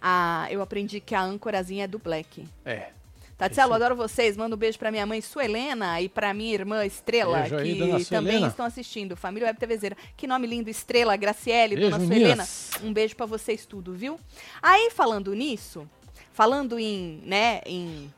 Ah, 0.00 0.46
eu 0.50 0.62
aprendi 0.62 1.00
que 1.00 1.14
a 1.14 1.20
âncorazinha 1.20 1.84
é 1.84 1.86
do 1.86 1.98
Black. 1.98 2.48
É. 2.64 2.90
Tatielo, 3.36 3.70
Isso. 3.70 3.74
adoro 3.76 3.94
vocês. 3.94 4.36
Manda 4.36 4.56
um 4.56 4.58
beijo 4.58 4.78
pra 4.78 4.90
minha 4.90 5.04
mãe 5.06 5.20
Suelena 5.20 6.00
e 6.00 6.08
pra 6.08 6.32
minha 6.34 6.54
irmã 6.54 6.84
Estrela, 6.84 7.42
Beijo 7.42 7.56
que 7.58 8.04
também 8.06 8.44
estão 8.46 8.64
assistindo. 8.66 9.16
Família 9.16 9.46
Web 9.46 9.60
TVzeira. 9.60 9.96
Que 10.16 10.26
nome 10.26 10.46
lindo, 10.46 10.70
Estrela, 10.70 11.14
Graciele, 11.16 11.76
Beijo, 11.76 11.90
dona. 11.90 12.06
Suelena. 12.06 12.48
Um 12.82 12.92
beijo 12.92 13.14
pra 13.14 13.26
vocês 13.26 13.64
tudo, 13.64 13.94
viu? 13.94 14.18
Aí, 14.60 14.90
falando 14.90 15.32
nisso, 15.34 15.88
falando 16.32 16.78
em, 16.80 17.22
né, 17.24 17.60
em... 17.64 18.12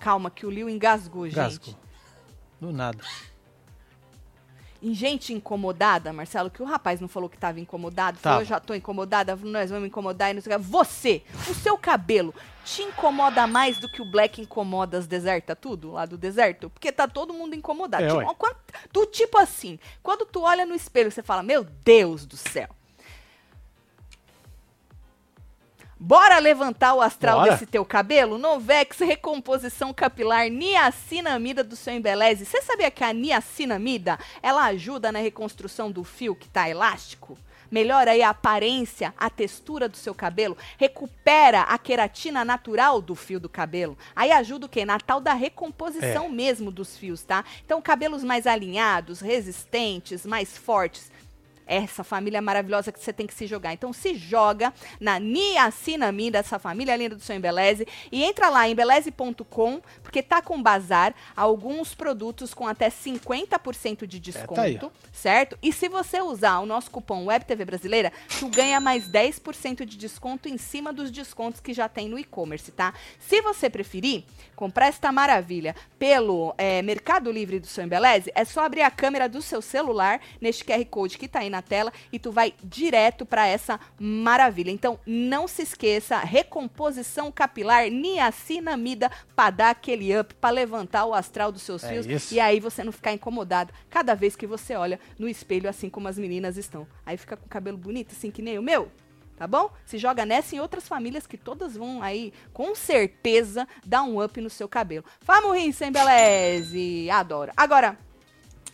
Calma, 0.00 0.30
que 0.30 0.44
o 0.46 0.50
Liu 0.50 0.68
engasgou, 0.68 1.26
gente. 1.26 1.36
Gasco. 1.36 1.76
Do 2.60 2.72
nada. 2.72 2.98
em 4.82 4.94
gente 4.94 5.30
incomodada, 5.34 6.10
Marcelo, 6.10 6.48
que 6.50 6.62
o 6.62 6.64
rapaz 6.64 7.00
não 7.02 7.08
falou 7.08 7.28
que 7.28 7.36
tava 7.36 7.60
incomodado, 7.60 8.18
falou, 8.18 8.40
eu 8.40 8.46
já 8.46 8.58
tô 8.58 8.74
incomodada, 8.74 9.36
nós 9.36 9.68
vamos 9.68 9.86
incomodar 9.86 10.30
e 10.30 10.34
não 10.34 10.40
sei 10.40 10.54
o 10.54 10.58
que. 10.58 10.64
Você, 10.64 11.22
o 11.50 11.54
seu 11.54 11.76
cabelo, 11.76 12.34
te 12.64 12.80
incomoda 12.82 13.46
mais 13.46 13.78
do 13.78 13.90
que 13.90 14.00
o 14.00 14.10
Black 14.10 14.40
incomoda 14.40 14.96
as 14.96 15.06
desertas, 15.06 15.54
tudo 15.60 15.92
lá 15.92 16.06
do 16.06 16.16
deserto? 16.16 16.70
Porque 16.70 16.90
tá 16.90 17.06
todo 17.06 17.34
mundo 17.34 17.54
incomodado. 17.54 18.04
É, 18.04 18.08
Tipo, 18.08 18.34
quando- 18.36 18.56
do 18.90 19.04
tipo 19.04 19.36
assim, 19.36 19.78
quando 20.02 20.24
tu 20.24 20.40
olha 20.40 20.64
no 20.64 20.74
espelho, 20.74 21.10
você 21.10 21.22
fala, 21.22 21.42
meu 21.42 21.62
Deus 21.62 22.24
do 22.24 22.38
céu. 22.38 22.70
Bora 26.02 26.38
levantar 26.38 26.94
o 26.94 27.02
astral 27.02 27.40
Bora. 27.40 27.50
desse 27.52 27.66
teu 27.66 27.84
cabelo? 27.84 28.38
Novex 28.38 29.00
Recomposição 29.00 29.92
Capilar 29.92 30.48
Niacinamida 30.48 31.62
do 31.62 31.76
seu 31.76 31.92
Embeleze. 31.92 32.46
Você 32.46 32.62
sabia 32.62 32.90
que 32.90 33.04
a 33.04 33.12
niacinamida, 33.12 34.18
ela 34.42 34.64
ajuda 34.64 35.12
na 35.12 35.18
reconstrução 35.18 35.90
do 35.90 36.02
fio 36.02 36.34
que 36.34 36.48
tá 36.48 36.66
elástico? 36.66 37.36
Melhora 37.70 38.12
aí 38.12 38.22
a 38.22 38.30
aparência, 38.30 39.14
a 39.16 39.28
textura 39.30 39.88
do 39.88 39.96
seu 39.96 40.12
cabelo, 40.12 40.56
recupera 40.76 41.60
a 41.60 41.78
queratina 41.78 42.44
natural 42.44 43.00
do 43.00 43.14
fio 43.14 43.38
do 43.38 43.48
cabelo. 43.48 43.96
Aí 44.16 44.32
ajuda 44.32 44.66
o 44.66 44.68
quê? 44.68 44.84
Na 44.86 44.98
tal 44.98 45.20
da 45.20 45.34
recomposição 45.34 46.24
É. 46.24 46.28
mesmo 46.30 46.72
dos 46.72 46.96
fios, 46.96 47.22
tá? 47.22 47.44
Então, 47.64 47.80
cabelos 47.80 48.24
mais 48.24 48.46
alinhados, 48.46 49.20
resistentes, 49.20 50.26
mais 50.26 50.56
fortes 50.58 51.12
essa 51.70 52.02
família 52.02 52.42
maravilhosa 52.42 52.90
que 52.90 52.98
você 52.98 53.12
tem 53.12 53.26
que 53.26 53.32
se 53.32 53.46
jogar. 53.46 53.72
Então 53.72 53.92
se 53.92 54.16
joga 54.16 54.74
na 54.98 55.20
niacinamida, 55.20 56.38
essa 56.38 56.58
família 56.58 56.96
linda 56.96 57.14
do 57.14 57.22
seu 57.22 57.36
Embeleze, 57.36 57.86
e 58.10 58.24
entra 58.24 58.48
lá 58.48 58.68
em 58.68 58.72
embeleze.com, 58.72 59.80
porque 60.02 60.20
tá 60.20 60.42
com 60.42 60.60
bazar 60.60 61.14
alguns 61.36 61.94
produtos 61.94 62.52
com 62.52 62.66
até 62.66 62.90
50% 62.90 64.04
de 64.06 64.18
desconto, 64.18 64.54
tá 64.54 64.62
aí, 64.62 64.78
ó. 64.82 64.90
certo? 65.12 65.56
E 65.62 65.72
se 65.72 65.88
você 65.88 66.20
usar 66.20 66.58
o 66.58 66.66
nosso 66.66 66.90
cupom 66.90 67.26
WebTV 67.26 67.64
Brasileira, 67.64 68.12
tu 68.38 68.48
ganha 68.48 68.80
mais 68.80 69.08
10% 69.08 69.84
de 69.84 69.96
desconto 69.96 70.48
em 70.48 70.58
cima 70.58 70.92
dos 70.92 71.10
descontos 71.10 71.60
que 71.60 71.72
já 71.72 71.88
tem 71.88 72.08
no 72.08 72.18
e-commerce, 72.18 72.72
tá? 72.72 72.92
Se 73.20 73.40
você 73.42 73.70
preferir 73.70 74.24
comprar 74.56 74.88
esta 74.88 75.12
maravilha 75.12 75.74
pelo 75.98 76.54
eh, 76.58 76.82
Mercado 76.82 77.30
Livre 77.30 77.60
do 77.60 77.66
seu 77.66 77.84
Embeleze, 77.84 78.30
é 78.34 78.44
só 78.44 78.64
abrir 78.64 78.82
a 78.82 78.90
câmera 78.90 79.28
do 79.28 79.40
seu 79.40 79.62
celular 79.62 80.20
neste 80.40 80.64
QR 80.64 80.84
Code 80.86 81.16
que 81.16 81.28
tá 81.28 81.40
aí 81.40 81.50
na 81.50 81.59
tela 81.62 81.92
e 82.12 82.18
tu 82.18 82.30
vai 82.32 82.54
direto 82.62 83.24
para 83.26 83.46
essa 83.46 83.78
maravilha. 83.98 84.70
Então, 84.70 84.98
não 85.06 85.46
se 85.48 85.62
esqueça, 85.62 86.18
recomposição 86.18 87.30
capilar 87.30 87.90
niacinamida 87.90 89.10
para 89.34 89.50
dar 89.50 89.70
aquele 89.70 90.18
up, 90.18 90.34
para 90.34 90.50
levantar 90.50 91.04
o 91.04 91.14
astral 91.14 91.50
dos 91.52 91.62
seus 91.62 91.84
É 91.84 91.88
fios 91.88 92.06
isso. 92.06 92.34
e 92.34 92.40
aí 92.40 92.60
você 92.60 92.84
não 92.84 92.92
ficar 92.92 93.12
incomodado 93.12 93.72
cada 93.88 94.14
vez 94.14 94.36
que 94.36 94.46
você 94.46 94.74
olha 94.74 94.98
no 95.18 95.28
espelho 95.28 95.68
assim 95.68 95.88
como 95.88 96.08
as 96.08 96.18
meninas 96.18 96.56
estão. 96.56 96.86
Aí 97.04 97.16
fica 97.16 97.36
com 97.36 97.46
o 97.46 97.48
cabelo 97.48 97.76
bonito 97.76 98.12
assim 98.12 98.30
que 98.30 98.42
nem 98.42 98.58
o 98.58 98.62
meu. 98.62 98.90
Tá 99.36 99.46
bom? 99.46 99.70
Se 99.86 99.96
joga 99.96 100.26
nessa 100.26 100.54
e 100.54 100.58
em 100.58 100.60
outras 100.60 100.86
famílias 100.86 101.26
que 101.26 101.38
todas 101.38 101.74
vão 101.74 102.02
aí, 102.02 102.30
com 102.52 102.74
certeza, 102.74 103.66
dar 103.86 104.02
um 104.02 104.22
up 104.22 104.38
no 104.38 104.50
seu 104.50 104.68
cabelo. 104.68 105.02
Vamos 105.22 105.56
rir 105.56 105.72
sem 105.72 105.90
beleze. 105.90 107.08
Adoro. 107.08 107.50
Agora, 107.56 107.96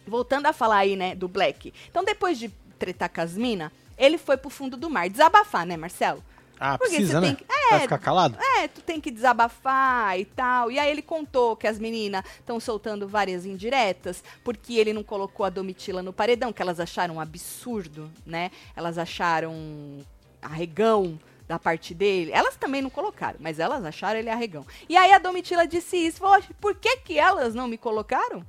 voltando 0.05 0.47
a 0.47 0.53
falar 0.53 0.79
aí, 0.79 0.97
né, 0.97 1.15
do 1.15 1.29
Black. 1.29 1.73
Então, 1.89 2.03
depois 2.03 2.37
de 2.37 2.51
tretar 2.79 3.09
com 3.13 3.21
as 3.21 3.37
mina, 3.37 3.73
ele 3.99 4.19
foi 4.19 4.37
pro 4.37 4.51
fundo 4.51 4.77
do 4.77 4.89
mar. 4.91 5.09
Desabafar, 5.09 5.65
né, 5.67 5.77
Marcelo? 5.77 6.23
Ah, 6.59 6.79
Porque 6.79 6.97
precisa, 6.97 7.21
né? 7.21 7.35
que- 7.35 7.45
Vai 7.69 7.79
é, 7.79 7.83
ficar 7.83 7.99
calado? 7.99 8.39
É, 8.59 8.69
tu 8.69 8.81
tem 8.81 8.99
que 9.01 9.11
desabafar 9.11 10.19
e 10.19 10.25
tal. 10.25 10.71
E 10.71 10.79
aí 10.79 10.89
ele 10.91 11.03
contou 11.03 11.55
que 11.57 11.67
as 11.67 11.79
meninas 11.79 12.25
estão 12.39 12.59
soltando 12.61 13.07
várias 13.09 13.45
indiretas, 13.45 14.23
porque 14.45 14.75
ele 14.75 14.93
não 14.93 15.03
colocou 15.03 15.45
a 15.45 15.51
Domitila 15.51 16.03
no 16.03 16.13
paredão, 16.13 16.53
que 16.53 16.63
elas 16.63 16.81
acharam 16.81 17.17
um 17.17 17.21
absurdo, 17.21 18.11
né? 18.25 18.51
Elas 18.75 18.97
acharam 18.99 19.99
arregão 20.41 21.19
da 21.49 21.59
parte 21.59 21.93
dele. 21.95 22.33
Elas 22.33 22.57
também 22.57 22.81
não 22.83 22.91
colocaram, 22.91 23.37
mas 23.41 23.59
elas 23.59 23.85
acharam 23.85 24.19
ele 24.19 24.31
arregão. 24.31 24.67
E 24.89 24.97
aí 24.97 25.13
a 25.13 25.19
Domitila 25.19 25.67
disse 25.67 25.97
isso, 25.97 26.19
falou, 26.19 26.37
"Oxe, 26.39 26.55
por 26.55 26.75
que 26.75 26.97
que 26.99 27.19
elas 27.19 27.55
não 27.55 27.69
me 27.69 27.77
colocaram? 27.79 28.45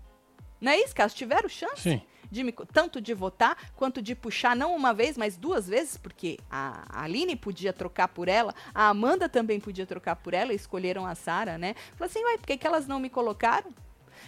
Não 0.61 0.71
é 0.71 0.79
isso? 0.79 0.95
Que 0.95 1.01
elas 1.01 1.13
tiveram 1.13 1.47
chance? 1.49 1.81
Sim. 1.81 2.01
De 2.31 2.51
tanto 2.73 2.99
de 2.99 3.13
votar 3.13 3.71
quanto 3.75 4.01
de 4.01 4.15
puxar 4.15 4.55
não 4.55 4.75
uma 4.75 4.93
vez, 4.93 5.17
mas 5.17 5.37
duas 5.37 5.67
vezes, 5.67 5.97
porque 5.97 6.37
a 6.49 7.03
Aline 7.03 7.35
podia 7.35 7.73
trocar 7.73 8.07
por 8.07 8.27
ela, 8.27 8.53
a 8.73 8.89
Amanda 8.89 9.27
também 9.29 9.59
podia 9.59 9.85
trocar 9.85 10.15
por 10.15 10.33
ela, 10.33 10.53
escolheram 10.53 11.05
a 11.05 11.15
Sara, 11.15 11.57
né? 11.57 11.75
Falou 11.95 12.09
assim, 12.09 12.23
ué, 12.23 12.37
por 12.37 12.47
que, 12.47 12.57
que 12.57 12.67
elas 12.67 12.87
não 12.87 12.99
me 12.99 13.09
colocaram? 13.09 13.73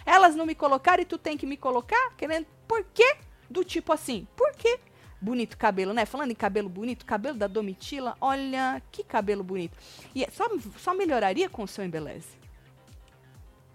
Elas 0.06 0.34
não 0.34 0.46
me 0.46 0.54
colocaram 0.54 1.02
e 1.02 1.06
tu 1.06 1.18
tem 1.18 1.36
que 1.36 1.46
me 1.46 1.56
colocar? 1.56 2.14
Querendo, 2.16 2.46
por 2.66 2.84
quê? 2.94 3.16
Do 3.48 3.64
tipo 3.64 3.92
assim, 3.92 4.26
por 4.36 4.52
quê? 4.54 4.78
Bonito 5.20 5.58
cabelo, 5.58 5.92
né? 5.92 6.06
Falando 6.06 6.30
em 6.30 6.34
cabelo 6.34 6.68
bonito, 6.68 7.04
cabelo 7.04 7.36
da 7.36 7.46
Domitila, 7.46 8.16
olha 8.20 8.80
que 8.90 9.04
cabelo 9.04 9.44
bonito. 9.44 9.76
E 10.14 10.24
é- 10.24 10.30
só, 10.30 10.48
só 10.78 10.94
melhoraria 10.94 11.50
com 11.50 11.62
o 11.64 11.68
seu 11.68 11.84
embeleze. 11.84 12.40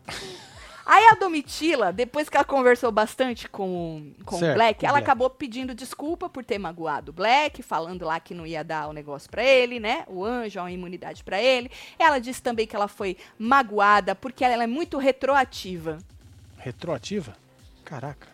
Aí 0.85 1.07
a 1.07 1.15
Domitila, 1.15 1.91
depois 1.91 2.29
que 2.29 2.37
ela 2.37 2.45
conversou 2.45 2.91
bastante 2.91 3.49
com, 3.49 4.11
com 4.23 4.35
o 4.35 4.39
Certo, 4.39 4.55
Black, 4.55 4.83
o 4.83 4.85
ela 4.85 4.93
Black. 4.93 5.03
acabou 5.03 5.29
pedindo 5.31 5.73
desculpa 5.73 6.29
por 6.29 6.45
ter 6.45 6.59
magoado 6.59 7.09
o 7.09 7.13
Black, 7.13 7.63
falando 7.63 8.05
lá 8.05 8.19
que 8.19 8.35
não 8.35 8.45
ia 8.45 8.63
dar 8.63 8.87
o 8.87 8.93
negócio 8.93 9.27
pra 9.29 9.43
ele, 9.43 9.79
né? 9.79 10.03
O 10.07 10.23
anjo, 10.23 10.59
a 10.61 10.71
imunidade 10.71 11.23
pra 11.23 11.41
ele. 11.41 11.71
Ela 11.97 12.19
disse 12.19 12.41
também 12.41 12.67
que 12.67 12.75
ela 12.75 12.87
foi 12.87 13.17
magoada 13.39 14.13
porque 14.13 14.45
ela 14.45 14.63
é 14.63 14.67
muito 14.67 14.99
retroativa. 14.99 15.97
Retroativa? 16.57 17.35
Caraca. 17.83 18.27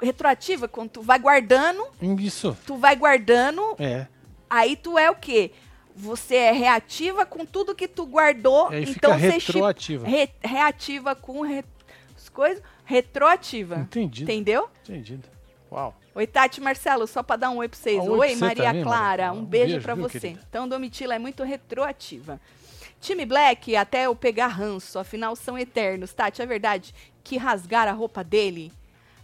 Retroativa, 0.00 0.66
quando 0.68 0.90
tu 0.90 1.02
vai 1.02 1.18
guardando, 1.18 1.84
Isso. 2.18 2.56
tu 2.66 2.76
vai 2.76 2.96
guardando, 2.96 3.74
É. 3.78 4.06
aí 4.48 4.74
tu 4.76 4.96
é 4.96 5.10
o 5.10 5.14
quê? 5.14 5.50
Você 5.96 6.36
é 6.36 6.52
reativa 6.52 7.26
com 7.26 7.44
tudo 7.44 7.74
que 7.74 7.86
tu 7.88 8.06
guardou, 8.06 8.72
então 8.72 9.18
você 9.18 9.28
retroativa. 9.30 10.06
re- 10.06 10.30
reativa 10.42 11.14
com 11.14 11.42
re- 11.42 11.64
as 12.16 12.28
coisas, 12.28 12.62
retroativa. 12.84 13.76
Entendido. 13.80 14.30
Entendeu? 14.30 14.68
Entendido. 14.84 15.28
Uau. 15.70 15.94
Oi, 16.14 16.26
Tati 16.26 16.60
Marcelo, 16.60 17.06
só 17.06 17.22
pra 17.22 17.36
dar 17.36 17.50
um 17.50 17.58
oi 17.58 17.68
pra 17.68 17.78
vocês. 17.78 17.98
Ah, 17.98 18.02
oi 18.02 18.18
oi, 18.18 18.36
Maria 18.36 18.64
também, 18.66 18.82
Clara, 18.82 19.26
Maria. 19.28 19.40
um 19.40 19.44
beijo, 19.44 19.66
beijo, 19.72 19.82
pra 19.84 19.94
viu, 19.94 20.02
você. 20.08 20.18
querida? 20.20 20.40
Então, 20.48 20.68
Domitila 20.68 21.14
é 21.14 21.18
muito 21.18 21.42
retroativa. 21.44 22.40
Time 23.00 23.24
Black, 23.24 23.74
até 23.76 24.06
eu 24.06 24.14
pegar 24.16 24.48
ranço, 24.48 24.98
afinal 24.98 25.34
são 25.36 25.56
eternos. 25.58 26.12
Tati, 26.12 26.42
é 26.42 26.46
verdade 26.46 26.94
que 27.22 27.36
rasgaram 27.36 27.92
a 27.92 27.94
roupa 27.94 28.22
dele? 28.24 28.72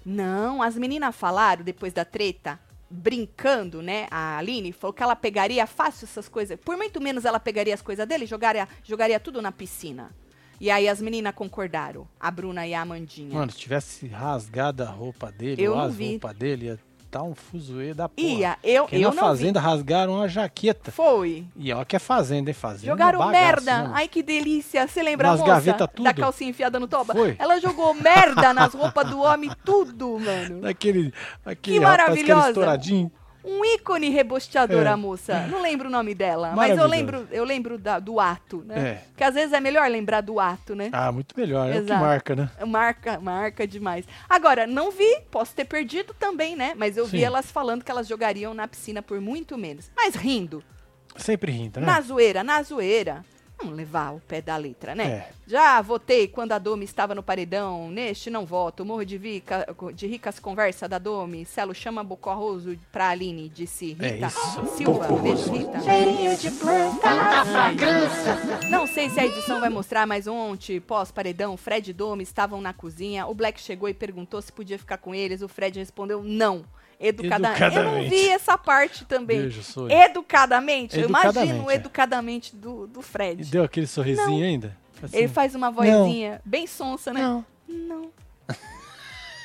Não, 0.04 0.62
as 0.62 0.76
meninas 0.76 1.14
falaram 1.16 1.64
depois 1.64 1.92
da 1.92 2.04
treta, 2.04 2.58
brincando, 2.90 3.82
né? 3.82 4.06
A 4.10 4.38
Aline 4.38 4.72
falou 4.72 4.92
que 4.92 5.02
ela 5.02 5.16
pegaria 5.16 5.66
fácil 5.66 6.04
essas 6.04 6.28
coisas. 6.28 6.58
Por 6.58 6.76
muito 6.76 7.00
menos 7.00 7.24
ela 7.24 7.40
pegaria 7.40 7.74
as 7.74 7.82
coisas 7.82 8.06
dele 8.06 8.24
e 8.24 8.26
jogaria, 8.26 8.68
jogaria 8.84 9.18
tudo 9.18 9.42
na 9.42 9.52
piscina. 9.52 10.14
E 10.60 10.70
aí 10.70 10.88
as 10.88 11.02
meninas 11.02 11.34
concordaram, 11.34 12.08
a 12.18 12.30
Bruna 12.30 12.66
e 12.66 12.72
a 12.72 12.80
Amandinha. 12.80 13.34
Mano, 13.34 13.52
se 13.52 13.58
tivesse 13.58 14.06
rasgado 14.06 14.82
a 14.82 14.86
roupa 14.86 15.30
dele, 15.30 15.62
Eu 15.62 15.72
ou 15.72 15.78
as 15.78 15.98
roupas 15.98 16.34
dele, 16.34 16.66
ia 16.66 16.78
dar 17.16 17.22
um 17.22 17.34
fuzuê 17.34 17.94
da 17.94 18.08
porra. 18.08 18.28
Ia, 18.28 18.58
eu, 18.62 18.84
Porque 18.84 18.96
eu 18.96 19.08
na 19.08 19.14
não 19.14 19.22
fazenda 19.22 19.58
rasgaram 19.58 20.12
uma 20.14 20.26
vi. 20.26 20.34
jaqueta. 20.34 20.90
Foi. 20.92 21.46
E 21.56 21.72
ó 21.72 21.84
que 21.84 21.96
é 21.96 21.98
fazenda, 21.98 22.50
hein? 22.50 22.54
Fazenda. 22.54 22.86
Jogaram 22.92 23.18
bagaço, 23.18 23.32
merda. 23.42 23.82
né? 23.84 23.90
Ai, 23.94 24.06
que 24.08 24.22
delícia. 24.22 24.86
Você 24.86 25.02
lembra 25.02 25.28
Nas 25.30 25.40
a 25.40 25.42
moça 25.42 25.52
gavetas, 25.54 25.78
da 25.80 25.86
tudo? 25.88 26.14
calcinha 26.14 26.50
enfiada 26.50 26.78
no 26.78 26.86
toba? 26.86 27.14
Foi. 27.14 27.34
Ela 27.38 27.58
jogou 27.60 27.94
merda 27.94 28.52
nas 28.52 28.74
roupas 28.74 29.08
do 29.08 29.20
homem, 29.20 29.50
tudo, 29.64 30.18
mano. 30.18 30.60
Daquele, 30.66 31.12
aquele 31.44 31.56
Que 31.78 31.78
rapaz 31.78 31.96
que 31.96 32.04
maravilhosa. 32.04 32.48
estouradinho. 32.48 33.10
Um 33.46 33.64
ícone 33.64 34.08
rebosteador, 34.10 34.82
É. 34.84 34.88
a 34.88 34.96
moça. 34.96 35.46
Não 35.46 35.62
lembro 35.62 35.88
o 35.88 35.90
nome 35.90 36.14
dela, 36.14 36.52
mas 36.56 36.76
eu 36.76 36.86
lembro, 36.86 37.28
eu 37.30 37.44
lembro 37.44 37.78
da- 37.78 37.98
do 38.00 38.18
ato, 38.18 38.64
né? 38.66 38.88
É. 38.90 38.94
Porque 39.08 39.22
às 39.22 39.34
vezes 39.34 39.52
é 39.52 39.60
melhor 39.60 39.88
lembrar 39.88 40.20
do 40.20 40.40
ato, 40.40 40.74
né? 40.74 40.90
Ah, 40.92 41.12
muito 41.12 41.38
melhor. 41.38 41.66
É 41.68 41.70
o 41.70 41.72
que 41.74 41.78
Exato. 41.78 42.00
marca, 42.00 42.34
né? 42.36 42.50
Marca, 42.66 43.20
marca 43.20 43.66
demais. 43.66 44.04
Agora, 44.28 44.66
não 44.66 44.90
vi, 44.90 45.20
posso 45.30 45.54
ter 45.54 45.64
perdido 45.64 46.12
também, 46.18 46.56
né? 46.56 46.74
Mas 46.76 46.96
eu 46.96 47.06
vi 47.06 47.18
Sim. 47.18 47.24
elas 47.24 47.50
falando 47.50 47.84
que 47.84 47.90
elas 47.90 48.08
jogariam 48.08 48.52
na 48.52 48.66
piscina 48.66 49.00
por 49.00 49.20
muito 49.20 49.56
menos. 49.56 49.90
Mas 49.96 50.14
rindo, 50.16 50.62
Sempre 51.16 51.52
rindo, 51.52 51.80
né? 51.80 51.86
na 51.86 52.00
zoeira, 52.00 52.42
na 52.44 52.62
zoeira. 52.62 53.24
Vamos 53.58 53.74
levar 53.74 54.14
o 54.14 54.20
pé 54.20 54.42
da 54.42 54.56
letra, 54.56 54.94
né? 54.94 55.04
É. 55.04 55.28
Já 55.46 55.80
votei 55.80 56.28
quando 56.28 56.52
a 56.52 56.58
Domi 56.58 56.84
estava 56.84 57.14
no 57.14 57.22
paredão. 57.22 57.90
Neste 57.90 58.28
não 58.28 58.44
voto. 58.44 58.84
Morro 58.84 59.04
de, 59.04 59.16
rica, 59.16 59.66
de 59.94 60.06
ricas 60.06 60.38
conversa 60.38 60.86
da 60.86 60.98
Domi. 60.98 61.46
Celo 61.46 61.74
chama 61.74 62.04
Bocó 62.04 62.34
Roso 62.34 62.76
pra 62.92 63.08
Aline, 63.08 63.48
disse 63.48 63.96
É 63.98 64.08
Rita 64.08 64.26
isso. 64.26 64.76
Silva. 64.76 65.08
Beijo, 65.22 65.50
Rita. 65.50 65.78
Não 68.68 68.86
sei 68.86 69.08
se 69.08 69.18
a 69.18 69.24
edição 69.26 69.58
vai 69.58 69.70
mostrar, 69.70 70.06
mas 70.06 70.26
ontem, 70.26 70.78
pós-paredão, 70.78 71.56
Fred 71.56 71.90
e 71.90 71.94
Domi 71.94 72.24
estavam 72.24 72.60
na 72.60 72.74
cozinha. 72.74 73.26
O 73.26 73.34
Black 73.34 73.58
chegou 73.58 73.88
e 73.88 73.94
perguntou 73.94 74.42
se 74.42 74.52
podia 74.52 74.78
ficar 74.78 74.98
com 74.98 75.14
eles. 75.14 75.40
O 75.40 75.48
Fred 75.48 75.78
respondeu 75.78 76.22
não. 76.22 76.64
Educadamente. 76.98 77.62
Eu 77.62 77.70
não 77.70 77.78
Educadamente. 77.80 78.08
vi 78.10 78.28
essa 78.28 78.56
parte 78.56 79.04
também. 79.04 79.42
Beijo, 79.42 79.62
Sui. 79.62 79.92
Educadamente? 79.92 80.98
Eu 80.98 81.08
imagino 81.08 81.30
Educadamente, 81.30 81.70
é. 81.70 81.74
educadamente 81.74 82.56
do, 82.56 82.86
do 82.86 83.02
Fred. 83.02 83.42
E 83.42 83.44
deu 83.46 83.64
aquele 83.64 83.86
sorrisinho 83.86 84.44
ainda? 84.44 84.76
Assim, 85.02 85.16
Ele 85.16 85.28
faz 85.28 85.54
uma 85.54 85.70
vozinha 85.70 86.40
bem 86.44 86.66
sonsa, 86.66 87.12
né? 87.12 87.20
Não. 87.20 87.44
Não. 87.68 88.10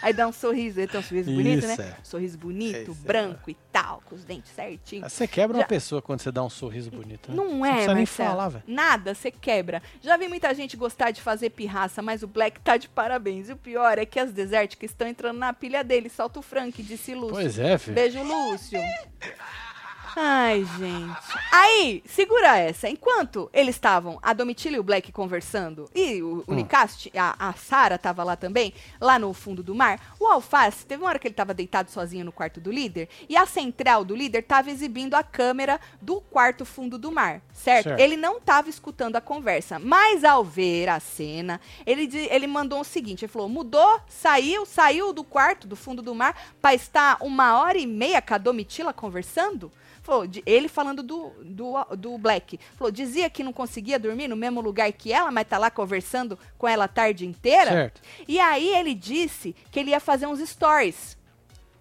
Aí 0.02 0.14
dá 0.14 0.28
um 0.28 0.32
sorriso, 0.32 0.80
ele 0.80 0.88
tem 0.88 1.00
um 1.00 1.04
sorriso 1.04 1.32
bonito, 1.32 1.68
né? 1.68 1.74
Isso, 1.74 1.82
é. 1.82 1.96
Sorriso 2.04 2.38
bonito, 2.38 2.92
Isso, 2.92 3.02
é. 3.04 3.08
branco 3.08 3.50
e 3.50 3.58
tal, 3.72 4.02
com 4.06 4.16
os 4.16 4.24
dentes 4.24 4.52
certinhos. 4.52 5.12
Você 5.12 5.28
quebra 5.28 5.58
uma 5.58 5.64
Já- 5.64 5.68
pessoa 5.68 6.02
quando 6.02 6.22
você 6.22 6.32
dá 6.32 6.44
um 6.44 6.50
sorriso 6.50 6.90
bonito, 6.92 7.30
né? 7.30 7.36
Não 7.36 7.66
é, 7.66 7.72
precisa 7.72 7.94
nem 7.94 8.04
Marcelo. 8.04 8.30
falar, 8.30 8.50
velho. 8.50 8.64
Nada, 8.68 9.14
você 9.14 9.30
quebra. 9.32 9.82
Já 10.02 10.18
vi 10.18 10.28
muita 10.28 10.54
gente 10.56 10.76
gostar 10.76 11.12
de 11.12 11.22
fazer 11.22 11.50
pirraça, 11.52 12.02
mas 12.02 12.24
o 12.24 12.28
Black 12.28 12.60
tá 12.62 12.78
de 12.78 12.90
parabéns. 12.90 13.50
E 13.50 13.54
o 13.54 13.58
pior 13.58 13.98
é 13.98 14.06
que 14.06 14.20
as 14.20 14.32
desérticas 14.32 14.92
estão 14.92 15.08
entrando 15.08 15.38
na 15.38 15.54
pilha 15.54 15.84
dele. 15.84 16.10
Solta 16.10 16.40
o 16.40 16.42
Frank, 16.42 16.82
disse 16.82 17.14
Lúcio. 17.14 17.36
Pois 17.36 17.60
é, 17.60 17.78
filho. 17.78 17.96
Beijo, 17.96 18.22
Lúcio. 18.24 18.80
Ai, 20.16 20.66
gente. 20.78 21.40
Aí, 21.52 22.04
segura 22.06 22.58
essa. 22.58 22.90
Enquanto 22.90 23.50
eles 23.54 23.76
estavam, 23.76 24.20
a 24.22 24.34
Domitila 24.34 24.76
e 24.76 24.80
o 24.80 24.84
Black 24.84 25.12
conversando, 25.12 25.90
e 25.96 26.22
o, 26.22 26.44
o 26.48 26.52
Hum. 26.52 26.56
Nicast, 26.56 27.12
a, 27.18 27.50
a 27.50 27.54
Sara 27.54 27.98
tava 27.98 28.24
lá 28.24 28.36
também, 28.36 28.74
lá 29.00 29.18
no 29.18 29.34
fundo 29.34 29.64
do 29.64 29.74
mar, 29.74 30.16
o 30.20 30.28
Alface, 30.28 30.86
teve 30.86 31.02
uma 31.02 31.10
hora 31.10 31.20
que 31.20 31.28
ele 31.28 31.36
tava 31.36 31.54
deitado 31.54 31.90
sozinho 31.90 32.26
no 32.26 32.32
quarto 32.32 32.60
do 32.60 32.72
líder, 32.72 33.08
e 33.30 33.38
a 33.38 33.46
central 33.46 34.04
do 34.04 34.16
líder 34.16 34.44
tava 34.44 34.70
exibindo 34.70 35.14
a 35.16 35.24
câmera 35.24 35.80
do 36.02 36.20
quarto 36.20 36.66
fundo 36.66 36.98
do 36.98 37.12
mar, 37.12 37.42
certo? 37.54 37.86
Certo. 37.86 38.00
Ele 38.00 38.18
não 38.18 38.40
tava 38.40 38.70
escutando 38.70 39.16
a 39.16 39.22
conversa, 39.22 39.80
mas 39.80 40.24
ao 40.24 40.44
ver 40.44 40.90
a 40.90 41.00
cena, 41.00 41.60
ele, 41.86 42.10
ele 42.30 42.48
mandou 42.48 42.82
o 42.82 42.86
seguinte, 42.86 43.24
ele 43.26 43.32
falou, 43.32 43.48
mudou, 43.48 44.02
saiu, 44.08 44.66
saiu 44.66 45.14
do 45.14 45.24
quarto, 45.24 45.68
do 45.68 45.76
fundo 45.76 46.02
do 46.02 46.14
mar, 46.14 46.36
pra 46.62 46.74
estar 46.74 47.18
uma 47.22 47.60
hora 47.60 47.78
e 47.78 47.88
meia 47.88 48.22
com 48.22 48.34
a 48.34 48.38
Domitila 48.38 48.94
conversando? 48.94 49.72
Falou, 50.04 50.26
de- 50.26 50.42
ele 50.46 50.68
falando 50.68 51.04
do, 51.04 51.30
do, 51.44 51.74
do 51.96 52.18
Black. 52.18 52.60
Falou, 52.76 52.92
dizia 52.92 53.30
que 53.30 53.44
não 53.44 53.54
conseguia 53.54 54.00
dormir 54.00 54.28
no 54.28 54.36
mesmo 54.36 54.60
lugar 54.62 54.92
que 54.92 55.14
ela, 55.14 55.32
mas 55.32 55.48
tá 55.48 55.58
lá 55.58 55.70
conversando 55.70 56.38
com 56.58 56.68
ela 56.68 56.86
a 56.86 56.88
tarde 56.88 57.26
inteira. 57.26 57.70
Certo. 57.72 58.02
E 58.28 58.40
aí 58.40 58.68
ele 58.76 58.94
disse 58.96 59.56
que 59.72 59.80
ele 59.80 59.92
ia 59.92 60.00
fazer 60.00 60.26
uns 60.26 60.40
stories. 60.40 61.18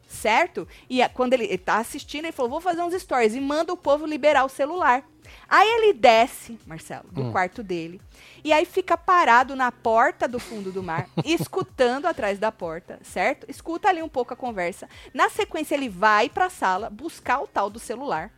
Certo? 0.06 0.66
E 0.88 1.00
a- 1.02 1.08
quando 1.08 1.34
ele, 1.34 1.44
ele 1.44 1.58
tá 1.58 1.78
assistindo, 1.78 2.24
ele 2.24 2.32
falou: 2.32 2.50
vou 2.50 2.60
fazer 2.60 2.82
uns 2.82 2.92
stories 2.94 3.34
e 3.34 3.40
manda 3.40 3.72
o 3.72 3.76
povo 3.76 4.04
liberar 4.06 4.44
o 4.44 4.48
celular. 4.48 5.04
Aí 5.48 5.68
ele 5.68 5.92
desce, 5.92 6.58
Marcelo, 6.66 7.08
do 7.10 7.22
Hum. 7.22 7.32
quarto 7.32 7.62
dele. 7.62 8.00
E 8.44 8.52
aí 8.52 8.64
fica 8.64 8.96
parado 8.96 9.56
na 9.56 9.70
porta 9.72 10.26
do 10.28 10.38
fundo 10.38 10.70
do 10.72 10.82
mar, 10.82 11.08
escutando 11.24 12.06
atrás 12.06 12.38
da 12.38 12.52
porta, 12.52 12.98
certo? 13.02 13.46
Escuta 13.48 13.88
ali 13.88 14.02
um 14.02 14.08
pouco 14.08 14.32
a 14.32 14.36
conversa. 14.36 14.88
Na 15.12 15.28
sequência, 15.28 15.74
ele 15.74 15.88
vai 15.88 16.28
pra 16.28 16.48
sala 16.50 16.88
buscar 16.90 17.40
o 17.40 17.46
tal 17.46 17.68
do 17.68 17.78
celular. 17.78 18.30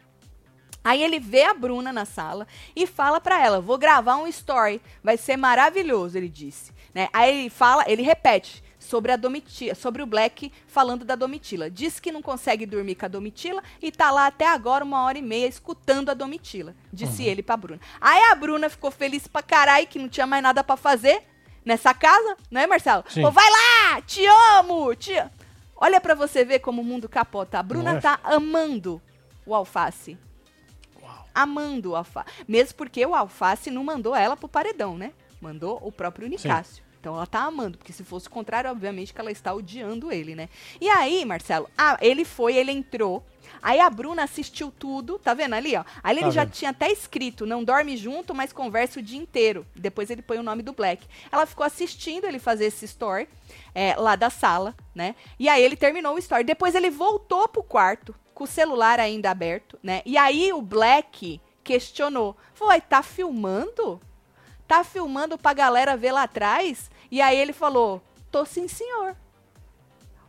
Aí 0.85 1.01
ele 1.03 1.21
vê 1.21 1.45
a 1.45 1.55
Bruna 1.55 1.93
na 1.93 2.05
sala 2.05 2.47
e 2.75 2.87
fala 2.89 3.21
pra 3.21 3.41
ela: 3.41 3.61
"Vou 3.61 3.79
gravar 3.79 4.17
um 4.17 4.27
story, 4.27 4.81
vai 5.03 5.17
ser 5.17 5.37
maravilhoso", 5.37 6.19
ele 6.19 6.29
disse, 6.29 6.73
né? 6.93 7.09
Aí 7.13 7.39
ele 7.39 7.51
fala, 7.51 7.85
ele 7.87 8.03
repete 8.03 8.63
sobre 8.93 9.11
a 9.11 9.17
Domitila, 9.17 9.75
sobre 9.75 10.03
o 10.03 10.07
Black 10.07 10.53
falando 10.67 11.03
da 11.03 11.17
Domitila. 11.17 11.71
Diz 11.71 11.99
que 11.99 12.13
não 12.13 12.21
consegue 12.21 12.67
dormir 12.67 12.95
com 12.95 13.07
a 13.07 13.09
Domitila 13.09 13.63
e 13.81 13.91
tá 13.91 14.11
lá 14.11 14.27
até 14.27 14.47
agora 14.47 14.85
uma 14.85 15.05
hora 15.05 15.17
e 15.17 15.23
meia 15.23 15.47
escutando 15.47 16.11
a 16.11 16.15
Domitila, 16.15 16.75
disse 16.93 17.25
ele 17.25 17.43
pra 17.43 17.57
Bruna. 17.57 17.81
Aí 17.99 18.23
a 18.31 18.35
Bruna 18.35 18.69
ficou 18.69 18.91
feliz 18.91 19.27
pra 19.27 19.43
caralho 19.43 19.87
que 19.87 19.99
não 19.99 20.11
tinha 20.11 20.27
mais 20.27 20.43
nada 20.43 20.63
pra 20.63 20.77
fazer 20.77 21.23
nessa 21.65 21.95
casa, 21.95 22.37
né, 22.51 22.67
Marcelo? 22.67 23.03
Sim. 23.09 23.23
Falou, 23.23 23.33
vai 23.33 23.49
lá, 23.51 24.03
te 24.03 24.27
amo, 24.59 24.95
te 24.95 25.17
amo." 25.17 25.31
Olha 25.75 25.99
pra 25.99 26.15
você 26.15 26.45
ver 26.45 26.59
como 26.59 26.83
o 26.83 26.85
mundo 26.85 27.09
capota. 27.09 27.59
A 27.59 27.63
Bruna 27.63 27.93
Não 27.93 27.99
é? 27.99 28.01
tá 28.03 28.21
amando 28.23 29.01
o 29.47 29.55
alface. 29.55 30.19
Amando 31.35 31.93
o 31.93 31.97
Alface. 31.97 32.29
Mesmo 32.47 32.77
porque 32.77 33.07
o 33.07 33.15
Alface 33.15 33.71
não 33.71 33.83
mandou 33.83 34.15
ela 34.15 34.37
pro 34.37 34.47
paredão, 34.49 34.99
né? 34.99 35.15
Mandou 35.41 35.81
o 35.83 35.91
próprio 35.91 36.29
Nicásio. 36.29 36.85
Então 37.03 37.17
ela 37.17 37.27
tá 37.27 37.41
amando, 37.41 37.77
porque 37.79 37.93
se 37.93 38.05
fosse 38.05 38.29
o 38.29 38.31
contrário, 38.31 38.71
obviamente 38.71 39.13
que 39.13 39.21
ela 39.21 39.33
está 39.33 39.53
odiando 39.53 40.13
ele, 40.13 40.37
né? 40.37 40.49
E 40.81 40.89
aí, 40.89 41.25
Marcelo, 41.25 41.69
ah, 41.77 41.99
ele 42.01 42.25
foi, 42.25 42.55
ele 42.55 42.71
entrou. 42.71 43.27
Aí 43.61 43.81
a 43.81 43.91
Bruna 43.91 44.23
assistiu 44.23 44.71
tudo, 44.71 45.19
tá 45.19 45.35
vendo 45.35 45.55
ali, 45.55 45.75
ó? 45.77 45.83
Aí 46.01 46.15
ele 46.15 46.21
Tá 46.27 46.31
já 46.31 46.45
vendo. 46.45 46.53
tinha 46.55 46.71
até 46.71 46.93
escrito, 46.93 47.45
não 47.45 47.65
dorme 47.65 47.97
junto, 47.97 48.33
mas 48.33 48.53
conversa 48.53 49.01
o 49.01 49.03
dia 49.03 49.19
inteiro. 49.19 49.67
Depois 49.75 50.11
ele 50.11 50.23
põe 50.23 50.39
o 50.39 50.45
nome 50.45 50.63
do 50.63 50.73
Black. 50.73 51.05
Ela 51.33 51.45
ficou 51.45 51.67
assistindo 51.67 52.25
ele 52.25 52.39
fazer 52.39 52.67
esse 52.67 52.85
story 52.85 53.29
é, 53.75 53.97
lá 53.97 54.15
da 54.15 54.31
sala, 54.31 54.73
né? 54.95 55.17
E 55.41 55.49
aí 55.49 55.61
ele 55.61 55.75
terminou 55.75 56.15
o 56.15 56.19
story. 56.21 56.45
Depois 56.45 56.73
ele 56.77 56.89
voltou 56.89 57.49
pro 57.49 57.65
quarto, 57.65 58.15
com 58.33 58.45
o 58.45 58.47
celular 58.47 59.01
ainda 59.01 59.29
aberto, 59.29 59.77
né? 59.83 60.03
E 60.07 60.17
aí 60.17 60.53
o 60.53 60.63
Black 60.63 61.41
questionou. 61.65 62.37
"Ai, 62.69 62.81
tá 62.81 63.03
filmando? 63.03 64.01
Tá 64.69 64.83
filmando 64.85 65.37
pra 65.37 65.53
galera 65.53 65.97
ver 65.97 66.13
lá 66.13 66.23
atrás? 66.23 66.91
E 67.13 67.21
aí 67.21 67.37
ele 67.39 67.53
falou, 67.53 68.03
tô 68.31 68.45
sim, 68.47 68.67
senhor. 68.67 69.15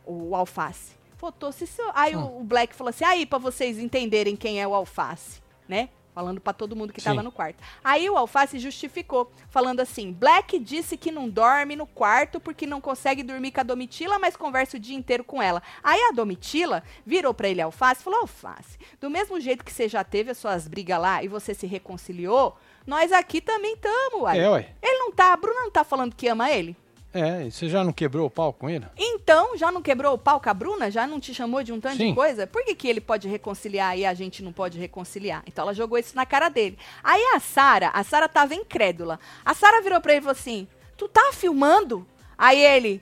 O 0.04 0.36
Alface. 0.36 0.92
Falou, 1.16 1.32
tô 1.32 1.50
sim, 1.50 1.64
senhor. 1.66 1.90
Aí 1.94 2.14
o- 2.14 2.40
o 2.40 2.44
Black 2.44 2.74
falou 2.74 2.90
assim, 2.90 3.04
aí 3.04 3.24
pra 3.24 3.38
vocês 3.38 3.78
entenderem 3.78 4.36
quem 4.36 4.60
é 4.60 4.68
o 4.68 4.74
Alface, 4.74 5.40
né? 5.66 5.88
Falando 6.14 6.40
pra 6.40 6.52
todo 6.52 6.76
mundo 6.76 6.92
que 6.92 7.00
Sim. 7.00 7.06
tava 7.06 7.24
no 7.24 7.32
quarto. 7.32 7.56
Aí 7.82 8.08
o 8.08 8.16
Alface 8.16 8.56
justificou, 8.60 9.32
falando 9.50 9.80
assim: 9.80 10.12
Black 10.12 10.60
disse 10.60 10.96
que 10.96 11.10
não 11.10 11.28
dorme 11.28 11.74
no 11.74 11.88
quarto 11.88 12.38
porque 12.38 12.68
não 12.68 12.80
consegue 12.80 13.20
dormir 13.24 13.50
com 13.50 13.58
a 13.58 13.64
Domitila, 13.64 14.16
mas 14.20 14.36
conversa 14.36 14.76
o 14.76 14.80
dia 14.80 14.96
inteiro 14.96 15.24
com 15.24 15.42
ela. 15.42 15.60
Aí 15.82 16.00
a 16.02 16.12
Domitila 16.12 16.84
virou 17.04 17.34
pra 17.34 17.48
ele 17.48 17.60
Alface 17.60 18.00
e 18.00 18.04
falou: 18.04 18.20
Alface, 18.20 18.78
do 19.00 19.10
mesmo 19.10 19.40
jeito 19.40 19.64
que 19.64 19.72
você 19.72 19.88
já 19.88 20.04
teve 20.04 20.30
as 20.30 20.38
suas 20.38 20.68
brigas 20.68 21.00
lá 21.00 21.20
e 21.24 21.26
você 21.26 21.52
se 21.52 21.66
reconciliou, 21.66 22.56
nós 22.86 23.12
aqui 23.12 23.40
também 23.40 23.76
tamo, 23.76 24.22
uai. 24.22 24.38
É, 24.38 24.48
ué. 24.50 24.68
Ele 24.82 24.98
não 24.98 25.12
tá, 25.12 25.32
a 25.32 25.36
Bruna 25.36 25.60
não 25.60 25.70
tá 25.70 25.84
falando 25.84 26.14
que 26.14 26.28
ama 26.28 26.50
ele? 26.50 26.76
É, 27.14 27.46
e 27.46 27.50
você 27.50 27.68
já 27.68 27.84
não 27.84 27.92
quebrou 27.92 28.26
o 28.26 28.30
pau 28.30 28.52
com 28.52 28.68
ele? 28.68 28.84
Então, 28.96 29.56
já 29.56 29.70
não 29.70 29.80
quebrou 29.80 30.14
o 30.14 30.18
pau 30.18 30.40
com 30.40 30.50
a 30.50 30.54
Bruna? 30.54 30.90
Já 30.90 31.06
não 31.06 31.20
te 31.20 31.32
chamou 31.32 31.62
de 31.62 31.72
um 31.72 31.78
tanto 31.78 31.96
de 31.96 32.08
Sim. 32.08 32.14
coisa? 32.14 32.44
Por 32.44 32.64
que, 32.64 32.74
que 32.74 32.88
ele 32.88 33.00
pode 33.00 33.28
reconciliar 33.28 33.96
e 33.96 34.04
a 34.04 34.12
gente 34.12 34.42
não 34.42 34.52
pode 34.52 34.80
reconciliar? 34.80 35.44
Então 35.46 35.62
ela 35.62 35.72
jogou 35.72 35.96
isso 35.96 36.16
na 36.16 36.26
cara 36.26 36.48
dele. 36.48 36.76
Aí 37.04 37.22
a 37.36 37.38
Sara, 37.38 37.90
a 37.94 38.02
Sara 38.02 38.28
tava 38.28 38.56
incrédula. 38.56 39.20
A 39.44 39.54
Sara 39.54 39.80
virou 39.80 40.00
pra 40.00 40.10
ele 40.12 40.18
e 40.18 40.22
falou 40.22 40.32
assim: 40.32 40.66
Tu 40.96 41.06
tá 41.06 41.30
filmando? 41.32 42.04
Aí 42.36 42.60
ele. 42.60 43.00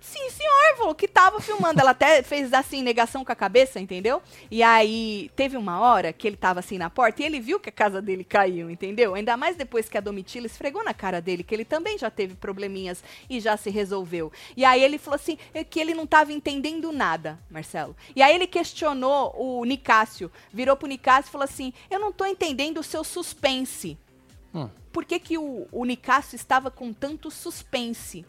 Sim, 0.00 0.28
senhor, 0.30 0.49
falou 0.80 0.94
que 0.94 1.06
tava 1.06 1.40
filmando. 1.40 1.80
Ela 1.80 1.90
até 1.90 2.22
fez 2.22 2.52
assim, 2.52 2.82
negação 2.82 3.24
com 3.24 3.30
a 3.30 3.36
cabeça, 3.36 3.78
entendeu? 3.78 4.22
E 4.50 4.62
aí 4.62 5.30
teve 5.36 5.56
uma 5.56 5.78
hora 5.78 6.12
que 6.12 6.26
ele 6.26 6.36
tava 6.36 6.60
assim 6.60 6.78
na 6.78 6.88
porta 6.88 7.22
e 7.22 7.26
ele 7.26 7.38
viu 7.38 7.60
que 7.60 7.68
a 7.68 7.72
casa 7.72 8.00
dele 8.00 8.24
caiu, 8.24 8.70
entendeu? 8.70 9.14
Ainda 9.14 9.36
mais 9.36 9.56
depois 9.56 9.88
que 9.88 9.98
a 9.98 10.00
Domitila 10.00 10.46
esfregou 10.46 10.82
na 10.82 10.94
cara 10.94 11.20
dele, 11.20 11.42
que 11.42 11.54
ele 11.54 11.64
também 11.64 11.98
já 11.98 12.10
teve 12.10 12.34
probleminhas 12.34 13.04
e 13.28 13.40
já 13.40 13.56
se 13.56 13.68
resolveu. 13.70 14.32
E 14.56 14.64
aí 14.64 14.82
ele 14.82 14.98
falou 14.98 15.16
assim, 15.16 15.36
é 15.52 15.62
que 15.62 15.78
ele 15.78 15.94
não 15.94 16.06
tava 16.06 16.32
entendendo 16.32 16.90
nada, 16.92 17.38
Marcelo. 17.50 17.94
E 18.16 18.22
aí 18.22 18.34
ele 18.34 18.46
questionou 18.46 19.34
o 19.36 19.64
Nicásio, 19.64 20.32
virou 20.52 20.76
pro 20.76 20.88
Nicásio 20.88 21.28
e 21.28 21.32
falou 21.32 21.44
assim, 21.44 21.72
eu 21.90 22.00
não 22.00 22.10
tô 22.10 22.24
entendendo 22.24 22.78
o 22.78 22.82
seu 22.82 23.04
suspense. 23.04 23.98
Hum. 24.54 24.68
Por 24.90 25.04
que, 25.04 25.18
que 25.20 25.38
o, 25.38 25.68
o 25.70 25.84
Nicásio 25.84 26.34
estava 26.34 26.70
com 26.70 26.92
tanto 26.92 27.30
suspense? 27.30 28.24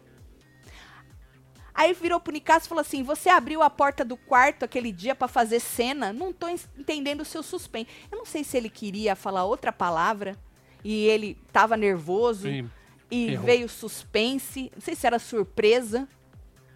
Aí 1.74 1.92
virou 1.94 2.20
pro 2.20 2.32
Nicásio 2.32 2.66
e 2.66 2.68
falou 2.68 2.82
assim: 2.82 3.02
Você 3.02 3.28
abriu 3.28 3.62
a 3.62 3.70
porta 3.70 4.04
do 4.04 4.16
quarto 4.16 4.64
aquele 4.64 4.92
dia 4.92 5.14
pra 5.14 5.26
fazer 5.28 5.60
cena? 5.60 6.12
Não 6.12 6.32
tô 6.32 6.48
en- 6.48 6.58
entendendo 6.78 7.22
o 7.22 7.24
seu 7.24 7.42
suspense. 7.42 7.88
Eu 8.10 8.18
não 8.18 8.26
sei 8.26 8.44
se 8.44 8.56
ele 8.56 8.68
queria 8.68 9.16
falar 9.16 9.44
outra 9.44 9.72
palavra 9.72 10.36
e 10.84 11.06
ele 11.06 11.38
tava 11.52 11.76
nervoso 11.76 12.48
E 12.48 12.64
e 13.10 13.32
errou. 13.32 13.46
veio 13.46 13.68
suspense. 13.68 14.70
Não 14.74 14.82
sei 14.82 14.94
se 14.94 15.06
era 15.06 15.18
surpresa. 15.18 16.08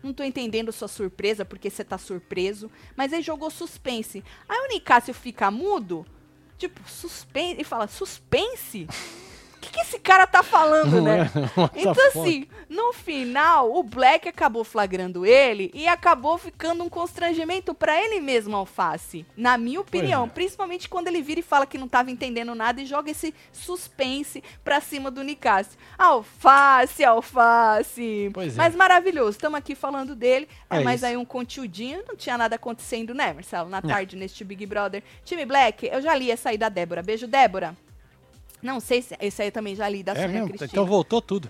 Não 0.02 0.12
tô 0.12 0.22
entendendo 0.22 0.70
sua 0.72 0.86
surpresa 0.88 1.44
porque 1.44 1.68
você 1.68 1.82
tá 1.84 1.98
surpreso. 1.98 2.70
Mas 2.96 3.12
aí 3.12 3.22
jogou 3.22 3.50
suspense. 3.50 4.22
Aí 4.48 4.58
o 4.66 4.68
Nicásio 4.72 5.12
fica 5.12 5.50
mudo, 5.50 6.06
tipo, 6.56 6.80
suspense. 6.88 7.60
E 7.60 7.64
fala: 7.64 7.86
Suspense? 7.88 8.86
O 9.66 9.68
que, 9.68 9.72
que 9.72 9.80
esse 9.80 9.98
cara 9.98 10.26
tá 10.26 10.42
falando, 10.42 11.00
né? 11.02 11.22
é? 11.22 11.26
Então, 11.80 12.06
assim, 12.08 12.46
no 12.68 12.92
final, 12.92 13.74
o 13.76 13.82
Black 13.82 14.28
acabou 14.28 14.62
flagrando 14.64 15.26
ele 15.26 15.70
e 15.74 15.88
acabou 15.88 16.38
ficando 16.38 16.84
um 16.84 16.88
constrangimento 16.88 17.74
pra 17.74 18.00
ele 18.02 18.20
mesmo, 18.20 18.54
Alface. 18.56 19.26
Na 19.36 19.58
minha 19.58 19.80
opinião. 19.80 20.24
é. 20.24 20.28
Principalmente 20.28 20.88
quando 20.88 21.08
ele 21.08 21.20
vira 21.22 21.40
e 21.40 21.42
fala 21.42 21.66
que 21.66 21.78
não 21.78 21.88
tava 21.88 22.10
entendendo 22.10 22.54
nada 22.54 22.80
e 22.80 22.86
joga 22.86 23.10
esse 23.10 23.34
suspense 23.52 24.42
pra 24.62 24.80
cima 24.80 25.10
do 25.10 25.22
Nicásio. 25.22 25.72
Alface, 25.98 27.04
Alface. 27.04 28.30
Pois 28.32 28.54
é. 28.54 28.56
Mas 28.56 28.74
maravilhoso. 28.74 29.30
Estamos 29.30 29.58
aqui 29.58 29.74
falando 29.74 30.14
dele. 30.14 30.48
É, 30.70 30.78
É 30.78 30.84
mais 30.84 31.00
isso. 31.00 31.06
aí 31.06 31.16
um 31.16 31.24
conteúdinho. 31.24 32.02
Não 32.06 32.16
tinha 32.16 32.38
nada 32.38 32.56
acontecendo, 32.56 33.14
né, 33.14 33.32
Marcelo? 33.32 33.68
Na 33.68 33.82
tarde, 33.82 34.16
neste 34.16 34.44
Big 34.44 34.64
Brother. 34.66 35.02
Time 35.24 35.44
Black, 35.44 35.86
eu 35.90 36.00
já 36.00 36.14
li 36.14 36.30
essa 36.30 36.50
aí 36.50 36.58
da 36.58 36.68
Débora. 36.68 37.02
Beijo, 37.02 37.26
Débora. 37.26 37.76
Não 38.66 38.80
sei 38.80 39.00
se 39.00 39.16
esse 39.20 39.40
aí 39.40 39.48
eu 39.48 39.52
também 39.52 39.74
já 39.76 39.88
li 39.88 40.02
da 40.02 40.12
É 40.12 40.16
Sônia 40.16 40.28
mesmo? 40.28 40.48
Cristina. 40.48 40.70
Então 40.72 40.84
voltou 40.84 41.22
tudo. 41.22 41.48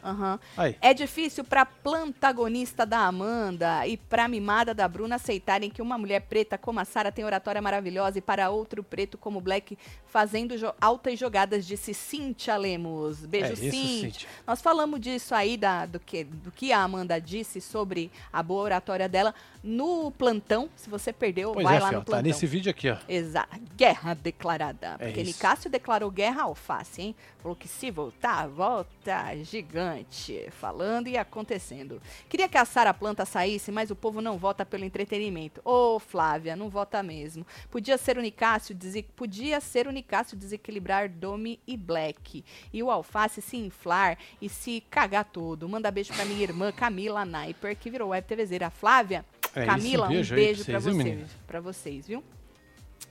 Aí. 0.56 0.76
É 0.82 0.92
difícil 0.92 1.42
pra 1.44 1.64
plantagonista 1.64 2.84
da 2.84 2.98
Amanda 3.00 3.86
e 3.86 3.96
pra 3.96 4.28
mimada 4.28 4.74
da 4.74 4.86
Bruna 4.86 5.16
aceitarem 5.16 5.70
que 5.70 5.80
uma 5.80 5.96
mulher 5.96 6.20
preta 6.22 6.58
como 6.58 6.78
a 6.78 6.84
Sara 6.84 7.10
tem 7.10 7.24
oratória 7.24 7.60
maravilhosa 7.62 8.18
e 8.18 8.20
para 8.20 8.50
outro 8.50 8.82
preto 8.82 9.16
como 9.16 9.38
o 9.38 9.40
Black 9.40 9.76
fazendo 10.06 10.54
altas 10.80 11.18
jogadas, 11.18 11.66
disse 11.66 11.92
Cintia 11.94 12.56
Lemos. 12.56 13.24
Beijo, 13.26 13.52
É 13.52 13.56
Cintia. 13.56 14.28
Nós 14.46 14.60
falamos 14.62 15.00
disso 15.00 15.34
aí, 15.34 15.56
da, 15.56 15.86
do, 15.86 15.98
que, 16.00 16.24
do 16.24 16.50
que 16.50 16.72
a 16.72 16.80
Amanda 16.82 17.20
disse 17.20 17.60
sobre 17.60 18.10
a 18.32 18.42
boa 18.42 18.62
oratória 18.62 19.08
dela 19.08 19.34
no 19.62 20.10
plantão. 20.12 20.68
Se 20.76 20.88
você 20.88 21.12
perdeu, 21.12 21.52
Pois 21.52 21.64
vai 21.64 21.76
é, 21.76 21.80
lá 21.80 21.88
Fiel, 21.88 22.00
no 22.00 22.04
tá 22.04 22.10
plantão. 22.12 22.22
nesse 22.28 22.46
vídeo 22.46 22.70
aqui, 22.70 22.88
ó. 22.90 22.96
Exato. 23.08 23.58
Guerra 23.76 24.14
declarada. 24.14 24.96
É 24.98 25.06
Porque 25.06 25.20
isso. 25.22 25.32
Nicásio 25.32 25.70
declarou 25.70 26.10
guerra 26.10 26.42
ao 26.42 26.48
alface, 26.50 27.02
hein? 27.02 27.05
Falou 27.38 27.56
que 27.56 27.68
se 27.68 27.90
voltar, 27.90 28.48
volta 28.48 29.34
gigante. 29.42 30.48
Falando 30.50 31.08
e 31.08 31.16
acontecendo. 31.16 32.00
Queria 32.28 32.48
que 32.48 32.58
a 32.58 32.64
Sara 32.64 32.94
Planta 32.94 33.24
saísse, 33.24 33.70
mas 33.70 33.90
o 33.90 33.96
povo 33.96 34.20
não 34.20 34.38
vota 34.38 34.64
pelo 34.64 34.84
entretenimento. 34.84 35.60
Ô, 35.64 35.98
Flávia, 35.98 36.56
não 36.56 36.68
vota 36.68 37.02
mesmo. 37.02 37.46
Podia 37.70 37.98
ser 37.98 38.18
o 38.18 38.22
Nicásio, 38.22 38.76
podia 39.14 39.60
ser 39.60 39.86
o 39.86 39.90
Nicásio 39.90 40.36
desequilibrar 40.36 41.08
Domi 41.08 41.60
e 41.66 41.76
Black. 41.76 42.44
E 42.72 42.82
o 42.82 42.90
Alface 42.90 43.42
se 43.42 43.56
inflar 43.56 44.18
e 44.40 44.48
se 44.48 44.82
cagar 44.90 45.24
todo. 45.24 45.68
Manda 45.68 45.90
beijo 45.90 46.12
pra 46.14 46.24
minha 46.24 46.42
irmã 46.42 46.72
Camila 46.72 47.24
Naiper, 47.24 47.76
que 47.76 47.90
virou 47.90 48.10
web 48.10 48.26
TVzeira. 48.26 48.70
Flávia, 48.70 49.24
É 49.54 49.60
isso, 49.60 49.66
Camila, 49.66 50.06
um 50.06 50.10
beijo 50.10 50.34
beijo 50.34 50.64
pra 50.64 50.72
pra 50.72 50.80
vocês, 50.80 51.18
viu, 51.18 51.26
pra 51.46 51.60
vocês, 51.60 52.06
viu? 52.08 52.24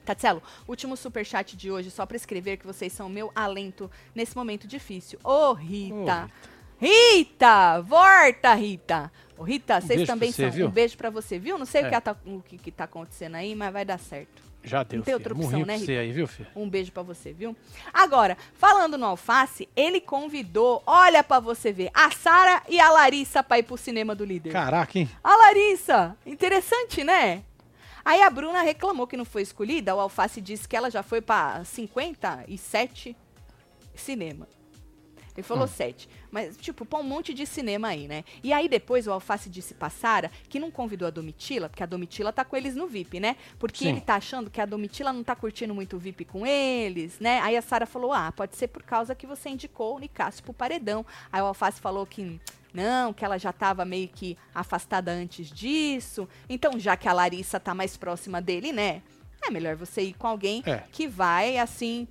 Tatselo, 0.06 0.42
último 0.68 0.96
superchat 0.96 1.58
de 1.58 1.70
hoje, 1.72 1.92
só 1.92 2.06
pra 2.06 2.16
escrever 2.16 2.58
que 2.58 2.66
vocês 2.66 2.94
são 2.94 3.10
meu 3.10 3.32
alento 3.36 3.90
nesse 4.14 4.36
momento 4.36 4.68
difícil. 4.68 5.20
Ô, 5.24 5.54
Rita! 5.54 6.30
Rita! 6.80 7.82
Volta, 7.82 8.54
Rita! 8.54 9.12
Ô, 9.38 9.44
Rita, 9.44 9.82
vocês 9.82 10.06
também 10.08 10.32
você, 10.32 10.44
são. 10.44 10.52
viu? 10.52 10.68
Um 10.68 10.72
beijo 10.72 10.96
pra 10.98 11.10
você, 11.10 11.38
viu? 11.40 11.58
Não 11.58 11.66
sei 11.66 11.82
o, 11.84 11.86
É. 11.88 11.90
que 11.90 12.02
tá, 12.02 12.16
o 12.26 12.42
que, 12.42 12.58
que 12.58 12.72
tá 12.72 12.84
acontecendo 12.86 13.36
aí, 13.36 13.56
mas 13.56 13.74
vai 13.74 13.84
dar 13.84 13.98
certo. 14.00 14.44
Já 14.64 14.80
deu, 14.82 14.88
tem 15.02 15.04
filho. 15.04 15.18
outra 15.18 15.34
opção, 15.34 15.52
Morri 15.52 15.66
né, 15.66 15.76
pra 15.78 15.86
você 15.86 15.98
aí, 15.98 16.12
viu, 16.12 16.28
filho? 16.28 16.50
Um 16.56 16.68
beijo 16.70 16.92
pra 16.92 17.04
você, 17.04 17.32
viu? 17.34 17.56
Agora, 17.94 18.36
falando 18.56 18.98
no 18.98 19.06
Alface, 19.06 19.70
ele 19.76 20.02
convidou, 20.02 20.82
olha 20.88 21.24
pra 21.24 21.40
você 21.40 21.72
ver, 21.72 21.92
a 21.94 22.10
Sara 22.12 22.64
e 22.68 22.80
a 22.80 22.90
Larissa 22.90 23.44
pra 23.44 23.60
ir 23.60 23.64
pro 23.64 23.78
cinema 23.78 24.16
do 24.16 24.26
líder. 24.26 24.52
Caraca, 24.52 24.98
hein? 24.98 25.10
A 25.24 25.36
Larissa! 25.36 26.18
Interessante, 26.26 27.04
né? 27.04 27.44
Aí 28.06 28.22
a 28.22 28.30
Bruna 28.30 28.62
reclamou 28.62 29.08
que 29.08 29.18
não 29.18 29.26
foi 29.26 29.42
escolhida. 29.42 29.96
O 29.96 30.00
Alface 30.00 30.40
disse 30.40 30.68
que 30.68 30.78
ela 30.78 30.92
já 30.92 31.02
foi 31.02 31.20
pra 31.22 31.64
57 31.66 33.16
cinema. 33.96 34.48
Ele 35.36 35.44
falou 35.44 35.66
Hum. 35.66 35.68
sete. 35.68 36.08
Mas, 36.32 36.56
tipo, 36.56 36.86
pra 36.86 37.00
um 37.00 37.04
monte 37.04 37.34
de 37.34 37.46
cinema 37.46 37.90
aí, 37.90 38.08
né? 38.08 38.24
E 38.42 38.54
aí 38.54 38.70
depois 38.70 39.06
o 39.06 39.12
Alface 39.12 39.50
disse 39.50 39.74
pra 39.74 39.90
Sara 39.90 40.32
que 40.48 40.60
não 40.60 40.72
convidou 40.72 41.06
a 41.06 41.12
Domitila, 41.12 41.68
porque 41.68 41.84
a 41.84 41.86
Domitila 41.86 42.32
tá 42.32 42.46
com 42.46 42.56
eles 42.56 42.74
no 42.74 42.88
VIP, 42.88 43.20
né? 43.20 43.36
Porque 43.60 43.80
Sim. 43.80 43.90
ele 43.90 44.00
tá 44.02 44.16
achando 44.16 44.50
que 44.50 44.62
a 44.62 44.66
Domitila 44.66 45.12
não 45.12 45.26
tá 45.26 45.36
curtindo 45.36 45.74
muito 45.76 45.98
o 45.98 46.00
VIP 46.00 46.24
com 46.24 46.46
eles, 46.46 47.20
né? 47.20 47.42
Aí 47.42 47.58
a 47.58 47.62
Sara 47.62 47.86
falou: 47.86 48.14
ah, 48.14 48.32
pode 48.32 48.56
ser 48.56 48.70
por 48.70 48.84
causa 48.84 49.14
que 49.14 49.28
você 49.28 49.50
indicou 49.50 49.96
o 49.98 50.00
Nicásio 50.00 50.42
pro 50.42 50.54
paredão. 50.54 51.06
Aí 51.34 51.42
o 51.42 51.46
Alface 51.48 51.82
falou 51.82 52.06
que. 52.06 52.40
Não, 52.76 53.14
que 53.14 53.24
ela 53.24 53.38
já 53.38 53.54
tava 53.54 53.86
meio 53.86 54.08
que 54.08 54.38
afastada 54.54 55.12
antes 55.12 55.50
disso. 55.50 56.28
Então, 56.50 56.80
já 56.80 56.96
que 56.98 57.08
a 57.08 57.14
Larissa 57.14 57.60
tá 57.60 57.74
mais 57.74 57.96
próxima 57.98 58.42
dele, 58.42 58.72
né? 58.72 59.02
É 59.42 59.50
melhor 59.50 59.76
você 59.76 60.02
ir 60.02 60.14
com 60.14 60.28
alguém 60.28 60.62
É. 60.66 60.84
que 60.92 61.08
vai, 61.08 61.58
assim, 61.58 62.08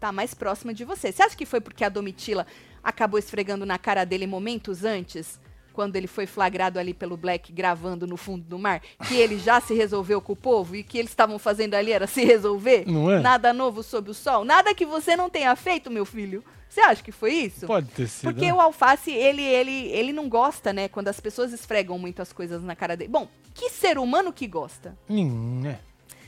tá 0.00 0.12
mais 0.12 0.32
próxima 0.32 0.72
de 0.72 0.84
você. 0.84 1.12
Você 1.12 1.22
acha 1.22 1.36
que 1.36 1.44
foi 1.46 1.60
porque 1.60 1.84
a 1.84 1.88
Domitila 1.88 2.46
acabou 2.82 3.18
esfregando 3.18 3.66
na 3.66 3.78
cara 3.78 4.04
dele 4.04 4.26
momentos 4.26 4.84
antes, 4.84 5.40
quando 5.72 5.96
ele 5.96 6.06
foi 6.06 6.24
flagrado 6.24 6.78
ali 6.78 6.94
pelo 6.94 7.16
Black 7.18 7.52
gravando 7.52 8.06
no 8.06 8.16
fundo 8.16 8.44
do 8.44 8.58
mar, 8.58 8.80
que 9.06 9.14
ele 9.16 9.38
já 9.38 9.60
se 9.60 9.74
resolveu 9.74 10.22
com 10.22 10.32
o 10.32 10.36
povo 10.36 10.74
e 10.74 10.82
que 10.82 10.96
eles 10.96 11.10
estavam 11.10 11.38
fazendo 11.38 11.74
ali 11.74 11.92
era 11.92 12.06
se 12.06 12.24
resolver? 12.24 12.84
Não 12.86 13.10
é? 13.10 13.20
Nada 13.20 13.52
novo 13.52 13.82
sob 13.82 14.10
o 14.10 14.14
sol? 14.14 14.42
Nada 14.44 14.74
que 14.74 14.86
você 14.86 15.14
não 15.16 15.28
tenha 15.28 15.54
feito, 15.54 15.90
meu 15.90 16.06
filho? 16.06 16.42
Você 16.68 16.80
acha 16.80 17.02
que 17.02 17.12
foi 17.12 17.32
isso? 17.32 17.66
Pode 17.66 17.86
ter 17.88 18.06
sido. 18.08 18.30
Porque 18.32 18.46
né? 18.46 18.52
o 18.54 18.60
alface, 18.60 19.10
ele, 19.10 19.42
ele, 19.42 19.88
ele 19.88 20.12
não 20.12 20.28
gosta, 20.28 20.72
né? 20.72 20.88
Quando 20.88 21.08
as 21.08 21.18
pessoas 21.20 21.52
esfregam 21.52 21.98
muito 21.98 22.20
as 22.20 22.32
coisas 22.32 22.62
na 22.62 22.76
cara 22.76 22.96
dele. 22.96 23.10
Bom, 23.10 23.28
que 23.54 23.70
ser 23.70 23.98
humano 23.98 24.32
que 24.32 24.46
gosta? 24.46 24.96
Hum, 25.08 25.62
é. 25.66 25.78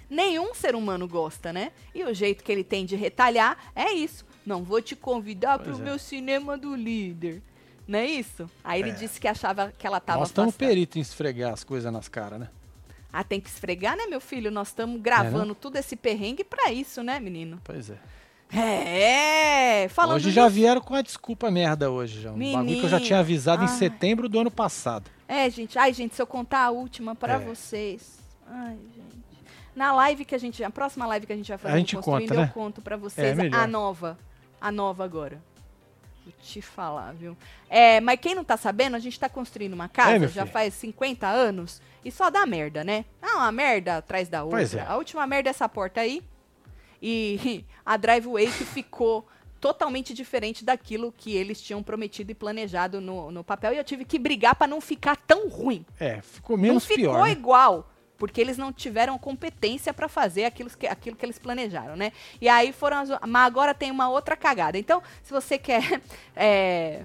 Nenhum 0.09 0.55
ser 0.55 0.74
humano 0.74 1.07
gosta, 1.07 1.53
né? 1.53 1.70
E 1.95 2.03
o 2.03 2.14
jeito 2.14 2.43
que 2.43 2.51
ele 2.51 2.64
tem 2.64 2.86
de 2.86 2.97
retalhar 2.97 3.59
é 3.74 3.93
isso. 3.93 4.24
Não 4.47 4.64
vou 4.64 4.80
te 4.80 4.97
convidar 4.97 5.59
Pois 5.59 5.76
pro 5.76 5.82
é. 5.82 5.84
meu 5.84 5.99
cinema 5.99 6.57
do 6.57 6.74
líder. 6.74 7.43
Não 7.86 7.99
é 7.99 8.07
isso? 8.07 8.49
Aí 8.64 8.80
ele 8.80 8.91
É. 8.91 8.95
disse 8.95 9.20
que 9.20 9.28
achava 9.28 9.72
que 9.76 9.86
ela 9.86 10.01
tava 10.01 10.20
Nós 10.20 10.28
estamos 10.28 10.57
peritos 10.57 10.97
em 10.97 11.01
esfregar 11.01 11.53
as 11.53 11.62
coisas 11.64 11.93
nas 11.93 12.09
caras, 12.09 12.41
né? 12.41 12.49
Ah, 13.12 13.24
tem 13.24 13.41
que 13.41 13.49
esfregar, 13.49 13.97
né, 13.97 14.07
meu 14.07 14.20
filho? 14.20 14.51
Nós 14.51 14.68
estamos 14.68 14.97
É, 14.97 15.01
gravando 15.01 15.55
tudo 15.55 15.76
esse 15.76 15.97
perrengue 15.97 16.45
pra 16.45 16.70
isso, 16.72 17.03
né, 17.03 17.18
menino? 17.18 17.61
Pois 17.64 17.91
é. 17.91 17.99
É, 18.51 19.88
falando 19.88 20.16
hoje 20.16 20.30
já 20.30 20.49
vieram 20.49 20.80
com 20.80 20.94
a 20.94 21.03
desculpa 21.03 21.51
merda 21.51 21.90
hoje 21.90 22.22
já. 22.22 22.32
Um 22.32 22.53
bagulho 22.53 22.80
que 22.80 22.86
eu 22.86 22.88
já 22.88 23.01
tinha 23.01 23.18
avisado 23.18 23.64
em 23.64 23.68
setembro 23.68 24.28
do 24.28 24.40
ano 24.40 24.51
passado. 24.51 25.11
É, 25.26 25.49
gente. 25.51 25.78
Ai, 25.78 25.92
gente, 25.92 26.14
se 26.14 26.22
eu 26.22 26.26
contar 26.26 26.61
a 26.64 26.70
última 26.70 27.14
pra 27.14 27.34
É. 27.34 27.38
vocês. 27.38 28.18
Ai, 28.46 28.76
gente. 28.94 29.18
Na 29.76 29.92
live 29.92 30.24
que 30.24 30.34
a 30.34 30.38
gente. 30.38 30.64
A 30.64 30.70
próxima 30.70 31.07
live 31.07 31.26
que 31.26 31.32
a 31.32 31.36
gente 31.36 31.49
vai 31.49 31.59
fazer 31.59 31.74
A 31.74 31.78
gente 31.78 31.96
conta, 31.96 32.34
né? 32.34 32.44
eu 32.44 32.49
conto 32.49 32.80
pra 32.80 32.96
vocês 32.96 33.36
melhor. 33.36 33.61
a 33.61 33.66
nova. 33.66 34.18
A 34.61 34.72
nova 34.72 35.05
agora. 35.05 35.40
Vou 36.24 36.32
te 36.42 36.61
falar, 36.61 37.12
viu? 37.14 37.36
É, 37.70 38.01
mas 38.01 38.18
quem 38.20 38.34
não 38.34 38.44
tá 38.44 38.57
sabendo, 38.57 38.96
a 38.96 38.99
gente 38.99 39.18
tá 39.20 39.28
construindo 39.28 39.72
uma 39.74 39.88
casa 39.88 40.24
É, 40.24 40.28
já 40.28 40.44
faz 40.46 40.74
50 40.74 41.26
anos 41.26 41.80
e 42.05 42.11
só 42.11 42.28
dá 42.30 42.44
merda, 42.46 42.82
né? 42.82 43.05
Ah, 43.22 43.36
uma 43.36 43.53
merda 43.53 43.99
atrás 43.99 44.28
da 44.28 44.42
outra. 44.42 44.59
Pois 44.59 44.74
é. 44.74 44.80
A 44.86 44.96
última 44.96 45.26
merda 45.26 45.49
é 45.49 45.53
essa 45.53 45.68
porta 45.68 46.01
aí. 46.01 46.22
E 47.03 47.64
a 47.84 47.96
driveway 47.96 48.46
que 48.46 48.64
ficou 48.64 49.26
totalmente 49.61 50.14
diferente 50.14 50.64
daquilo 50.64 51.12
que 51.16 51.34
eles 51.34 51.61
tinham 51.61 51.82
prometido 51.82 52.30
e 52.30 52.34
planejado 52.34 53.01
no, 53.01 53.30
no 53.32 53.42
papel. 53.42 53.72
E 53.72 53.76
eu 53.78 53.84
tive 53.84 54.05
que 54.05 54.18
brigar 54.18 54.55
pra 54.55 54.66
não 54.68 54.80
ficar 54.80 55.16
tão 55.16 55.49
ruim 55.49 55.84
É, 55.99 56.20
ficou 56.22 56.57
menos 56.57 56.74
não 56.74 56.80
ficou 56.80 56.96
pior. 57.14 57.24
né? 57.24 57.32
igual, 57.32 57.90
porque 58.16 58.40
eles 58.40 58.57
não 58.57 58.72
tiveram 58.72 59.18
competência 59.18 59.92
para 59.92 60.09
fazer 60.09 60.44
aquilo 60.44 60.70
que, 60.70 60.86
aquilo 60.86 61.16
que 61.16 61.26
eles 61.26 61.38
planejaram, 61.40 61.96
né? 61.96 62.12
E 62.40 62.49
aí 62.49 62.72
foram 62.72 62.99
as, 62.99 63.09
mas 63.26 63.46
agora 63.46 63.74
tem 63.74 63.90
uma 63.90 64.09
outra 64.09 64.36
cagada. 64.36 64.78
Então, 64.78 65.03
se 65.24 65.32
você 65.32 65.59
quer 65.59 66.01
é, 66.36 67.05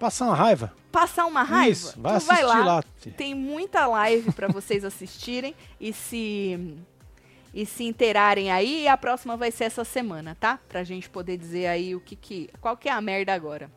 Passar 0.00 0.26
uma 0.26 0.34
raiva. 0.34 0.72
passar 0.92 1.26
uma 1.26 1.42
raiva, 1.44 1.70
Isso, 1.72 2.00
vai 2.00 2.18
tu 2.20 2.24
vai 2.26 2.42
assistir 2.42 2.58
lá. 2.58 2.64
lá. 2.64 2.84
Tem 3.16 3.34
muita 3.34 3.86
live 3.86 4.32
para 4.32 4.48
vocês 4.48 4.84
assistirem 4.84 5.54
e 5.80 5.92
se 5.92 6.76
e 7.52 7.64
se 7.66 7.84
inteirarem 7.84 8.50
aí. 8.50 8.82
E 8.82 8.88
a 8.88 8.96
próxima 8.96 9.36
vai 9.36 9.50
ser 9.50 9.64
essa 9.64 9.84
semana, 9.84 10.36
tá? 10.38 10.58
Pra 10.68 10.84
gente 10.84 11.08
poder 11.08 11.36
dizer 11.36 11.66
aí 11.66 11.94
o 11.94 12.00
que 12.00 12.16
que 12.16 12.50
qual 12.60 12.76
que 12.76 12.88
é 12.88 12.92
a 12.92 13.00
merda 13.00 13.34
agora. 13.34 13.70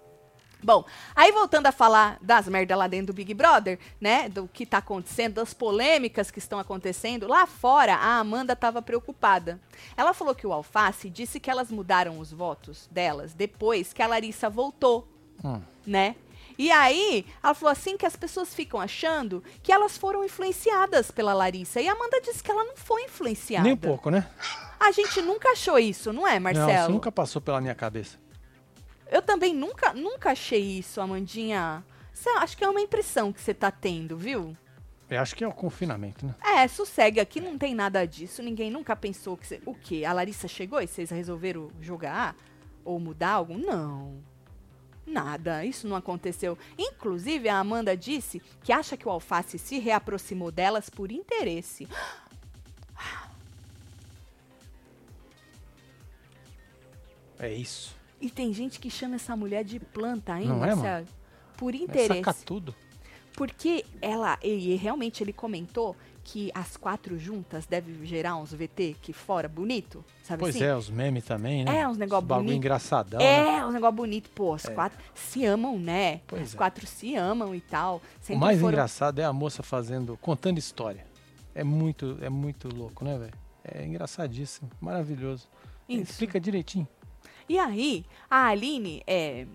Bom, 0.63 0.85
aí 1.15 1.31
voltando 1.31 1.65
a 1.65 1.71
falar 1.71 2.19
das 2.21 2.47
merdas 2.47 2.77
lá 2.77 2.85
dentro 2.87 3.07
do 3.07 3.13
Big 3.13 3.33
Brother, 3.33 3.79
né? 3.99 4.29
Do 4.29 4.47
que 4.47 4.63
tá 4.63 4.77
acontecendo, 4.77 5.35
das 5.35 5.55
polêmicas 5.55 6.29
que 6.29 6.37
estão 6.37 6.59
acontecendo, 6.59 7.27
lá 7.27 7.47
fora 7.47 7.95
a 7.95 8.19
Amanda 8.19 8.53
estava 8.53 8.79
preocupada. 8.79 9.59
Ela 9.97 10.13
falou 10.13 10.35
que 10.35 10.45
o 10.45 10.53
Alface 10.53 11.09
disse 11.09 11.39
que 11.39 11.49
elas 11.49 11.71
mudaram 11.71 12.19
os 12.19 12.31
votos 12.31 12.87
delas 12.91 13.33
depois 13.33 13.91
que 13.91 14.03
a 14.03 14.07
Larissa 14.07 14.49
voltou 14.49 15.07
Hum. 15.43 15.59
né? 15.85 16.15
E 16.63 16.69
aí, 16.69 17.25
ela 17.43 17.55
falou 17.55 17.71
assim 17.71 17.97
que 17.97 18.05
as 18.05 18.15
pessoas 18.15 18.53
ficam 18.53 18.79
achando 18.79 19.43
que 19.63 19.71
elas 19.71 19.97
foram 19.97 20.23
influenciadas 20.23 21.09
pela 21.09 21.33
Larissa. 21.33 21.81
E 21.81 21.89
a 21.89 21.93
Amanda 21.93 22.21
disse 22.21 22.43
que 22.43 22.51
ela 22.51 22.63
não 22.63 22.77
foi 22.77 23.01
influenciada. 23.05 23.63
Nem 23.63 23.73
um 23.73 23.77
pouco, 23.77 24.11
né? 24.11 24.29
A 24.79 24.91
gente 24.91 25.23
nunca 25.23 25.49
achou 25.53 25.79
isso, 25.79 26.13
não 26.13 26.27
é, 26.27 26.35
Não, 26.35 26.41
Marcelo? 26.41 26.69
isso 26.83 26.91
nunca 26.91 27.11
passou 27.11 27.41
pela 27.41 27.59
minha 27.59 27.73
cabeça. 27.73 28.19
Eu 29.09 29.23
também 29.23 29.55
nunca, 29.55 29.91
nunca 29.93 30.33
achei 30.33 30.61
isso, 30.61 31.01
Amandinha. 31.01 31.83
Cê- 32.13 32.29
acho 32.37 32.55
que 32.55 32.63
é 32.63 32.69
uma 32.69 32.79
impressão 32.79 33.33
que 33.33 33.41
você 33.41 33.55
tá 33.55 33.71
tendo, 33.71 34.15
viu? 34.15 34.55
Eu 35.09 35.19
acho 35.19 35.35
que 35.35 35.43
é 35.43 35.47
o 35.47 35.51
confinamento, 35.51 36.27
né? 36.27 36.35
É, 36.45 36.67
sossega, 36.67 37.23
aqui 37.23 37.41
não 37.41 37.57
tem 37.57 37.73
nada 37.73 38.05
disso. 38.05 38.43
Ninguém 38.43 38.69
nunca 38.69 38.95
pensou 38.95 39.35
que... 39.35 39.47
cê- 39.47 39.61
o 39.65 39.73
quê? 39.73 40.05
A 40.05 40.13
Larissa 40.13 40.47
chegou 40.47 40.79
e 40.79 40.85
vocês 40.85 41.09
resolveram 41.09 41.71
jogar? 41.81 42.35
Ou 42.85 42.99
mudar 42.99 43.31
algo? 43.31 43.57
Não. 43.57 44.29
Nada, 45.11 45.65
isso 45.65 45.87
não 45.87 45.95
aconteceu. 45.95 46.57
Inclusive, 46.77 47.49
a 47.49 47.59
Amanda 47.59 47.95
disse 47.97 48.41
que 48.63 48.71
acha 48.71 48.95
que 48.95 49.07
o 49.07 49.11
Alface 49.11 49.57
se 49.59 49.77
reaproximou 49.79 50.51
delas 50.51 50.89
por 50.89 51.11
interesse. 51.11 51.87
É 57.39 57.51
isso. 57.53 57.95
E 58.19 58.29
tem 58.29 58.53
gente 58.53 58.79
que 58.79 58.89
chama 58.89 59.15
essa 59.15 59.35
mulher 59.35 59.63
de 59.63 59.79
planta, 59.79 60.39
hein, 60.39 60.47
Não 60.47 60.63
é, 60.63 60.75
mano? 60.75 61.07
Por 61.57 61.73
É 61.73 61.77
interesse. 61.77 62.07
sacar 62.19 62.35
tudo. 62.35 62.75
Porque 63.33 63.83
ela, 64.01 64.37
e 64.43 64.75
realmente 64.75 65.23
ele 65.23 65.33
comentou 65.33 65.95
que 66.31 66.49
as 66.53 66.77
quatro 66.77 67.19
juntas 67.19 67.65
devem 67.65 68.05
gerar 68.05 68.37
uns 68.37 68.53
VT 68.53 68.95
que 69.01 69.11
fora 69.11 69.49
bonito, 69.49 70.01
sabe 70.23 70.39
Pois 70.39 70.55
assim? 70.55 70.63
é, 70.63 70.73
os 70.73 70.89
memes 70.89 71.25
também, 71.25 71.65
né? 71.65 71.79
É, 71.79 71.87
uns 71.87 71.97
negócio 71.97 72.23
Os 72.23 72.29
bagulho 72.29 72.53
engraçadão, 72.53 73.19
né? 73.19 73.57
É, 73.57 73.65
um 73.65 73.71
negócio 73.71 73.97
bonito. 73.97 74.29
Pô, 74.29 74.53
as 74.53 74.65
quatro 74.69 74.97
se 75.13 75.45
amam, 75.45 75.77
né? 75.77 76.21
Pois 76.25 76.43
as 76.43 76.53
é. 76.53 76.57
quatro 76.57 76.87
se 76.87 77.17
amam 77.17 77.53
e 77.53 77.59
tal. 77.59 77.97
O 77.97 78.01
Sempre 78.21 78.39
mais 78.39 78.59
foram... 78.61 78.71
engraçado 78.71 79.19
é 79.19 79.25
a 79.25 79.33
moça 79.33 79.61
fazendo, 79.61 80.17
contando 80.21 80.57
história. 80.57 81.05
É 81.53 81.65
muito, 81.65 82.17
é 82.21 82.29
muito 82.29 82.73
louco, 82.73 83.03
né, 83.03 83.17
velho? 83.17 83.33
É 83.65 83.85
engraçadíssimo, 83.85 84.71
maravilhoso. 84.79 85.49
Isso. 85.89 86.13
Explica 86.13 86.39
direitinho. 86.39 86.87
E 87.49 87.59
aí, 87.59 88.05
a 88.29 88.45
Aline, 88.45 89.03
é, 89.05 89.45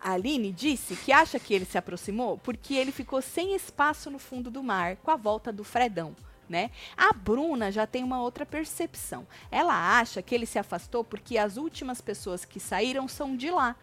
a 0.00 0.12
Aline 0.12 0.52
disse 0.52 0.96
que 0.96 1.12
acha 1.12 1.38
que 1.38 1.52
ele 1.54 1.64
se 1.64 1.78
aproximou 1.78 2.38
porque 2.38 2.74
ele 2.74 2.92
ficou 2.92 3.20
sem 3.20 3.54
espaço 3.54 4.10
no 4.10 4.18
fundo 4.18 4.50
do 4.50 4.62
mar 4.62 4.96
com 4.96 5.10
a 5.10 5.16
volta 5.16 5.52
do 5.52 5.64
Fredão. 5.64 6.14
Né? 6.48 6.70
A 6.96 7.12
Bruna 7.12 7.70
já 7.70 7.86
tem 7.86 8.02
uma 8.02 8.22
outra 8.22 8.46
percepção. 8.46 9.26
Ela 9.50 9.98
acha 9.98 10.22
que 10.22 10.34
ele 10.34 10.46
se 10.46 10.58
afastou 10.58 11.04
porque 11.04 11.36
as 11.36 11.58
últimas 11.58 12.00
pessoas 12.00 12.44
que 12.44 12.58
saíram 12.58 13.06
são 13.06 13.36
de 13.36 13.50
lá. 13.50 13.76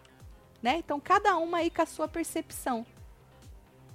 Né? 0.64 0.78
Então, 0.78 1.00
cada 1.00 1.38
uma 1.38 1.58
aí 1.58 1.70
com 1.70 1.84
a 1.84 1.86
sua 1.86 2.08
percepção. 2.08 2.84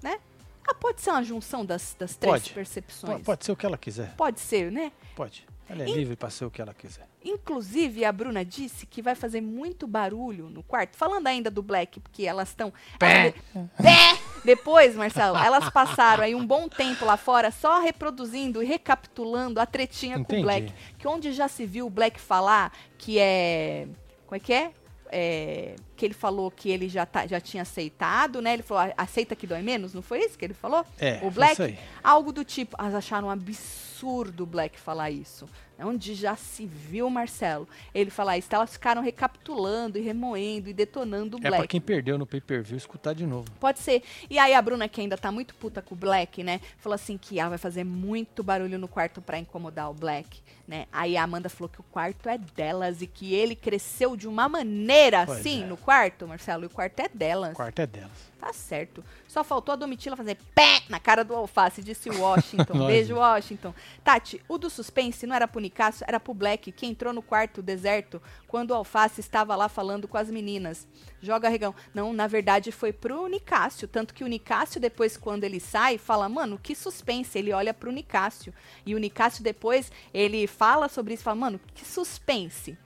Né? 0.00 0.20
Ah, 0.66 0.74
pode 0.74 1.00
ser 1.00 1.10
uma 1.10 1.24
junção 1.24 1.66
das, 1.66 1.96
das 1.98 2.14
três 2.14 2.42
Pode. 2.42 2.54
percepções. 2.54 3.12
Pode, 3.14 3.24
pode 3.24 3.44
ser 3.44 3.52
o 3.52 3.56
que 3.56 3.66
ela 3.66 3.76
quiser. 3.76 4.14
Pode 4.14 4.38
ser, 4.38 4.70
né? 4.70 4.92
Pode. 5.16 5.44
Ela 5.70 5.84
é 5.84 5.86
Em- 5.88 5.94
livre 5.94 6.16
pra 6.16 6.28
ser 6.30 6.44
o 6.44 6.50
que 6.50 6.60
ela 6.60 6.74
quiser. 6.74 7.06
Inclusive, 7.24 8.04
a 8.04 8.10
Bruna 8.10 8.44
disse 8.44 8.86
que 8.86 9.00
vai 9.00 9.14
fazer 9.14 9.40
muito 9.40 9.86
barulho 9.86 10.50
no 10.50 10.64
quarto. 10.64 10.96
Falando 10.96 11.28
ainda 11.28 11.48
do 11.48 11.62
Black, 11.62 12.00
porque 12.00 12.24
elas 12.26 12.48
estão. 12.48 12.72
Pé. 12.98 13.34
Pé! 13.80 14.18
Depois, 14.44 14.96
Marcelo, 14.96 15.36
elas 15.36 15.70
passaram 15.70 16.24
aí 16.24 16.34
um 16.34 16.44
bom 16.44 16.68
tempo 16.68 17.04
lá 17.04 17.16
fora 17.16 17.50
só 17.52 17.80
reproduzindo 17.80 18.60
e 18.62 18.66
recapitulando 18.66 19.60
a 19.60 19.66
tretinha 19.66 20.16
com 20.16 20.22
Entendi. 20.22 20.40
o 20.40 20.44
Black. 20.44 20.72
Que 20.98 21.06
onde 21.06 21.32
já 21.32 21.46
se 21.46 21.64
viu 21.64 21.86
o 21.86 21.90
Black 21.90 22.18
falar 22.20 22.72
que 22.98 23.18
é. 23.18 23.86
Como 24.26 24.36
é 24.36 24.40
que 24.40 24.52
é? 24.52 24.72
É, 25.12 25.76
que 26.00 26.06
ele 26.06 26.14
falou 26.14 26.50
que 26.50 26.70
ele 26.70 26.88
já, 26.88 27.04
tá, 27.04 27.26
já 27.26 27.38
tinha 27.38 27.62
aceitado, 27.62 28.40
né? 28.40 28.54
Ele 28.54 28.62
falou, 28.62 28.84
"A- 28.96 29.02
aceita 29.02 29.36
que 29.36 29.46
dói 29.46 29.60
menos, 29.60 29.92
não 29.92 30.00
foi 30.00 30.20
isso 30.20 30.38
que 30.38 30.44
ele 30.46 30.54
falou? 30.54 30.82
É, 30.98 31.20
o 31.22 31.30
Black, 31.30 31.52
isso 31.52 31.62
aí. 31.62 31.78
algo 32.02 32.32
do 32.32 32.42
tipo, 32.42 32.74
elas 32.80 32.94
acharam 32.94 33.28
um 33.28 33.30
absurdo 33.30 34.44
o 34.44 34.46
Black 34.46 34.80
falar 34.80 35.10
isso. 35.10 35.46
É 35.78 35.84
Onde 35.84 36.14
já 36.14 36.36
se 36.36 36.66
viu, 36.66 37.08
Marcelo, 37.08 37.66
ele 37.94 38.10
falar 38.10 38.36
isso. 38.36 38.48
Elas 38.52 38.72
ficaram 38.72 39.00
recapitulando 39.00 39.96
e 39.98 40.02
remoendo 40.02 40.68
e 40.68 40.74
detonando 40.74 41.38
o 41.38 41.40
É 41.40 41.42
Black. 41.48 41.56
pra 41.56 41.66
quem 41.66 41.80
perdeu 41.80 42.18
no 42.18 42.26
pay-per-view 42.26 42.76
escutar 42.76 43.14
de 43.14 43.24
novo. 43.24 43.50
Pode 43.58 43.78
ser. 43.78 44.02
E 44.28 44.38
aí 44.38 44.52
a 44.52 44.60
Bruna, 44.60 44.86
que 44.88 45.00
ainda 45.00 45.16
tá 45.16 45.32
muito 45.32 45.54
puta 45.54 45.80
com 45.80 45.94
o 45.94 45.98
Black, 45.98 46.42
né? 46.44 46.60
Falou 46.76 46.94
assim 46.94 47.16
que 47.16 47.40
ela 47.40 47.48
vai 47.48 47.56
fazer 47.58 47.82
muito 47.84 48.42
barulho 48.42 48.78
no 48.78 48.86
quarto 48.88 49.22
pra 49.22 49.38
incomodar 49.38 49.90
o 49.90 49.94
Black, 49.94 50.42
né? 50.68 50.86
Aí 50.92 51.16
a 51.16 51.22
Amanda 51.22 51.48
falou 51.48 51.70
que 51.70 51.80
o 51.80 51.84
quarto 51.84 52.28
é 52.28 52.36
delas 52.36 53.00
e 53.00 53.06
que 53.06 53.32
ele 53.32 53.56
cresceu 53.56 54.16
de 54.18 54.28
uma 54.28 54.50
maneira 54.50 55.24
Pois 55.24 55.38
assim 55.40 55.62
é. 55.62 55.66
no 55.66 55.78
quarto, 55.78 55.89
Marcelo. 56.26 56.64
E 56.64 56.66
o 56.66 56.70
quarto 56.70 57.00
é 57.00 57.08
delas. 57.08 57.52
O 57.52 57.56
quarto 57.56 57.80
é 57.80 57.86
delas. 57.86 58.30
Tá 58.40 58.52
certo. 58.52 59.04
Só 59.28 59.44
faltou 59.44 59.72
a 59.74 59.76
Domitila 59.76 60.16
fazer 60.16 60.38
pé 60.54 60.82
na 60.88 60.98
cara 60.98 61.22
do 61.22 61.34
alface, 61.34 61.82
disse 61.82 62.08
o 62.08 62.20
Washington. 62.20 62.72
Beijo, 62.88 63.16
Washington. 63.16 63.74
Tati, 64.02 64.42
o 64.48 64.56
do 64.56 64.70
suspense 64.70 65.26
não 65.26 65.34
era 65.36 65.46
pro 65.46 65.60
Nicásio, 65.60 66.04
era 66.08 66.18
pro 66.18 66.32
Black, 66.32 66.72
que 66.72 66.86
entrou 66.86 67.12
no 67.12 67.20
quarto 67.20 67.60
deserto 67.60 68.20
quando 68.48 68.70
o 68.70 68.74
alface 68.74 69.20
estava 69.20 69.54
lá 69.54 69.68
falando 69.68 70.08
com 70.08 70.16
as 70.16 70.30
meninas. 70.30 70.88
Joga 71.20 71.50
regão. 71.50 71.74
Não, 71.92 72.12
na 72.12 72.26
verdade 72.26 72.72
foi 72.72 72.92
pro 72.92 73.26
Nicásio. 73.26 73.86
Tanto 73.86 74.14
que 74.14 74.24
o 74.24 74.26
Nicásio, 74.26 74.80
depois, 74.80 75.16
quando 75.16 75.44
ele 75.44 75.60
sai, 75.60 75.98
fala, 75.98 76.28
mano, 76.28 76.58
que 76.58 76.74
suspense. 76.74 77.38
Ele 77.38 77.52
olha 77.52 77.74
pro 77.74 77.92
Nicásio. 77.92 78.54
E 78.86 78.94
o 78.94 78.98
Nicásio, 78.98 79.44
depois, 79.44 79.92
ele 80.14 80.46
fala 80.46 80.88
sobre 80.88 81.14
isso, 81.14 81.22
fala, 81.22 81.36
mano, 81.36 81.60
que 81.74 81.84
suspense. 81.84 82.78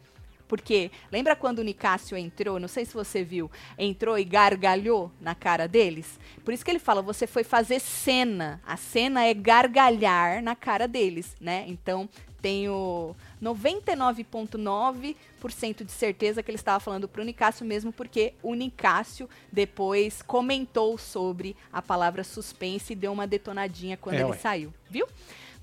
Porque 0.55 0.93
lembra 1.11 1.35
quando 1.35 1.59
o 1.59 1.65
Nicásio 1.65 2.17
entrou, 2.17 2.61
não 2.61 2.69
sei 2.69 2.85
se 2.85 2.95
você 2.95 3.25
viu, 3.25 3.51
entrou 3.77 4.17
e 4.17 4.23
gargalhou 4.23 5.11
na 5.21 5.35
cara 5.35 5.67
deles? 5.67 6.17
Por 6.45 6.55
isso 6.55 6.65
que 6.65 6.71
ele 6.71 6.79
fala, 6.79 7.03
você 7.03 7.27
foi 7.27 7.43
fazer 7.43 7.81
cena. 7.81 8.61
A 8.65 8.77
cena 8.77 9.25
é 9.25 9.35
gargalhar 9.35 10.41
na 10.45 10.55
cara 10.55 10.87
deles, 10.87 11.35
né? 11.41 11.65
Então, 11.67 12.09
tenho 12.41 13.17
99,9% 13.43 15.85
de 15.85 15.91
certeza 15.91 16.41
que 16.41 16.53
ele 16.53 16.57
estava 16.57 16.79
falando 16.79 17.09
para 17.09 17.21
o 17.21 17.25
Nicásio 17.25 17.67
mesmo, 17.67 17.93
porque 17.93 18.35
o 18.41 18.55
Nicásio 18.55 19.29
depois 19.51 20.23
comentou 20.23 20.97
sobre 20.97 21.57
a 21.73 21.83
palavra 21.83 22.23
suspense 22.23 22.93
e 22.93 22.97
deu 22.97 23.13
uma 23.13 23.27
detonadinha 23.27 23.97
quando 23.97 24.15
É, 24.17 24.21
ele 24.21 24.31
ué. 24.31 24.37
saiu, 24.37 24.73
viu? 24.89 25.09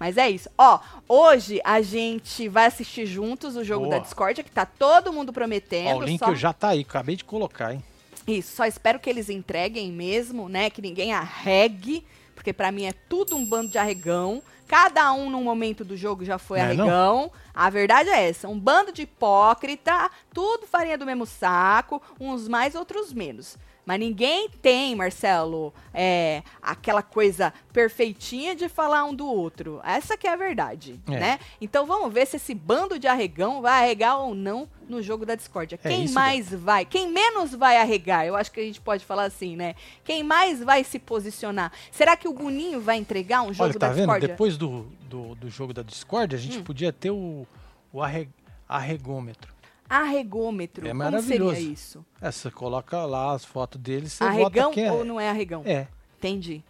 Mas 0.02 0.18
é 0.18 0.28
isso. 0.28 0.50
Ó, 0.58 0.80
hoje 1.08 1.62
a 1.64 1.80
gente 1.80 2.50
vai 2.50 2.66
assistir 2.66 3.06
juntos 3.06 3.56
o 3.56 3.64
jogo 3.64 3.86
Boa. 3.86 3.98
da 3.98 4.02
Discord, 4.02 4.42
que 4.42 4.50
tá 4.50 4.66
todo 4.66 5.14
mundo 5.14 5.30
Ó, 5.30 5.32
prometendo. 5.32 6.00
o 6.00 6.02
link 6.02 6.18
só... 6.18 6.34
já 6.34 6.52
tá 6.52 6.70
aí, 6.70 6.82
acabei 6.82 7.16
de 7.16 7.24
colocar, 7.24 7.72
hein? 7.72 7.84
Isso, 8.26 8.56
só 8.56 8.66
espero 8.66 9.00
que 9.00 9.08
eles 9.08 9.30
entreguem 9.30 9.92
mesmo, 9.92 10.50
né? 10.50 10.72
Que 10.72 10.82
ninguém 10.82 11.14
arregue, 11.14 12.04
porque 12.34 12.52
pra 12.52 12.72
mim 12.72 12.86
é 12.86 12.94
tudo 13.08 13.36
um 13.36 13.46
bando 13.46 13.70
de 13.70 13.78
arregão. 13.78 14.42
Cada 14.68 15.14
um 15.14 15.30
num 15.30 15.44
momento 15.44 15.86
do 15.86 15.96
jogo 15.96 16.26
já 16.26 16.40
foi 16.40 16.58
Não 16.58 16.66
é 16.66 16.74
não? 16.74 16.84
arregão. 16.88 17.32
A 17.54 17.70
verdade 17.70 18.10
é 18.10 18.28
essa, 18.28 18.48
um 18.48 18.58
bando 18.58 18.92
de 18.92 19.04
hipócrita, 19.04 20.10
tudo 20.34 20.66
farinha 20.66 20.98
do 20.98 21.06
mesmo 21.06 21.28
saco, 21.28 22.02
uns 22.20 22.48
mais, 22.48 22.74
outros 22.74 23.14
menos. 23.14 23.56
Mas 23.86 24.00
ninguém 24.00 24.48
tem, 24.62 24.96
Marcelo, 24.96 25.74
é, 25.94 26.44
aquela 26.62 27.02
coisa 27.02 27.52
perfeitinha 27.74 28.56
de 28.56 28.70
falar 28.70 29.04
um 29.06 29.14
do 29.14 29.26
outro. 29.28 29.82
Essa 29.84 30.16
que 30.16 30.28
é 30.28 30.32
a 30.32 30.36
verdade, 30.36 31.00
É. 31.08 31.20
né? 31.20 31.40
Então 31.60 31.86
vamos 31.88 32.14
ver 32.14 32.28
se 32.28 32.36
esse 32.38 32.54
bando 32.54 33.00
de 33.00 33.08
arregão 33.08 33.62
vai 33.62 33.84
arregar 33.84 34.20
ou 34.20 34.36
não 34.36 34.70
no 34.88 35.02
jogo 35.02 35.26
da 35.26 35.34
discórdia. 35.36 35.80
É 35.84 35.90
Quem 35.90 36.08
mais 36.10 36.54
vai? 36.54 36.86
Quem 36.86 37.12
menos 37.12 37.56
vai 37.56 37.78
arregar? 37.78 38.26
Eu 38.26 38.36
acho 38.36 38.52
que 38.52 38.60
a 38.60 38.64
gente 38.64 38.80
pode 38.80 39.04
falar 39.04 39.24
assim, 39.24 39.56
né? 39.56 39.74
Quem 40.04 40.22
mais 40.24 40.60
vai 40.64 40.84
se 40.84 41.00
posicionar? 41.00 41.72
Será 41.92 42.16
que 42.16 42.28
o 42.28 42.34
Boninho 42.34 42.80
vai 42.82 42.98
entregar 42.98 43.42
um 43.42 43.52
jogo 43.54 43.64
Olha, 43.72 43.74
tá 43.74 43.88
da 43.88 43.94
vendo? 43.94 44.02
discórdia? 44.04 44.28
Depois 44.28 44.58
do, 44.58 44.86
do, 45.10 45.34
do 45.36 45.50
jogo 45.50 45.74
da 45.74 45.82
Discord, 45.82 46.36
a 46.36 46.38
gente 46.40 46.60
Hum. 46.60 46.64
podia 46.64 46.94
ter 46.94 47.10
o, 47.10 47.48
o 47.92 48.02
arre- 48.02 48.30
arregômetro. 48.70 49.51
Arregômetro. 49.98 50.86
É 50.86 50.90
Como 50.90 51.04
maravilhoso. 51.04 51.56
seria 51.56 51.72
isso? 51.74 52.06
É, 52.22 52.32
você 52.32 52.50
coloca 52.50 53.06
lá 53.06 53.34
as 53.34 53.44
fotos 53.46 53.80
dele, 53.82 54.08
você 54.10 54.24
Arregão 54.24 54.70
vota 54.70 54.74
quem 54.76 54.86
é. 54.86 54.92
ou 54.92 55.04
não 55.06 55.20
é 55.20 55.30
arregão? 55.30 55.64
É, 55.66 55.88
Entendi. 56.18 56.64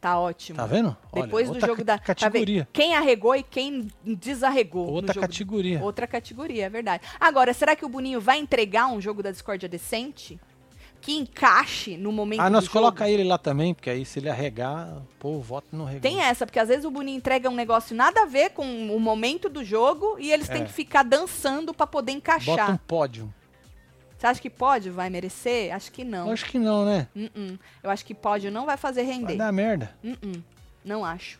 Tá 0.00 0.16
ótimo. 0.16 0.56
tá 0.56 0.64
vendo? 0.64 0.96
Olha, 1.10 1.24
Depois 1.24 1.50
do 1.50 1.58
jogo 1.58 1.82
da. 1.82 1.98
tá 1.98 2.14
categoria. 2.14 2.68
quem 2.72 2.94
arregou 2.94 3.34
e 3.34 3.42
quem 3.42 3.88
desarregou. 4.04 4.88
outra 4.88 5.20
categoria. 5.20 5.82
Outra 5.82 6.06
categoria, 6.06 6.66
é 6.66 6.68
verdade. 6.68 7.02
Agora, 7.18 7.52
será 7.52 7.74
que 7.74 7.84
o 7.84 7.88
Boninho 7.88 8.20
vai 8.20 8.38
entregar 8.38 8.86
um 8.86 9.00
jogo 9.00 9.24
da 9.24 9.32
discórdia 9.32 9.68
decente? 9.68 10.38
Que 11.00 11.16
encaixe 11.16 11.96
no 11.96 12.10
momento 12.12 12.40
Ah, 12.40 12.50
nós 12.50 12.64
jogo? 12.64 12.72
coloca 12.74 13.08
ele 13.08 13.24
lá 13.24 13.38
também, 13.38 13.72
porque 13.72 13.88
aí 13.88 14.04
se 14.04 14.18
ele 14.18 14.28
arregar, 14.28 15.00
pô, 15.18 15.30
o 15.36 15.40
voto 15.40 15.68
não 15.72 15.84
arregou. 15.86 16.02
Tem 16.02 16.20
essa, 16.20 16.44
porque 16.44 16.58
às 16.58 16.68
vezes 16.68 16.84
o 16.84 16.90
Boninho 16.90 17.16
entrega 17.16 17.48
um 17.48 17.54
negócio 17.54 17.94
nada 17.96 18.22
a 18.22 18.26
ver 18.26 18.50
com 18.50 18.64
o 18.94 18.98
momento 19.00 19.48
do 19.48 19.64
jogo 19.64 20.16
e 20.18 20.30
eles 20.32 20.48
têm 20.48 20.62
É. 20.62 20.64
que 20.64 20.72
ficar 20.72 21.04
dançando 21.04 21.72
pra 21.72 21.86
poder 21.86 22.12
Bota 22.12 22.30
um 22.32 22.36
encaixar. 22.36 22.78
pódio. 22.86 23.32
Você 24.18 24.26
acha 24.26 24.40
que 24.40 24.50
pode? 24.50 24.90
Vai 24.90 25.08
merecer? 25.08 25.72
Acho 25.72 25.92
que 25.92 26.02
não. 26.02 26.26
Eu 26.26 26.32
acho 26.32 26.44
que 26.46 26.58
não, 26.58 26.84
né? 26.84 27.06
Uh-uh. 27.14 27.56
Eu 27.84 27.90
acho 27.90 28.04
que 28.04 28.12
pode 28.14 28.50
não 28.50 28.66
vai 28.66 28.76
fazer 28.76 29.04
Vai 29.04 29.12
render. 29.14 29.36
dar 29.36 29.52
merda. 29.52 29.94
Uh-uh. 30.02 30.42
Não 30.84 31.04
acho. 31.04 31.38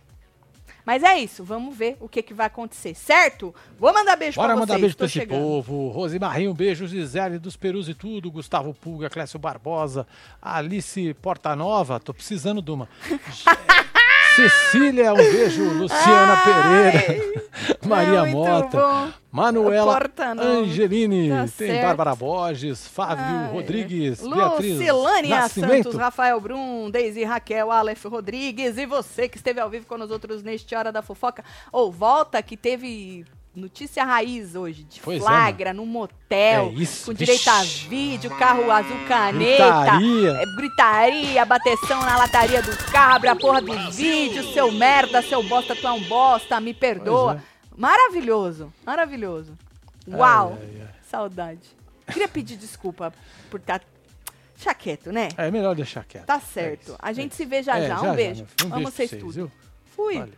Mas 0.88 1.02
é 1.02 1.18
isso, 1.18 1.44
vamos 1.44 1.76
ver 1.76 1.98
o 2.00 2.08
que, 2.08 2.22
que 2.22 2.32
vai 2.32 2.46
acontecer, 2.46 2.94
certo? 2.94 3.54
Vou 3.78 3.92
mandar 3.92 4.16
beijo 4.16 4.36
Bora 4.36 4.54
pra 4.54 4.56
vocês. 4.56 4.68
mandar 4.70 4.80
beijo 4.80 4.96
pra 4.96 5.04
esse 5.04 5.18
chegando. 5.18 5.38
povo. 5.38 5.88
Rose 5.90 6.18
Barrinho, 6.18 6.54
beijo. 6.54 6.86
Gisele 6.86 7.38
dos 7.38 7.56
Perus 7.56 7.90
e 7.90 7.94
tudo. 7.94 8.30
Gustavo 8.30 8.72
Pulga, 8.72 9.10
Clécio 9.10 9.38
Barbosa. 9.38 10.06
Alice 10.40 11.12
Portanova, 11.20 12.00
tô 12.00 12.14
precisando 12.14 12.62
de 12.62 12.70
uma. 12.70 12.88
Cecília, 14.38 15.12
um 15.12 15.16
beijo. 15.16 15.64
Luciana 15.64 16.36
Pereira. 16.36 17.48
Maria 17.84 18.20
Muito 18.24 18.36
Mota. 18.36 18.78
bom. 18.78 19.12
Manuela. 19.32 20.00
Angelini. 20.40 21.28
Tá 21.28 21.38
tem 21.40 21.48
certo. 21.48 21.82
Bárbara 21.82 22.14
Borges. 22.14 22.86
Fábio 22.86 23.24
Ai. 23.24 23.52
Rodrigues. 23.52 24.20
Beatriz 24.20 24.78
Lucilânia. 24.78 25.48
Santos, 25.48 25.94
Rafael 25.96 26.40
Brum, 26.40 26.88
Deise 26.88 27.24
Raquel, 27.24 27.72
Aleph 27.72 28.04
Rodrigues 28.04 28.78
e 28.78 28.86
você 28.86 29.28
que 29.28 29.36
esteve 29.36 29.58
ao 29.58 29.68
vivo 29.68 29.86
com 29.86 29.98
nós 29.98 30.10
outros 30.10 30.42
neste 30.42 30.72
Hora 30.74 30.92
da 30.92 31.02
Fofoca. 31.02 31.44
Ou 31.72 31.90
volta 31.90 32.40
que 32.40 32.56
teve 32.56 33.24
notícia 33.58 34.04
raiz 34.04 34.54
hoje, 34.54 34.84
de 34.84 35.00
Pois 35.00 35.18
é, 35.18 35.20
flagra, 35.20 35.74
num 35.74 35.84
motel, 35.84 36.66
É 36.68 36.72
isso, 36.80 37.06
com 37.06 37.12
vixe. 37.12 37.24
direito 37.24 37.48
a 37.48 37.62
vídeo, 37.88 38.30
carro 38.38 38.70
azul 38.70 38.96
caneta, 39.06 39.64
Gritaria. 39.98 40.30
é, 40.32 40.46
gritaria, 40.56 41.44
bateção 41.44 42.00
na 42.00 42.16
lataria 42.16 42.62
do 42.62 42.74
carro, 42.90 43.14
abre 43.16 43.28
a 43.28 43.36
porra 43.36 43.60
do 43.60 43.90
vídeo, 43.90 44.42
seu 44.52 44.70
merda, 44.72 45.20
seu 45.22 45.42
bosta, 45.42 45.74
tu 45.76 45.86
é 45.86 45.92
um 45.92 46.02
bosta, 46.04 46.60
me 46.60 46.72
perdoa. 46.72 47.42
É. 47.54 47.58
Maravilhoso, 47.76 48.72
maravilhoso. 48.84 49.52
Uau, 50.08 50.56
Ai, 50.60 50.68
ai, 50.76 50.80
ai. 50.82 50.88
saudade. 51.10 51.60
Queria 52.12 52.28
pedir 52.28 52.56
desculpa 52.56 53.12
por 53.50 53.60
estar. 53.60 53.82
Deixa 54.56 54.74
quieto, 54.74 55.12
né? 55.12 55.28
É 55.36 55.50
melhor 55.50 55.74
deixar 55.76 56.04
quieto. 56.04 56.24
Tá 56.26 56.36
É 56.36 56.40
certo. 56.40 56.82
isso, 56.82 56.96
A 56.98 57.10
é 57.10 57.14
gente 57.14 57.28
isso. 57.32 57.36
se 57.36 57.44
vê 57.44 57.62
já 57.62 57.78
É, 57.78 57.86
já. 57.88 58.00
Um 58.00 58.14
beijo. 58.14 58.40
meu 58.40 58.46
filho. 58.46 58.62
Um 58.62 58.66
Amo 58.66 58.74
beijo 58.76 58.90
vocês 58.90 59.10
vocês, 59.10 59.22
tudo. 59.22 59.32
viu? 59.32 59.52
Fui. 59.94 60.14
Valeu. 60.18 60.32